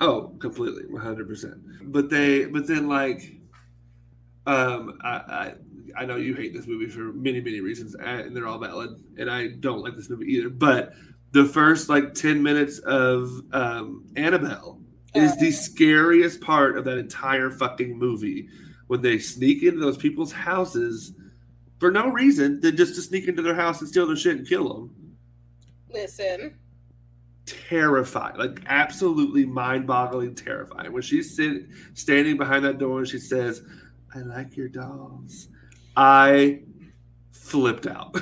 Oh, 0.00 0.34
completely, 0.38 0.84
one 0.88 1.02
hundred 1.02 1.26
percent. 1.26 1.56
But 1.90 2.08
they, 2.10 2.44
but 2.44 2.66
then 2.66 2.86
like, 2.88 3.32
um, 4.46 4.98
I, 5.02 5.10
I, 5.10 5.54
I 5.96 6.04
know 6.04 6.16
you 6.16 6.34
hate 6.34 6.52
this 6.54 6.66
movie 6.66 6.86
for 6.86 7.12
many, 7.12 7.40
many 7.40 7.60
reasons, 7.60 7.94
and 7.96 8.36
they're 8.36 8.46
all 8.46 8.58
valid, 8.58 8.90
and 9.18 9.30
I 9.30 9.48
don't 9.48 9.80
like 9.82 9.96
this 9.96 10.08
movie 10.08 10.26
either. 10.26 10.48
But 10.48 10.92
the 11.32 11.44
first 11.44 11.88
like 11.88 12.14
ten 12.14 12.42
minutes 12.42 12.78
of 12.80 13.42
um, 13.52 14.04
Annabelle 14.16 14.80
is 15.14 15.36
the 15.38 15.50
scariest 15.50 16.40
part 16.40 16.76
of 16.76 16.84
that 16.84 16.98
entire 16.98 17.50
fucking 17.50 17.98
movie 17.98 18.48
when 18.86 19.02
they 19.02 19.18
sneak 19.18 19.62
into 19.62 19.80
those 19.80 19.96
people's 19.96 20.32
houses 20.32 21.12
for 21.78 21.90
no 21.90 22.08
reason 22.08 22.60
than 22.60 22.76
just 22.76 22.94
to 22.94 23.02
sneak 23.02 23.28
into 23.28 23.42
their 23.42 23.54
house 23.54 23.80
and 23.80 23.88
steal 23.88 24.06
their 24.06 24.16
shit 24.16 24.38
and 24.38 24.48
kill 24.48 24.68
them. 24.72 25.16
Listen, 25.92 26.58
terrified, 27.46 28.36
like 28.36 28.60
absolutely 28.66 29.46
mind-boggling 29.46 30.34
terrifying. 30.34 30.92
When 30.92 31.02
she's 31.02 31.34
sitting, 31.34 31.68
standing 31.94 32.36
behind 32.36 32.64
that 32.64 32.78
door 32.78 32.98
and 32.98 33.08
she 33.08 33.18
says, 33.18 33.62
"I 34.14 34.20
like 34.20 34.56
your 34.56 34.68
dolls," 34.68 35.48
I 35.96 36.62
flipped 37.30 37.86
out. 37.86 38.16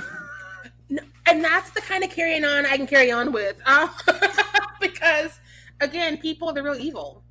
and 1.27 1.43
that's 1.43 1.71
the 1.71 1.81
kind 1.81 2.05
of 2.05 2.11
carrying 2.11 2.45
on 2.45 2.67
I 2.67 2.77
can 2.77 2.87
carry 2.87 3.11
on 3.11 3.33
with, 3.33 3.61
uh, 3.67 3.89
because 4.81 5.41
again, 5.81 6.19
people 6.19 6.53
they're 6.53 6.63
the 6.63 6.71
real 6.71 6.81
evil. 6.81 7.24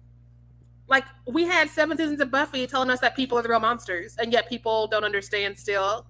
Like 0.88 1.06
we 1.26 1.46
had 1.46 1.70
seven 1.70 1.98
seasons 1.98 2.20
of 2.20 2.30
Buffy 2.32 2.68
telling 2.68 2.90
us 2.90 3.00
that 3.00 3.16
people 3.16 3.38
are 3.38 3.42
the 3.42 3.50
real 3.50 3.60
monsters, 3.60 4.16
and 4.18 4.32
yet 4.32 4.50
people 4.50 4.88
don't 4.88 5.04
understand 5.04 5.58
still. 5.58 6.06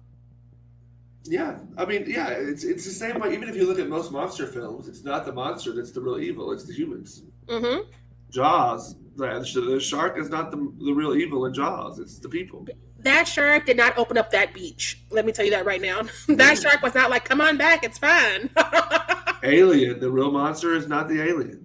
yeah, 1.24 1.58
I 1.76 1.84
mean, 1.84 2.04
yeah, 2.06 2.28
it's 2.28 2.64
it's 2.64 2.84
the 2.84 2.90
same 2.90 3.20
way. 3.20 3.32
Even 3.32 3.48
if 3.48 3.56
you 3.56 3.66
look 3.66 3.78
at 3.78 3.88
most 3.88 4.12
monster 4.12 4.46
films, 4.46 4.88
it's 4.88 5.04
not 5.04 5.24
the 5.24 5.32
monster 5.32 5.72
that's 5.72 5.92
the 5.92 6.00
real 6.00 6.18
evil; 6.18 6.52
it's 6.52 6.64
the 6.64 6.74
humans. 6.74 7.22
Mm-hmm. 7.46 7.88
Jaws, 8.30 8.96
the, 9.16 9.62
the 9.66 9.78
shark 9.80 10.18
is 10.18 10.28
not 10.28 10.50
the, 10.50 10.56
the 10.84 10.92
real 10.92 11.14
evil 11.14 11.46
in 11.46 11.54
Jaws; 11.54 11.98
it's 11.98 12.18
the 12.18 12.28
people. 12.28 12.66
That 12.98 13.28
shark 13.28 13.66
did 13.66 13.76
not 13.76 13.96
open 13.96 14.18
up 14.18 14.30
that 14.30 14.54
beach. 14.54 15.02
Let 15.10 15.24
me 15.24 15.32
tell 15.32 15.44
you 15.44 15.50
that 15.52 15.66
right 15.66 15.80
now. 15.80 16.02
that 16.28 16.58
shark 16.58 16.82
was 16.82 16.94
not 16.94 17.10
like, 17.10 17.24
"Come 17.24 17.40
on 17.40 17.56
back, 17.56 17.84
it's 17.84 17.98
fine." 17.98 18.50
Alien, 19.44 20.00
the 20.00 20.10
real 20.10 20.32
monster 20.32 20.74
is 20.74 20.88
not 20.88 21.06
the 21.08 21.22
alien. 21.22 21.63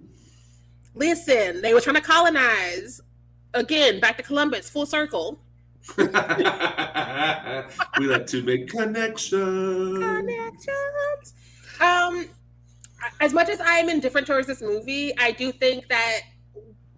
Listen, 0.94 1.62
they 1.62 1.72
were 1.74 1.80
trying 1.80 1.96
to 1.96 2.02
colonize. 2.02 3.00
Again, 3.54 4.00
back 4.00 4.16
to 4.16 4.22
Columbus, 4.22 4.70
full 4.70 4.86
circle. 4.86 5.40
we 5.96 6.04
like 8.06 8.26
to 8.26 8.42
make 8.42 8.68
connections. 8.68 9.98
connections. 9.98 11.34
Um, 11.80 12.28
as 13.20 13.32
much 13.32 13.48
as 13.48 13.60
I'm 13.64 13.88
indifferent 13.88 14.26
towards 14.26 14.46
this 14.46 14.60
movie, 14.60 15.16
I 15.18 15.32
do 15.32 15.52
think 15.52 15.88
that 15.88 16.20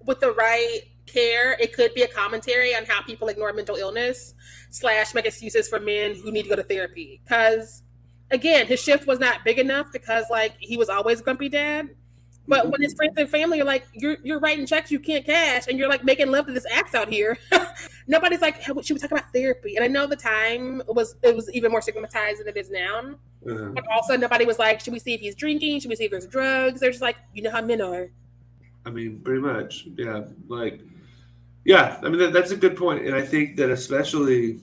with 0.05 0.21
the 0.21 0.33
right 0.33 0.81
care, 1.07 1.53
it 1.61 1.73
could 1.73 1.95
be 1.95 2.03
a 2.03 2.09
commentary 2.09 2.75
on 2.75 2.85
how 2.85 3.03
people 3.03 3.29
ignore 3.29 3.53
mental 3.53 3.77
illness 3.77 4.35
slash 4.71 5.15
make 5.15 5.27
excuses 5.27 5.69
for 5.69 5.79
men 5.79 6.15
who 6.15 6.33
need 6.33 6.43
to 6.45 6.49
go 6.49 6.57
to 6.57 6.63
therapy. 6.63 7.21
Because 7.25 7.83
again, 8.31 8.67
his 8.67 8.81
shift 8.83 9.07
was 9.07 9.19
not 9.19 9.45
big 9.45 9.59
enough 9.59 9.93
because 9.93 10.25
like 10.31 10.55
he 10.59 10.77
was 10.77 10.89
always 10.89 11.21
grumpy 11.21 11.49
dad. 11.49 11.91
But 12.49 12.71
when 12.71 12.83
his 12.83 12.93
friends 12.95 13.17
and 13.17 13.29
family 13.29 13.61
are 13.61 13.65
like, 13.65 13.87
"You're 13.93 14.17
you're 14.23 14.41
writing 14.41 14.67
checks 14.67 14.91
you 14.91 14.99
can't 14.99 15.25
cash, 15.25 15.69
and 15.69 15.79
you're 15.79 15.89
like 15.89 16.05
making 16.05 16.31
love 16.31 16.47
to 16.47 16.53
this 16.53 16.67
axe 16.71 16.95
out 16.95 17.09
here," 17.09 17.39
nobody's 18.09 18.41
like, 18.41 18.57
"Hey, 18.57 18.73
"She 18.83 18.93
was 18.93 19.03
talking 19.03 19.17
about 19.17 19.33
therapy." 19.33 19.77
And 19.77 19.85
I 19.85 19.89
know 19.89 20.07
the 20.07 20.17
time 20.17 20.83
was 20.89 21.15
it 21.23 21.37
was 21.37 21.51
even 21.53 21.71
more 21.71 21.81
stigmatized 21.81 22.41
than 22.41 22.49
it 22.49 22.57
is 22.57 22.71
now. 22.71 23.15
Uh-huh. 23.49 23.71
But 23.75 23.85
also, 23.93 24.17
nobody 24.17 24.45
was 24.45 24.59
like, 24.59 24.81
"Should 24.81 24.93
we 24.93 24.99
see 24.99 25.15
if 25.15 25.21
he's 25.21 25.37
drinking? 25.37 25.81
Should 25.81 25.91
we 25.91 25.97
see 25.97 26.05
if 26.05 26.11
there's 26.11 26.27
drugs?" 26.27 26.81
They're 26.81 26.91
just 26.91 27.03
like, 27.03 27.17
"You 27.33 27.43
know 27.43 27.51
how 27.51 27.63
men 27.63 27.81
are." 27.81 28.11
I 28.85 28.91
mean, 28.91 29.21
pretty 29.21 29.41
much. 29.41 29.87
Yeah. 29.97 30.25
Like, 30.49 30.81
yeah. 31.65 32.01
I 32.03 32.09
mean, 32.09 32.19
that, 32.19 32.33
that's 32.33 32.51
a 32.51 32.57
good. 32.57 32.79
And 32.81 33.15
I 33.15 33.23
think 33.23 33.57
that 33.57 33.71
especially 33.71 34.61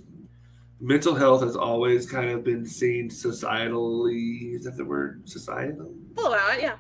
mental 0.80 1.16
health 1.16 1.42
has 1.44 1.56
always 1.56 2.10
kind 2.10 2.30
of 2.30 2.44
been 2.44 2.66
seen 2.66 3.10
societally. 3.10 4.56
Is 4.56 4.64
that 4.66 4.78
the 4.78 4.86
word? 4.86 5.28
Societal? 5.30 5.94
Pull 6.16 6.34
it 6.34 6.40
out, 6.40 6.62
yeah. 6.62 6.76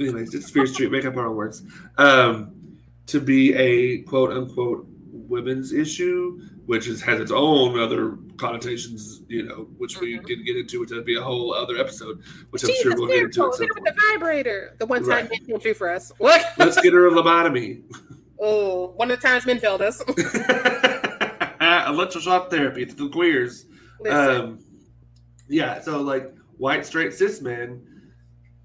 Anyways, 0.00 0.34
it's 0.34 0.50
Fierce 0.50 0.72
Street. 0.72 0.90
Make 0.90 1.04
up 1.04 1.16
our 1.16 1.26
own 1.28 1.36
words. 1.36 1.62
Um, 1.98 2.52
to 3.06 3.20
be 3.20 3.54
a 3.54 4.02
quote 4.02 4.30
unquote 4.32 4.86
women's 5.12 5.72
issue, 5.72 6.40
which 6.66 6.86
is, 6.86 7.02
has 7.02 7.20
its 7.20 7.30
own 7.32 7.78
other 7.78 8.16
connotations, 8.36 9.22
you 9.28 9.42
know, 9.42 9.68
which 9.78 9.98
we 10.00 10.18
Mhm. 10.18 10.26
didn't 10.26 10.44
get 10.44 10.56
into, 10.56 10.80
which 10.80 10.90
would 10.90 11.04
be 11.04 11.16
a 11.16 11.20
whole 11.22 11.52
other 11.54 11.76
episode, 11.76 12.22
which 12.50 12.62
I'm 12.62 12.68
Jesus, 12.68 12.82
sure 12.82 12.94
we'll 12.96 13.08
get 13.08 13.18
into 13.24 13.46
at 13.46 13.54
some 13.54 13.68
point. 13.68 13.84
the 13.84 13.94
vibrator. 14.12 14.74
The 14.78 14.86
one 14.86 15.02
time 15.02 15.26
Right. 15.28 15.46
came 15.46 15.58
through 15.60 15.74
for 15.74 15.90
us. 15.90 16.12
What? 16.18 16.44
Let's 16.58 16.80
get 16.80 16.92
her 16.92 17.06
a 17.06 17.10
lobotomy. 17.10 17.82
Oh, 18.40 18.92
one 18.96 19.10
of 19.10 19.20
the 19.20 19.26
times 19.26 19.46
men 19.46 19.58
failed 19.58 19.82
us. 19.82 20.02
Electroshock 21.86 22.50
therapy 22.50 22.86
to 22.86 22.94
the 22.94 23.08
queers. 23.08 23.66
Um, 24.08 24.58
yeah, 25.48 25.80
so 25.80 26.00
like 26.00 26.34
white 26.56 26.84
straight 26.86 27.12
cis 27.12 27.40
men, 27.40 27.86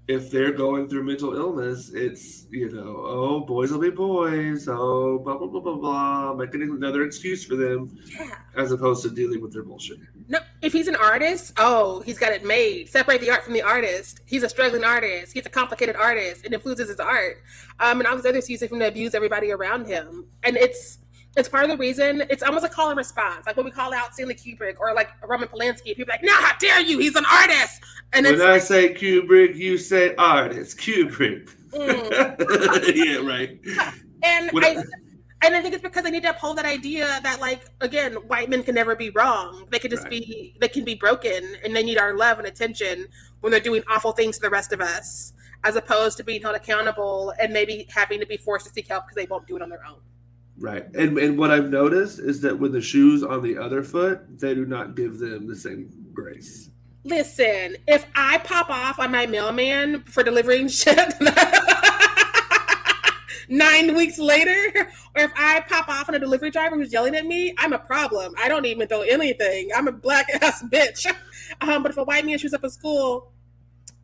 if 0.08 0.30
they're 0.30 0.52
going 0.52 0.88
through 0.88 1.04
mental 1.04 1.36
illness, 1.36 1.90
it's 1.92 2.46
you 2.50 2.70
know, 2.70 2.96
oh 2.96 3.40
boys 3.40 3.70
will 3.70 3.78
be 3.78 3.90
boys, 3.90 4.66
oh 4.66 5.18
blah 5.18 5.36
blah 5.36 5.46
blah 5.46 5.60
blah 5.60 5.76
blah, 5.76 6.34
making 6.34 6.62
another 6.62 7.02
excuse 7.04 7.44
for 7.44 7.56
them 7.56 7.94
yeah. 8.18 8.30
as 8.56 8.72
opposed 8.72 9.02
to 9.02 9.10
dealing 9.10 9.42
with 9.42 9.52
their 9.52 9.62
bullshit. 9.62 9.98
No, 10.26 10.38
if 10.62 10.72
he's 10.72 10.88
an 10.88 10.96
artist, 10.96 11.52
oh, 11.58 12.00
he's 12.00 12.18
got 12.18 12.32
it 12.32 12.44
made. 12.44 12.88
Separate 12.88 13.20
the 13.20 13.30
art 13.30 13.44
from 13.44 13.52
the 13.52 13.62
artist. 13.62 14.20
He's 14.24 14.42
a 14.42 14.48
struggling 14.48 14.84
artist. 14.84 15.34
He's 15.34 15.44
a 15.44 15.50
complicated 15.50 15.94
artist. 15.94 16.44
It 16.44 16.54
influences 16.54 16.88
his 16.88 17.00
art. 17.00 17.42
Um, 17.78 18.00
and 18.00 18.06
all 18.06 18.16
these 18.16 18.26
others 18.26 18.48
use 18.48 18.62
it 18.62 18.70
from 18.70 18.78
to 18.78 18.88
abuse 18.88 19.14
everybody 19.14 19.52
around 19.52 19.86
him. 19.86 20.26
And 20.42 20.56
it's 20.56 20.98
it's 21.36 21.48
part 21.48 21.64
of 21.64 21.70
the 21.70 21.76
reason. 21.76 22.22
It's 22.30 22.42
almost 22.42 22.64
a 22.64 22.68
call 22.68 22.88
and 22.88 22.96
response, 22.96 23.46
like 23.46 23.56
when 23.56 23.64
we 23.64 23.70
call 23.70 23.92
out 23.94 24.14
Stanley 24.14 24.34
Kubrick 24.34 24.80
or 24.80 24.94
like 24.94 25.08
Roman 25.26 25.48
Polanski. 25.48 25.94
People 25.96 26.04
are 26.04 26.14
like, 26.14 26.24
"No, 26.24 26.32
how 26.34 26.56
dare 26.58 26.80
you? 26.80 26.98
He's 26.98 27.14
an 27.16 27.24
artist." 27.30 27.80
And 28.12 28.24
When 28.26 28.40
I 28.40 28.58
say 28.58 28.94
Kubrick, 28.94 29.54
you 29.56 29.78
say 29.78 30.14
artist 30.16 30.78
Kubrick. 30.78 31.50
Mm. 31.72 32.94
yeah, 32.96 33.28
right. 33.28 33.60
and 34.22 34.50
When 34.52 34.64
I 34.64 34.82
and 35.42 35.54
I 35.54 35.60
think 35.60 35.74
it's 35.74 35.82
because 35.82 36.02
they 36.02 36.10
need 36.10 36.24
to 36.24 36.30
uphold 36.30 36.58
that 36.58 36.64
idea 36.64 37.20
that 37.22 37.40
like 37.40 37.66
again, 37.80 38.14
white 38.14 38.48
men 38.50 38.62
can 38.62 38.74
never 38.74 38.96
be 38.96 39.10
wrong. 39.10 39.66
They 39.70 39.78
could 39.78 39.90
just 39.90 40.04
Right. 40.04 40.10
be 40.10 40.56
they 40.60 40.68
can 40.68 40.84
be 40.84 40.94
broken 40.94 41.56
and 41.64 41.76
they 41.76 41.82
need 41.82 41.98
our 41.98 42.14
love 42.16 42.38
and 42.38 42.48
attention 42.48 43.06
when 43.40 43.52
they're 43.52 43.60
doing 43.60 43.82
awful 43.88 44.12
things 44.12 44.36
to 44.36 44.42
the 44.42 44.50
rest 44.50 44.72
of 44.72 44.80
us, 44.80 45.32
as 45.62 45.76
opposed 45.76 46.16
to 46.16 46.24
being 46.24 46.42
held 46.42 46.56
accountable 46.56 47.32
and 47.38 47.52
maybe 47.52 47.86
having 47.94 48.18
to 48.18 48.26
be 48.26 48.36
forced 48.36 48.66
to 48.66 48.72
seek 48.72 48.88
help 48.88 49.04
because 49.04 49.14
they 49.16 49.26
won't 49.26 49.46
do 49.46 49.54
it 49.54 49.62
on 49.62 49.68
their 49.68 49.84
own. 49.86 50.00
Right. 50.60 50.84
And 50.94 51.18
and 51.18 51.38
what 51.38 51.50
I've 51.50 51.70
noticed 51.70 52.18
is 52.18 52.40
that 52.42 52.58
with 52.58 52.72
the 52.72 52.80
shoes 52.80 53.22
on 53.22 53.42
the 53.42 53.58
other 53.58 53.82
foot, 53.82 54.38
they 54.40 54.54
do 54.54 54.66
not 54.66 54.96
give 54.96 55.18
them 55.18 55.46
the 55.46 55.56
same 55.56 55.90
grace. 56.12 56.70
Listen, 57.04 57.76
if 57.86 58.04
I 58.14 58.38
pop 58.38 58.68
off 58.68 58.98
on 58.98 59.12
my 59.12 59.26
mailman 59.26 60.02
for 60.02 60.22
delivering 60.22 60.68
shit 60.80 61.14
nine 63.48 63.94
weeks 63.94 64.18
later, 64.18 64.90
or 65.16 65.22
if 65.22 65.30
I 65.36 65.60
pop 65.60 65.88
off 65.88 66.08
on 66.08 66.14
a 66.14 66.18
delivery 66.18 66.50
driver 66.50 66.76
who's 66.76 66.92
yelling 66.92 67.14
at 67.14 67.24
me, 67.24 67.54
I'm 67.58 67.72
a 67.72 67.78
problem. 67.78 68.34
I 68.38 68.48
don't 68.48 68.66
even 68.66 68.86
throw 68.88 69.02
anything. 69.02 69.70
I'm 69.74 69.88
a 69.88 69.92
black 69.92 70.26
ass 70.42 70.62
bitch. 70.72 71.06
Um, 71.60 71.82
but 71.82 71.92
if 71.92 71.98
a 71.98 72.04
white 72.04 72.26
man 72.26 72.38
shows 72.38 72.52
up 72.52 72.64
at 72.64 72.72
school, 72.72 73.32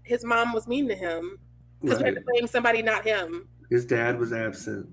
his 0.02 0.24
mom 0.24 0.52
was 0.52 0.66
mean 0.66 0.88
to 0.88 0.94
him 0.94 1.38
because 1.82 1.98
we 1.98 2.04
Right. 2.04 2.14
had 2.14 2.24
to 2.24 2.30
blame 2.32 2.46
somebody, 2.46 2.82
not 2.82 3.04
him. 3.04 3.48
His 3.70 3.84
dad 3.84 4.18
was 4.18 4.32
absent. 4.32 4.88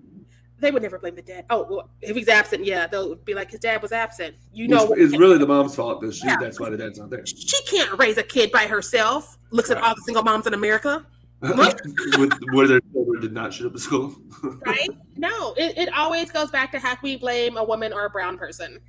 They 0.61 0.69
would 0.71 0.83
never 0.83 0.99
blame 0.99 1.15
the 1.15 1.23
dad. 1.23 1.45
Oh, 1.49 1.65
well, 1.67 1.89
if 2.01 2.15
he's 2.15 2.29
absent, 2.29 2.63
yeah, 2.63 2.85
they'll 2.85 3.15
be 3.15 3.33
like, 3.33 3.49
his 3.49 3.59
dad 3.59 3.81
was 3.81 3.91
absent. 3.91 4.35
You 4.53 4.67
know, 4.67 4.85
Which 4.85 4.99
is 4.99 5.17
really 5.17 5.39
the 5.39 5.47
mom's 5.47 5.75
fault 5.75 5.99
because 5.99 6.17
she 6.17 6.27
Yeah. 6.27 6.37
that's 6.39 6.59
why 6.59 6.69
the 6.69 6.77
dad's 6.77 6.99
not 6.99 7.09
there. 7.09 7.25
she 7.25 7.63
can't 7.65 7.97
raise 7.97 8.17
a 8.17 8.23
kid 8.23 8.51
by 8.51 8.67
herself. 8.67 9.37
Looks 9.49 9.71
at 9.71 9.77
all 9.77 9.95
the 9.95 10.01
single 10.05 10.23
moms 10.23 10.45
in 10.45 10.53
America. 10.53 11.03
Where 11.41 12.67
their 12.67 12.79
children 12.93 13.21
did 13.21 13.33
not 13.33 13.53
show 13.53 13.67
up 13.67 13.73
at 13.73 13.79
school. 13.79 14.15
right? 14.65 14.89
No, 15.17 15.53
it, 15.53 15.75
it 15.77 15.93
always 15.93 16.29
goes 16.31 16.51
back 16.51 16.71
to 16.73 16.79
how 16.79 16.91
can 16.93 16.99
we 17.03 17.17
blame 17.17 17.57
a 17.57 17.63
woman 17.63 17.91
or 17.91 18.05
a 18.05 18.09
brown 18.11 18.37
person? 18.37 18.79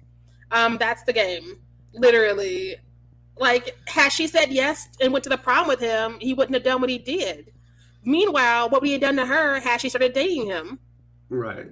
Um, 0.50 0.76
that's 0.76 1.02
the 1.04 1.14
game, 1.14 1.56
literally. 1.94 2.76
Like, 3.38 3.74
had 3.88 4.10
she 4.10 4.26
said 4.26 4.52
yes 4.52 4.88
and 5.00 5.10
went 5.12 5.22
to 5.24 5.30
the 5.30 5.38
prom 5.38 5.66
with 5.66 5.80
him, 5.80 6.18
he 6.20 6.34
wouldn't 6.34 6.54
have 6.54 6.64
done 6.64 6.82
what 6.82 6.90
he 6.90 6.98
did. 6.98 7.50
Meanwhile, 8.04 8.68
what 8.68 8.82
we 8.82 8.92
had 8.92 9.00
done 9.00 9.16
to 9.16 9.24
her 9.24 9.58
had 9.60 9.80
she 9.80 9.88
started 9.88 10.12
dating 10.12 10.46
him. 10.46 10.78
Right. 11.32 11.66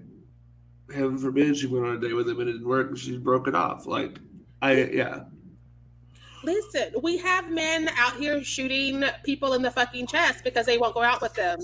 Heaven 0.93 1.19
forbid 1.19 1.57
she 1.57 1.67
went 1.67 1.87
on 1.87 1.97
a 1.97 2.01
date 2.01 2.15
with 2.15 2.29
him 2.29 2.41
and 2.41 2.49
it 2.49 2.53
didn't 2.53 2.69
work 2.69 2.89
and 2.89 2.99
she 2.99 3.17
broke 3.17 3.47
it 3.47 3.55
off. 3.55 3.87
Like 3.87 4.19
I 4.63 4.85
yeah. 4.85 5.25
Listen, 6.43 6.95
we 7.03 7.19
have 7.19 7.51
men 7.51 7.91
out 7.97 8.17
here 8.17 8.43
shooting 8.43 9.05
people 9.25 9.53
in 9.53 9.63
the 9.63 9.71
fucking 9.71 10.07
chest 10.07 10.43
because 10.43 10.65
they 10.65 10.79
won't 10.79 10.95
go 10.95 11.03
out 11.03 11.21
with 11.21 11.35
them, 11.35 11.59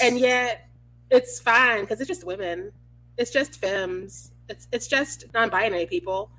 and 0.00 0.18
yet 0.18 0.68
it's 1.10 1.40
fine 1.40 1.80
because 1.80 2.00
it's 2.00 2.06
just 2.06 2.24
women. 2.24 2.70
It's 3.18 3.32
just 3.32 3.56
femmes. 3.56 4.30
It's 4.48 4.68
it's 4.72 4.86
just 4.86 5.24
non-binary 5.34 5.86
people. 5.86 6.30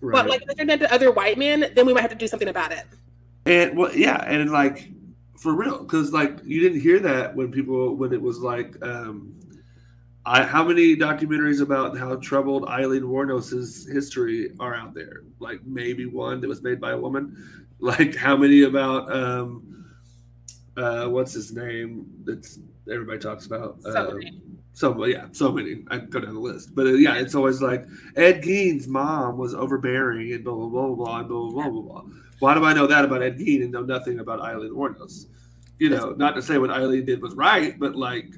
Right. 0.00 0.12
But 0.14 0.30
like 0.30 0.42
if 0.48 0.56
they're 0.56 0.70
into 0.70 0.92
other 0.92 1.12
white 1.12 1.38
men, 1.38 1.70
then 1.74 1.84
we 1.84 1.92
might 1.92 2.00
have 2.00 2.10
to 2.10 2.16
do 2.16 2.26
something 2.26 2.48
about 2.48 2.72
it. 2.72 2.84
And 3.44 3.76
well, 3.76 3.94
yeah, 3.94 4.24
and 4.26 4.50
like 4.50 4.90
for 5.36 5.54
real, 5.54 5.82
because 5.82 6.12
like 6.12 6.38
you 6.44 6.60
didn't 6.60 6.80
hear 6.80 6.98
that 7.00 7.36
when 7.36 7.52
people 7.52 7.96
when 7.96 8.12
it 8.12 8.20
was 8.20 8.38
like, 8.38 8.76
um, 8.82 9.34
I 10.28 10.44
how 10.44 10.62
many 10.62 10.94
documentaries 10.96 11.60
about 11.62 11.96
how 11.96 12.16
troubled 12.16 12.64
Aileen 12.68 13.02
Wuornos's 13.04 13.88
history 13.90 14.52
are 14.60 14.74
out 14.74 14.94
there? 14.94 15.22
Like 15.40 15.60
maybe 15.64 16.04
one 16.06 16.40
that 16.40 16.48
was 16.48 16.62
made 16.62 16.80
by 16.80 16.92
a 16.92 16.98
woman. 16.98 17.36
Like 17.80 18.16
how 18.16 18.36
many 18.36 18.62
about 18.64 19.02
um, 19.16 19.86
uh, 20.76 21.06
what's 21.06 21.32
his 21.32 21.52
name? 21.52 22.06
That's 22.24 22.58
everybody 22.90 23.20
talks 23.20 23.46
about. 23.46 23.80
So 23.84 23.90
Um, 24.08 24.18
many. 24.18 24.42
so 24.72 25.04
yeah, 25.04 25.26
so 25.30 25.52
many. 25.52 25.84
I 25.88 25.98
go 25.98 26.18
down 26.18 26.34
the 26.34 26.40
list, 26.40 26.74
but 26.74 26.88
uh, 26.88 26.94
yeah, 26.94 27.14
it's 27.20 27.36
always 27.36 27.62
like 27.62 27.86
Ed 28.16 28.42
Gein's 28.42 28.88
mom 28.88 29.38
was 29.38 29.54
overbearing 29.54 30.32
and 30.32 30.42
blah 30.42 30.54
blah 30.54 30.68
blah 30.68 30.88
blah 30.88 31.22
blah 31.22 31.22
blah 31.22 31.50
blah 31.50 31.50
blah 31.50 31.70
blah. 31.70 32.02
blah. 32.02 32.02
Why 32.40 32.54
do 32.54 32.64
I 32.64 32.72
know 32.72 32.88
that 32.88 33.04
about 33.04 33.22
Ed 33.22 33.38
Gein 33.38 33.62
and 33.62 33.70
know 33.70 33.82
nothing 33.82 34.18
about 34.18 34.40
Eileen 34.40 34.72
Warnos? 34.72 35.26
You 35.78 35.90
know, 35.90 36.10
not 36.16 36.34
to 36.34 36.42
say 36.42 36.58
what 36.58 36.70
Aileen 36.70 37.04
did 37.04 37.22
was 37.22 37.36
right, 37.36 37.78
but 37.78 37.94
like, 37.94 38.34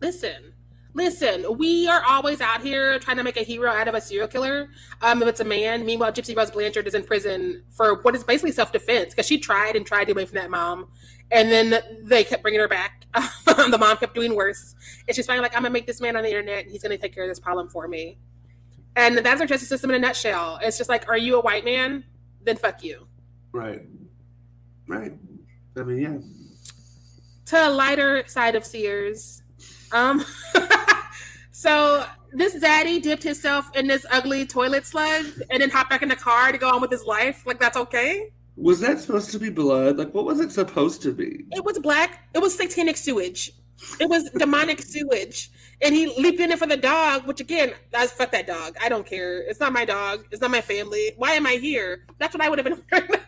Listen, 0.00 0.51
listen. 0.94 1.56
We 1.56 1.88
are 1.88 2.02
always 2.02 2.40
out 2.40 2.62
here 2.62 2.98
trying 2.98 3.16
to 3.16 3.24
make 3.24 3.36
a 3.36 3.42
hero 3.42 3.70
out 3.70 3.88
of 3.88 3.94
a 3.94 4.00
serial 4.00 4.28
killer. 4.28 4.68
Um, 5.00 5.22
if 5.22 5.28
it's 5.28 5.40
a 5.40 5.44
man, 5.44 5.84
meanwhile, 5.84 6.12
Gypsy 6.12 6.36
Rose 6.36 6.50
Blanchard 6.50 6.86
is 6.86 6.94
in 6.94 7.04
prison 7.04 7.62
for 7.70 8.02
what 8.02 8.14
is 8.14 8.24
basically 8.24 8.52
self-defense 8.52 9.14
because 9.14 9.26
she 9.26 9.38
tried 9.38 9.76
and 9.76 9.86
tried 9.86 10.00
to 10.00 10.06
get 10.06 10.16
away 10.16 10.24
from 10.26 10.36
that 10.36 10.50
mom, 10.50 10.88
and 11.30 11.50
then 11.50 11.82
they 12.02 12.24
kept 12.24 12.42
bringing 12.42 12.60
her 12.60 12.68
back. 12.68 13.06
the 13.44 13.76
mom 13.78 13.96
kept 13.96 14.14
doing 14.14 14.34
worse, 14.34 14.74
and 15.06 15.14
she's 15.14 15.26
finally 15.26 15.42
like, 15.42 15.54
"I'm 15.54 15.62
gonna 15.62 15.72
make 15.72 15.86
this 15.86 16.00
man 16.00 16.16
on 16.16 16.22
the 16.22 16.28
internet, 16.28 16.64
and 16.64 16.70
he's 16.70 16.82
gonna 16.82 16.98
take 16.98 17.14
care 17.14 17.24
of 17.24 17.30
this 17.30 17.40
problem 17.40 17.68
for 17.68 17.88
me." 17.88 18.18
And 18.96 19.18
that's 19.18 19.40
our 19.40 19.46
justice 19.46 19.68
system 19.68 19.90
in 19.90 19.96
a 19.96 19.98
nutshell. 19.98 20.58
It's 20.62 20.76
just 20.76 20.90
like, 20.90 21.08
are 21.08 21.16
you 21.16 21.38
a 21.38 21.40
white 21.40 21.64
man? 21.64 22.04
Then 22.42 22.56
fuck 22.56 22.84
you. 22.84 23.06
right, 23.52 23.82
right. 24.86 25.12
I 25.76 25.82
mean, 25.82 25.98
yeah, 26.02 26.18
to 27.46 27.68
a 27.68 27.70
lighter 27.70 28.24
side 28.26 28.54
of 28.54 28.64
Sears. 28.64 29.42
Um, 29.92 30.24
so 31.62 32.04
this 32.32 32.54
daddy 32.58 32.98
dipped 32.98 33.22
himself 33.22 33.70
in 33.76 33.86
this 33.86 34.04
ugly 34.10 34.44
toilet 34.44 34.84
sludge 34.84 35.26
and 35.48 35.62
then 35.62 35.70
hopped 35.70 35.90
back 35.90 36.02
in 36.02 36.08
the 36.08 36.16
car 36.16 36.50
to 36.50 36.58
go 36.58 36.68
on 36.68 36.80
with 36.80 36.90
his 36.90 37.04
life. 37.04 37.46
Like 37.46 37.60
that's 37.60 37.76
okay. 37.76 38.32
was 38.56 38.80
that 38.80 38.98
supposed 38.98 39.30
to 39.30 39.38
be 39.38 39.48
blood? 39.48 39.96
Like, 39.96 40.12
what 40.12 40.24
was 40.24 40.40
it 40.40 40.50
supposed 40.50 41.02
to 41.02 41.12
be? 41.12 41.44
It 41.52 41.64
was 41.64 41.78
black. 41.78 42.28
It 42.34 42.40
was 42.40 42.56
satanic 42.56 42.96
sewage. 42.96 43.52
It 44.00 44.08
was 44.08 44.28
demonic 44.30 44.82
sewage. 44.92 45.52
And 45.80 45.94
he 45.94 46.06
leaped 46.20 46.40
in 46.40 46.50
it 46.50 46.58
for 46.58 46.66
the 46.66 46.76
dog, 46.76 47.28
which 47.28 47.38
again, 47.38 47.74
I 47.94 48.08
fuck 48.08 48.32
that 48.32 48.48
dog. 48.48 48.74
I 48.82 48.88
don't 48.88 49.06
care. 49.06 49.42
It's 49.42 49.60
not 49.60 49.72
my 49.72 49.84
dog. 49.84 50.26
It's 50.32 50.40
not 50.40 50.50
my 50.50 50.62
family. 50.62 51.12
Why 51.16 51.34
am 51.34 51.46
I 51.46 51.52
here? 51.68 52.06
That's 52.18 52.34
what 52.34 52.42
I 52.42 52.48
would 52.48 52.58
have 52.58 52.66
been. 52.66 52.82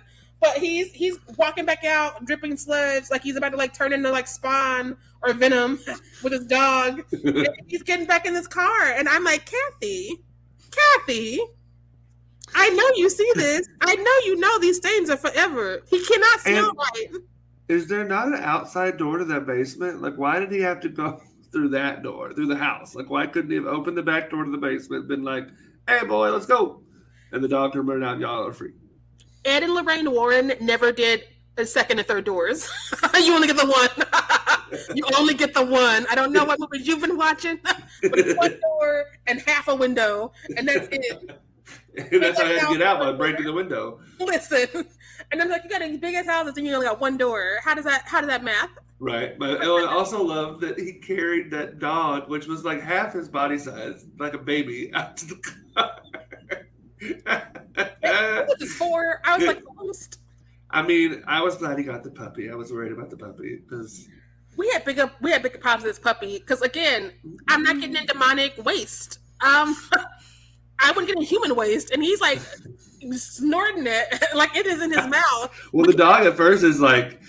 but 0.44 0.58
he's 0.58 0.92
he's 0.92 1.18
walking 1.38 1.64
back 1.64 1.84
out, 1.84 2.24
dripping 2.26 2.56
sludge, 2.56 3.04
like 3.10 3.22
he's 3.22 3.36
about 3.36 3.50
to 3.50 3.56
like 3.56 3.72
turn 3.72 3.92
into 3.92 4.10
like 4.10 4.26
Spawn 4.28 4.96
or 5.22 5.32
Venom 5.32 5.80
with 6.22 6.32
his 6.32 6.44
dog. 6.46 7.02
He's 7.66 7.82
getting 7.82 8.04
back 8.06 8.26
in 8.26 8.34
this 8.34 8.46
car, 8.46 8.92
and 8.92 9.08
I'm 9.08 9.24
like, 9.24 9.50
Kathy, 9.50 10.18
Kathy. 10.70 11.40
I 12.54 12.68
know 12.68 12.88
you 12.96 13.08
see 13.08 13.28
this. 13.34 13.66
I 13.80 13.94
know 13.96 14.12
you 14.26 14.36
know 14.36 14.58
these 14.58 14.76
stains 14.76 15.08
are 15.10 15.16
forever. 15.16 15.82
He 15.88 16.04
cannot 16.04 16.40
smell 16.40 16.68
And- 16.68 16.78
right. 16.78 17.22
Is 17.66 17.88
there 17.88 18.04
not 18.04 18.28
an 18.28 18.34
outside 18.34 18.98
door 18.98 19.16
to 19.16 19.24
that 19.24 19.46
basement? 19.46 20.02
Like, 20.02 20.16
why 20.16 20.38
did 20.38 20.52
he 20.52 20.60
have 20.60 20.80
to 20.80 20.90
go 20.90 21.22
through 21.52 21.70
that 21.70 22.02
door, 22.02 22.34
through 22.34 22.48
the 22.48 22.56
house? 22.56 22.94
Like, 22.94 23.08
why 23.08 23.26
couldn't 23.26 23.50
he 23.50 23.56
have 23.56 23.64
opened 23.66 23.96
the 23.96 24.02
back 24.02 24.28
door 24.28 24.44
to 24.44 24.50
the 24.50 24.58
basement, 24.58 25.08
been 25.08 25.22
like, 25.24 25.48
"Hey, 25.88 26.04
boy, 26.06 26.30
let's 26.30 26.44
go," 26.44 26.82
and 27.32 27.42
the 27.42 27.48
dog 27.48 27.74
running 27.74 28.04
out, 28.04 28.12
and 28.12 28.20
y'all 28.20 28.46
are 28.46 28.52
free. 28.52 28.72
Ed 29.44 29.62
and 29.62 29.74
Lorraine 29.74 30.10
Warren 30.10 30.52
never 30.60 30.92
did 30.92 31.24
a 31.56 31.64
second 31.64 31.98
and 31.98 32.08
third 32.08 32.24
doors. 32.24 32.70
you 33.14 33.34
only 33.34 33.46
get 33.46 33.56
the 33.56 33.66
one. 33.66 34.86
you 34.96 35.04
only 35.18 35.34
get 35.34 35.54
the 35.54 35.64
one. 35.64 36.06
I 36.10 36.14
don't 36.14 36.32
know 36.32 36.44
what 36.44 36.58
movies 36.58 36.86
you've 36.86 37.00
been 37.00 37.16
watching, 37.16 37.58
but 37.62 37.82
it's 38.02 38.38
one 38.38 38.58
door 38.60 39.06
and 39.26 39.40
half 39.40 39.68
a 39.68 39.74
window, 39.74 40.32
and 40.56 40.66
that's 40.66 40.88
it. 40.90 41.40
And 41.96 42.22
that's 42.22 42.40
how 42.40 42.46
I 42.46 42.52
had 42.52 42.68
to 42.68 42.78
get 42.78 42.82
out 42.82 42.98
by 42.98 43.12
breaking 43.12 43.44
the 43.44 43.52
window. 43.52 44.00
Listen, 44.18 44.86
and 45.30 45.40
I'm 45.40 45.48
like, 45.48 45.62
you 45.64 45.70
got 45.70 45.80
these 45.80 45.98
big 45.98 46.14
ass 46.14 46.26
houses, 46.26 46.54
and 46.56 46.66
you 46.66 46.74
only 46.74 46.86
got 46.86 47.00
one 47.00 47.16
door. 47.16 47.58
How 47.62 47.74
does 47.74 47.84
that? 47.84 48.02
How 48.06 48.20
does 48.20 48.28
that 48.28 48.42
math? 48.42 48.70
Right. 48.98 49.38
But 49.38 49.62
I 49.62 49.66
also 49.66 50.22
love 50.22 50.60
that 50.60 50.78
he 50.78 50.94
carried 50.94 51.50
that 51.50 51.78
dog, 51.78 52.28
which 52.28 52.46
was 52.46 52.64
like 52.64 52.80
half 52.80 53.12
his 53.12 53.28
body 53.28 53.58
size, 53.58 54.06
like 54.18 54.34
a 54.34 54.38
baby, 54.38 54.92
out 54.94 55.16
to 55.18 55.26
the 55.26 55.34
car. 55.76 56.00
This 58.58 58.74
for? 58.74 59.20
I 59.24 59.36
was 59.36 59.46
like, 59.46 59.62
almost. 59.78 60.20
I 60.70 60.82
mean, 60.82 61.22
I 61.26 61.42
was 61.42 61.56
glad 61.56 61.78
he 61.78 61.84
got 61.84 62.02
the 62.02 62.10
puppy. 62.10 62.50
I 62.50 62.54
was 62.54 62.72
worried 62.72 62.92
about 62.92 63.10
the 63.10 63.16
puppy 63.16 63.56
because 63.62 64.08
We 64.56 64.68
had 64.70 64.84
bigger 64.84 65.10
we 65.20 65.30
had 65.30 65.42
bigger 65.42 65.58
problems 65.58 65.84
with 65.84 65.96
this 65.96 66.02
puppy 66.02 66.38
because 66.38 66.62
again, 66.62 67.12
I'm 67.48 67.62
not 67.62 67.80
getting 67.80 67.96
in 67.96 68.06
demonic 68.06 68.64
waste. 68.64 69.18
Um, 69.40 69.76
I 70.80 70.90
wouldn't 70.90 71.06
get 71.06 71.16
in 71.16 71.22
human 71.22 71.54
waste, 71.54 71.90
and 71.90 72.02
he's 72.02 72.20
like 72.20 72.40
snorting 73.12 73.86
it 73.86 74.06
like 74.34 74.56
it 74.56 74.66
is 74.66 74.82
in 74.82 74.90
his 74.90 75.06
mouth. 75.06 75.50
Well, 75.72 75.86
the 75.86 75.92
dog 75.92 76.26
at 76.26 76.36
first 76.36 76.64
is 76.64 76.80
like 76.80 77.20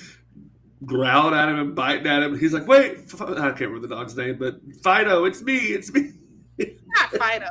growling 0.86 1.34
at 1.34 1.50
him 1.50 1.60
and 1.60 1.76
biting 1.76 2.08
at 2.08 2.24
him. 2.24 2.38
He's 2.38 2.54
like, 2.54 2.68
"Wait, 2.68 2.98
I 3.14 3.52
can't 3.52 3.62
remember 3.62 3.88
the 3.88 3.96
dog's 3.96 4.16
name, 4.16 4.38
but 4.40 4.60
Fido, 4.84 5.26
it's 5.26 5.42
me, 5.42 5.58
it's 5.58 5.92
me." 5.94 6.14
Not 6.58 7.10
Fido. 7.12 7.48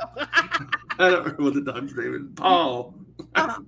I 0.99 1.11
don't 1.11 1.25
remember 1.25 1.43
what 1.43 1.55
the 1.55 1.61
dog's 1.61 1.95
name 1.95 2.15
is. 2.15 2.23
Paul. 2.37 2.95
Uh, 3.35 3.59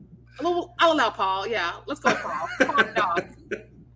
I'll, 0.41 0.75
I'll 0.79 0.93
allow 0.93 1.11
Paul. 1.11 1.47
Yeah, 1.47 1.73
let's 1.87 2.01
go, 2.01 2.15
Paul. 2.15 2.49
Paul 2.59 2.77
the 2.77 2.93
dog, 2.95 3.25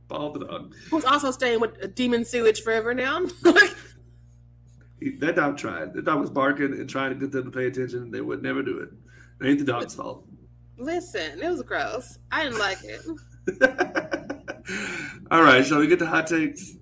Paul 0.08 0.32
the 0.32 0.46
dog. 0.46 0.74
who's 0.90 1.04
also 1.04 1.30
staying 1.30 1.60
with 1.60 1.94
demon 1.94 2.24
sewage 2.24 2.62
forever 2.62 2.94
now. 2.94 3.26
He, 5.00 5.10
that 5.16 5.36
dog 5.36 5.56
tried. 5.56 5.94
The 5.94 6.02
dog 6.02 6.20
was 6.20 6.30
barking 6.30 6.72
and 6.72 6.88
trying 6.88 7.10
to 7.10 7.16
get 7.16 7.32
them 7.32 7.44
to 7.44 7.50
pay 7.50 7.66
attention. 7.66 8.10
They 8.10 8.20
would 8.20 8.42
never 8.42 8.62
do 8.62 8.80
it. 8.80 8.90
It 9.40 9.48
ain't 9.48 9.58
the 9.58 9.64
dog's 9.64 9.94
fault. 9.94 10.26
Listen, 10.76 11.42
it 11.42 11.48
was 11.48 11.62
gross. 11.62 12.18
I 12.30 12.44
didn't 12.44 12.58
like 12.58 12.78
it. 12.84 13.00
All 15.30 15.42
right, 15.42 15.64
shall 15.64 15.78
we 15.78 15.86
get 15.86 15.98
to 16.00 16.06
hot 16.06 16.26
takes? 16.26 16.74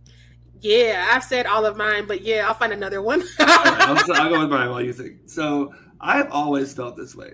Yeah, 0.61 1.11
I've 1.13 1.23
said 1.23 1.47
all 1.47 1.65
of 1.65 1.77
mine, 1.77 2.07
but 2.09 2.23
yeah, 2.23 2.45
I'll 2.49 2.55
find 2.55 2.73
another 2.73 3.01
one. 3.01 3.23
All 3.39 3.47
right, 3.47 3.81
I'll, 3.81 4.13
I'll 4.15 4.29
go 4.29 4.41
with 4.41 4.51
mine 4.51 4.69
while 4.71 4.83
you 4.83 4.93
think. 4.93 5.19
So 5.27 5.73
I've 6.01 6.31
always 6.31 6.73
felt 6.73 6.97
this 6.97 7.15
way. 7.15 7.33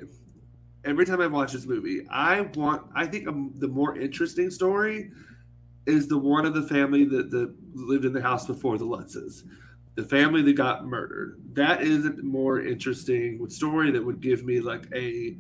Every 0.85 1.07
time 1.07 1.21
I 1.21 1.27
watch 1.27 1.53
this 1.53 1.67
movie, 1.67 2.07
I 2.11 2.43
want. 2.55 2.87
I 2.95 3.07
think 3.07 3.27
um, 3.27 3.53
the 3.57 3.69
more 3.69 3.97
interesting 3.97 4.51
story 4.51 5.11
is 5.87 6.09
the 6.09 6.19
one 6.19 6.47
of 6.47 6.55
the 6.55 6.63
family 6.63 7.05
that, 7.05 7.31
that 7.31 7.55
lived 7.75 8.05
in 8.05 8.13
the 8.13 8.21
house 8.21 8.47
before 8.47 8.79
the 8.79 8.85
Lutzes, 8.85 9.43
the 9.95 10.05
family 10.05 10.43
that 10.43 10.55
got 10.55 10.87
murdered. 10.87 11.41
That 11.53 11.83
is 11.83 12.07
a 12.07 12.13
more 12.23 12.61
interesting 12.61 13.49
story 13.49 13.91
that 13.93 14.05
would 14.05 14.21
give 14.21 14.45
me 14.45 14.61
like 14.61 14.87
a 14.95 15.37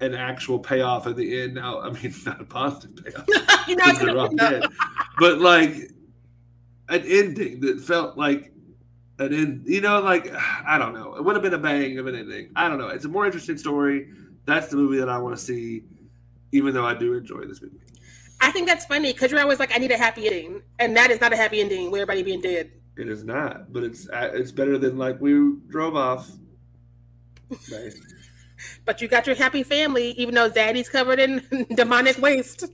an 0.00 0.14
actual 0.14 0.58
payoff 0.58 1.06
at 1.06 1.16
the 1.16 1.42
end. 1.42 1.54
Now, 1.54 1.80
I 1.80 1.90
mean, 1.90 2.14
not 2.26 2.40
a 2.40 2.44
positive 2.44 3.04
payoff 3.04 3.24
You're 3.68 3.76
not 3.76 3.94
because 3.94 3.98
they're 3.98 4.18
all 4.18 4.28
gonna 4.28 4.60
dead, 4.60 4.70
but 5.18 5.40
like 5.40 5.74
an 6.88 7.04
ending 7.06 7.60
that 7.60 7.80
felt 7.80 8.16
like 8.16 8.52
an 9.20 9.32
end. 9.34 9.62
You 9.66 9.80
know, 9.80 10.00
like 10.00 10.32
I 10.66 10.78
don't 10.78 10.94
know. 10.94 11.14
It 11.16 11.24
would 11.24 11.36
have 11.36 11.42
been 11.42 11.54
a 11.54 11.58
bang 11.58 11.98
of 11.98 12.06
an 12.06 12.14
ending. 12.14 12.50
I 12.56 12.68
don't 12.68 12.78
know. 12.78 12.88
It's 12.88 13.04
a 13.04 13.08
more 13.08 13.26
interesting 13.26 13.58
story. 13.58 14.08
That's 14.46 14.68
the 14.68 14.76
movie 14.76 14.98
that 14.98 15.08
I 15.08 15.18
want 15.18 15.36
to 15.36 15.42
see, 15.42 15.84
even 16.52 16.74
though 16.74 16.86
I 16.86 16.94
do 16.94 17.14
enjoy 17.14 17.44
this 17.44 17.62
movie. 17.62 17.78
I 18.40 18.50
think 18.50 18.66
that's 18.66 18.86
funny 18.86 19.12
because 19.12 19.30
you're 19.30 19.40
always 19.40 19.58
like, 19.58 19.74
I 19.74 19.78
need 19.78 19.90
a 19.90 19.98
happy 19.98 20.26
ending, 20.26 20.62
and 20.78 20.96
that 20.96 21.10
is 21.10 21.20
not 21.20 21.32
a 21.32 21.36
happy 21.36 21.60
ending 21.60 21.90
with 21.90 22.00
everybody 22.00 22.22
being 22.22 22.40
dead. 22.40 22.70
It 22.96 23.08
is 23.08 23.22
not, 23.22 23.72
but 23.72 23.82
it's 23.82 24.08
uh, 24.08 24.30
it's 24.32 24.50
better 24.50 24.78
than 24.78 24.98
like 24.98 25.20
we 25.20 25.54
drove 25.68 25.96
off. 25.96 26.30
Right. 27.70 27.92
But 28.84 29.00
you 29.00 29.08
got 29.08 29.26
your 29.26 29.36
happy 29.36 29.62
family, 29.62 30.10
even 30.12 30.34
though 30.34 30.50
Zaddy's 30.50 30.88
covered 30.88 31.18
in 31.18 31.42
demonic 31.74 32.18
waste. 32.18 32.66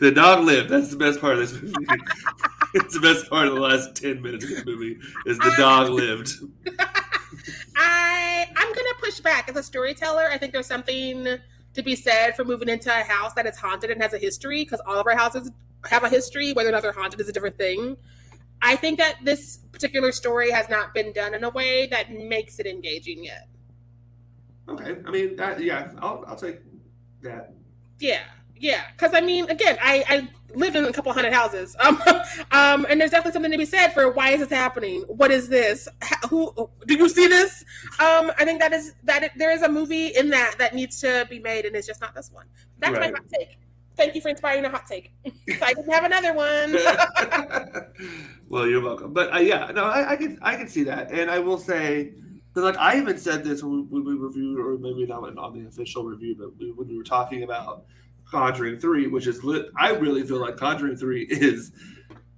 The 0.00 0.10
dog 0.10 0.44
lived. 0.44 0.70
That's 0.70 0.90
the 0.90 0.96
best 0.96 1.20
part 1.20 1.34
of 1.34 1.40
this 1.40 1.52
movie. 1.62 1.74
It's 2.74 2.94
the 2.98 3.00
best 3.00 3.28
part 3.28 3.48
of 3.48 3.54
the 3.54 3.60
last 3.60 3.94
ten 3.94 4.22
minutes 4.22 4.44
of 4.44 4.50
this 4.50 4.64
movie 4.64 4.98
is 5.26 5.38
the 5.38 5.54
dog 5.56 5.90
lived. 5.90 6.32
I 7.76 8.46
I'm 8.56 8.68
gonna 8.72 8.94
push 9.00 9.20
back 9.20 9.48
as 9.48 9.56
a 9.56 9.62
storyteller. 9.62 10.28
I 10.30 10.38
think 10.38 10.52
there's 10.52 10.66
something 10.66 11.38
to 11.74 11.82
be 11.82 11.96
said 11.96 12.36
for 12.36 12.44
moving 12.44 12.68
into 12.68 12.90
a 12.90 13.02
house 13.02 13.32
that 13.34 13.46
is 13.46 13.56
haunted 13.56 13.90
and 13.90 14.02
has 14.02 14.12
a 14.12 14.18
history, 14.18 14.64
because 14.64 14.80
all 14.86 14.98
of 14.98 15.06
our 15.06 15.16
houses 15.16 15.50
have 15.88 16.04
a 16.04 16.08
history. 16.08 16.52
Whether 16.52 16.68
or 16.68 16.72
not 16.72 16.82
they're 16.82 16.92
haunted 16.92 17.20
is 17.20 17.28
a 17.28 17.32
different 17.32 17.56
thing. 17.56 17.96
I 18.60 18.76
think 18.76 18.98
that 18.98 19.16
this 19.24 19.58
particular 19.72 20.12
story 20.12 20.50
has 20.50 20.68
not 20.68 20.94
been 20.94 21.12
done 21.12 21.34
in 21.34 21.42
a 21.42 21.50
way 21.50 21.88
that 21.88 22.12
makes 22.12 22.60
it 22.60 22.66
engaging 22.66 23.24
yet. 23.24 23.48
Okay, 24.68 24.96
I 25.04 25.10
mean, 25.10 25.34
that, 25.36 25.60
yeah, 25.60 25.90
I'll 25.98 26.24
I'll 26.26 26.36
take 26.36 26.60
that. 27.22 27.52
Yeah, 27.98 28.22
yeah. 28.56 28.84
Because 28.92 29.14
I 29.14 29.20
mean, 29.20 29.50
again, 29.50 29.76
I 29.82 30.04
I 30.08 30.28
lived 30.54 30.76
in 30.76 30.84
a 30.84 30.92
couple 30.92 31.12
hundred 31.12 31.32
houses, 31.32 31.76
um, 31.80 32.00
um, 32.50 32.86
and 32.88 33.00
there's 33.00 33.10
definitely 33.10 33.32
something 33.32 33.52
to 33.52 33.58
be 33.58 33.64
said 33.64 33.88
for 33.88 34.10
why 34.12 34.30
is 34.30 34.40
this 34.40 34.50
happening? 34.50 35.02
What 35.08 35.30
is 35.30 35.48
this? 35.48 35.88
How, 36.00 36.28
who 36.28 36.70
do 36.86 36.94
you 36.94 37.08
see 37.08 37.26
this? 37.26 37.64
Um, 37.98 38.32
I 38.38 38.44
think 38.44 38.60
that 38.60 38.72
is 38.72 38.94
that 39.04 39.22
it, 39.22 39.32
there 39.36 39.50
is 39.52 39.62
a 39.62 39.68
movie 39.68 40.08
in 40.08 40.30
that 40.30 40.56
that 40.58 40.74
needs 40.74 41.00
to 41.00 41.26
be 41.28 41.38
made, 41.38 41.64
and 41.64 41.74
it's 41.76 41.86
just 41.86 42.00
not 42.00 42.14
this 42.14 42.30
one. 42.32 42.46
That's 42.78 42.92
Right. 42.92 43.12
my 43.12 43.18
hot 43.18 43.28
take. 43.32 43.58
Thank 43.96 44.14
you 44.14 44.20
for 44.20 44.28
inspiring 44.28 44.64
a 44.64 44.70
hot 44.70 44.86
take. 44.86 45.12
so 45.26 45.64
I 45.64 45.74
didn't 45.74 45.92
have 45.92 46.04
another 46.04 46.32
one. 46.32 46.76
well, 48.48 48.66
you're 48.66 48.80
welcome. 48.80 49.12
But 49.12 49.34
uh, 49.34 49.38
yeah, 49.38 49.70
no, 49.74 49.84
I, 49.84 50.12
I 50.12 50.16
can 50.16 50.38
I 50.42 50.56
can 50.56 50.68
see 50.68 50.84
that, 50.84 51.10
and 51.10 51.30
I 51.30 51.38
will 51.38 51.58
say 51.58 52.14
that 52.54 52.62
like 52.62 52.76
I 52.76 52.98
even 52.98 53.18
said 53.18 53.44
this 53.44 53.62
when 53.62 53.72
we, 53.72 53.82
when 53.82 54.04
we 54.04 54.14
reviewed, 54.14 54.58
or 54.58 54.78
maybe 54.78 55.06
not 55.06 55.36
on 55.38 55.58
the 55.58 55.66
official 55.66 56.04
review, 56.04 56.36
but 56.38 56.56
we, 56.58 56.72
when 56.72 56.88
we 56.88 56.96
were 56.96 57.04
talking 57.04 57.42
about 57.42 57.84
Conjuring 58.32 58.78
Three, 58.78 59.06
which 59.06 59.26
is 59.26 59.44
lit. 59.44 59.66
I 59.78 59.90
really 59.90 60.24
feel 60.24 60.38
like 60.38 60.56
Conjuring 60.56 60.96
Three 60.96 61.24
is 61.24 61.70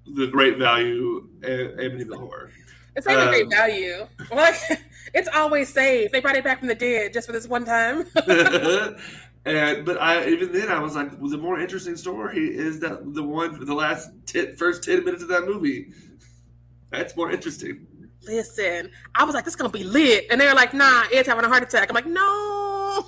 the 0.06 0.26
great 0.26 0.58
value 0.58 1.28
A- 1.44 1.68
Amityville 1.78 2.18
horror. 2.18 2.50
it's 2.96 3.06
not 3.06 3.26
a 3.28 3.30
great 3.30 3.44
Um, 3.44 3.50
value. 3.50 4.06
Like 4.30 4.56
it's 5.14 5.28
always 5.32 5.72
saved. 5.72 6.12
They 6.12 6.20
brought 6.20 6.36
it 6.36 6.44
back 6.44 6.58
from 6.58 6.68
the 6.68 6.74
dead 6.74 7.12
just 7.12 7.26
for 7.28 7.32
this 7.32 7.46
one 7.48 7.64
time. 7.64 8.06
and 9.46 9.84
but 9.86 10.00
I 10.02 10.26
even 10.26 10.52
then 10.52 10.68
I 10.68 10.80
was 10.80 10.96
like, 10.96 11.10
well, 11.20 11.30
the 11.30 11.38
more 11.38 11.58
interesting 11.60 11.96
story 11.96 12.38
is 12.54 12.80
that 12.80 13.14
the 13.14 13.22
one 13.22 13.64
the 13.64 13.74
last 13.74 14.10
ten, 14.26 14.56
first 14.56 14.82
ten 14.82 15.04
minutes 15.04 15.22
of 15.22 15.28
that 15.28 15.46
movie. 15.46 15.92
That's 16.90 17.16
more 17.16 17.30
interesting. 17.30 17.86
Listen, 18.26 18.90
I 19.14 19.24
was 19.24 19.34
like, 19.34 19.44
this 19.44 19.52
is 19.52 19.56
gonna 19.56 19.68
be 19.70 19.84
lit, 19.84 20.26
and 20.30 20.40
they 20.40 20.46
were 20.46 20.54
like, 20.54 20.74
nah, 20.74 21.04
it's 21.12 21.28
having 21.28 21.44
a 21.44 21.48
heart 21.48 21.62
attack. 21.62 21.88
I'm 21.88 21.94
like, 21.94 22.06
no. 22.06 23.04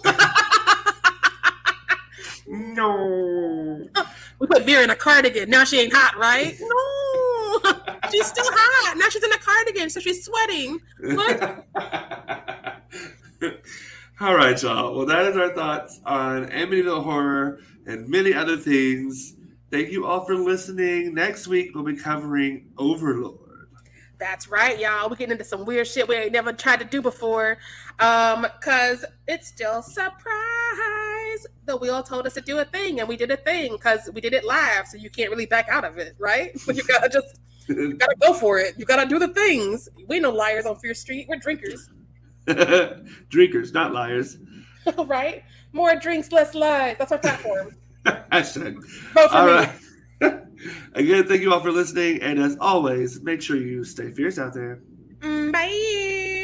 No. 2.48 3.88
we 4.38 4.46
put 4.46 4.66
beer 4.66 4.82
in 4.82 4.90
a 4.90 4.96
cardigan. 4.96 5.50
Now 5.50 5.64
she 5.64 5.80
ain't 5.80 5.92
hot, 5.92 6.16
right? 6.16 6.56
No. 6.68 7.60
she's 8.10 8.26
still 8.26 8.44
hot. 8.46 8.96
Now 8.98 9.08
she's 9.08 9.22
in 9.22 9.32
a 9.32 9.38
cardigan, 9.38 9.88
so 9.88 9.98
she's 10.00 10.24
sweating. 10.24 10.78
What? 11.00 11.66
All 14.20 14.34
right, 14.34 14.60
y'all. 14.60 14.96
Well, 14.96 15.06
that 15.06 15.26
is 15.26 15.36
our 15.36 15.54
thoughts 15.54 16.00
on 16.04 16.48
Amityville 16.48 17.04
Horror 17.04 17.60
and 17.86 18.08
many 18.08 18.34
other 18.34 18.56
things. 18.56 19.36
Thank 19.70 19.90
you 19.90 20.06
all 20.06 20.24
for 20.24 20.34
listening. 20.34 21.14
Next 21.14 21.46
week, 21.46 21.70
we'll 21.74 21.84
be 21.84 21.96
covering 21.96 22.72
Overlord. 22.76 23.45
That's 24.18 24.48
right, 24.48 24.78
y'all. 24.78 25.10
We're 25.10 25.16
getting 25.16 25.32
into 25.32 25.44
some 25.44 25.64
weird 25.66 25.86
shit 25.86 26.08
we 26.08 26.16
ain't 26.16 26.32
never 26.32 26.52
tried 26.52 26.78
to 26.78 26.86
do 26.86 27.02
before. 27.02 27.58
Um, 28.00 28.46
cause 28.62 29.04
it's 29.28 29.48
still 29.48 29.82
surprise. 29.82 30.16
The 31.66 31.76
wheel 31.76 32.02
told 32.02 32.26
us 32.26 32.34
to 32.34 32.40
do 32.40 32.58
a 32.58 32.64
thing, 32.64 33.00
and 33.00 33.08
we 33.08 33.16
did 33.16 33.30
a 33.30 33.36
thing 33.36 33.72
because 33.72 34.08
we 34.14 34.20
did 34.20 34.32
it 34.32 34.44
live, 34.44 34.86
so 34.86 34.96
you 34.96 35.10
can't 35.10 35.30
really 35.30 35.46
back 35.46 35.68
out 35.68 35.84
of 35.84 35.98
it, 35.98 36.14
right? 36.18 36.50
you 36.68 36.82
gotta 36.84 37.08
just 37.08 37.40
you 37.68 37.94
gotta 37.94 38.16
go 38.20 38.32
for 38.32 38.58
it. 38.58 38.74
You 38.78 38.84
gotta 38.84 39.06
do 39.06 39.18
the 39.18 39.28
things. 39.28 39.88
We 40.08 40.20
no 40.20 40.30
liars 40.30 40.64
on 40.66 40.76
Fierce 40.76 41.00
Street. 41.00 41.26
We're 41.28 41.36
drinkers, 41.36 41.90
Drinkers, 43.28 43.72
not 43.72 43.92
liars. 43.92 44.38
right? 45.06 45.42
More 45.72 45.94
drinks, 45.96 46.32
less 46.32 46.54
lies. 46.54 46.96
That's 46.98 47.12
our 47.12 47.18
platform. 47.18 47.74
Hashtag. 48.06 48.76
Vote 49.12 49.30
for 49.30 49.36
All 49.36 49.46
me. 49.46 49.66
right. 50.20 50.45
Again, 50.94 51.26
thank 51.26 51.42
you 51.42 51.52
all 51.52 51.60
for 51.60 51.72
listening. 51.72 52.22
And 52.22 52.38
as 52.38 52.56
always, 52.60 53.20
make 53.22 53.42
sure 53.42 53.56
you 53.56 53.84
stay 53.84 54.10
fierce 54.10 54.38
out 54.38 54.54
there. 54.54 54.80
Mm, 55.20 55.52
bye. 55.52 56.35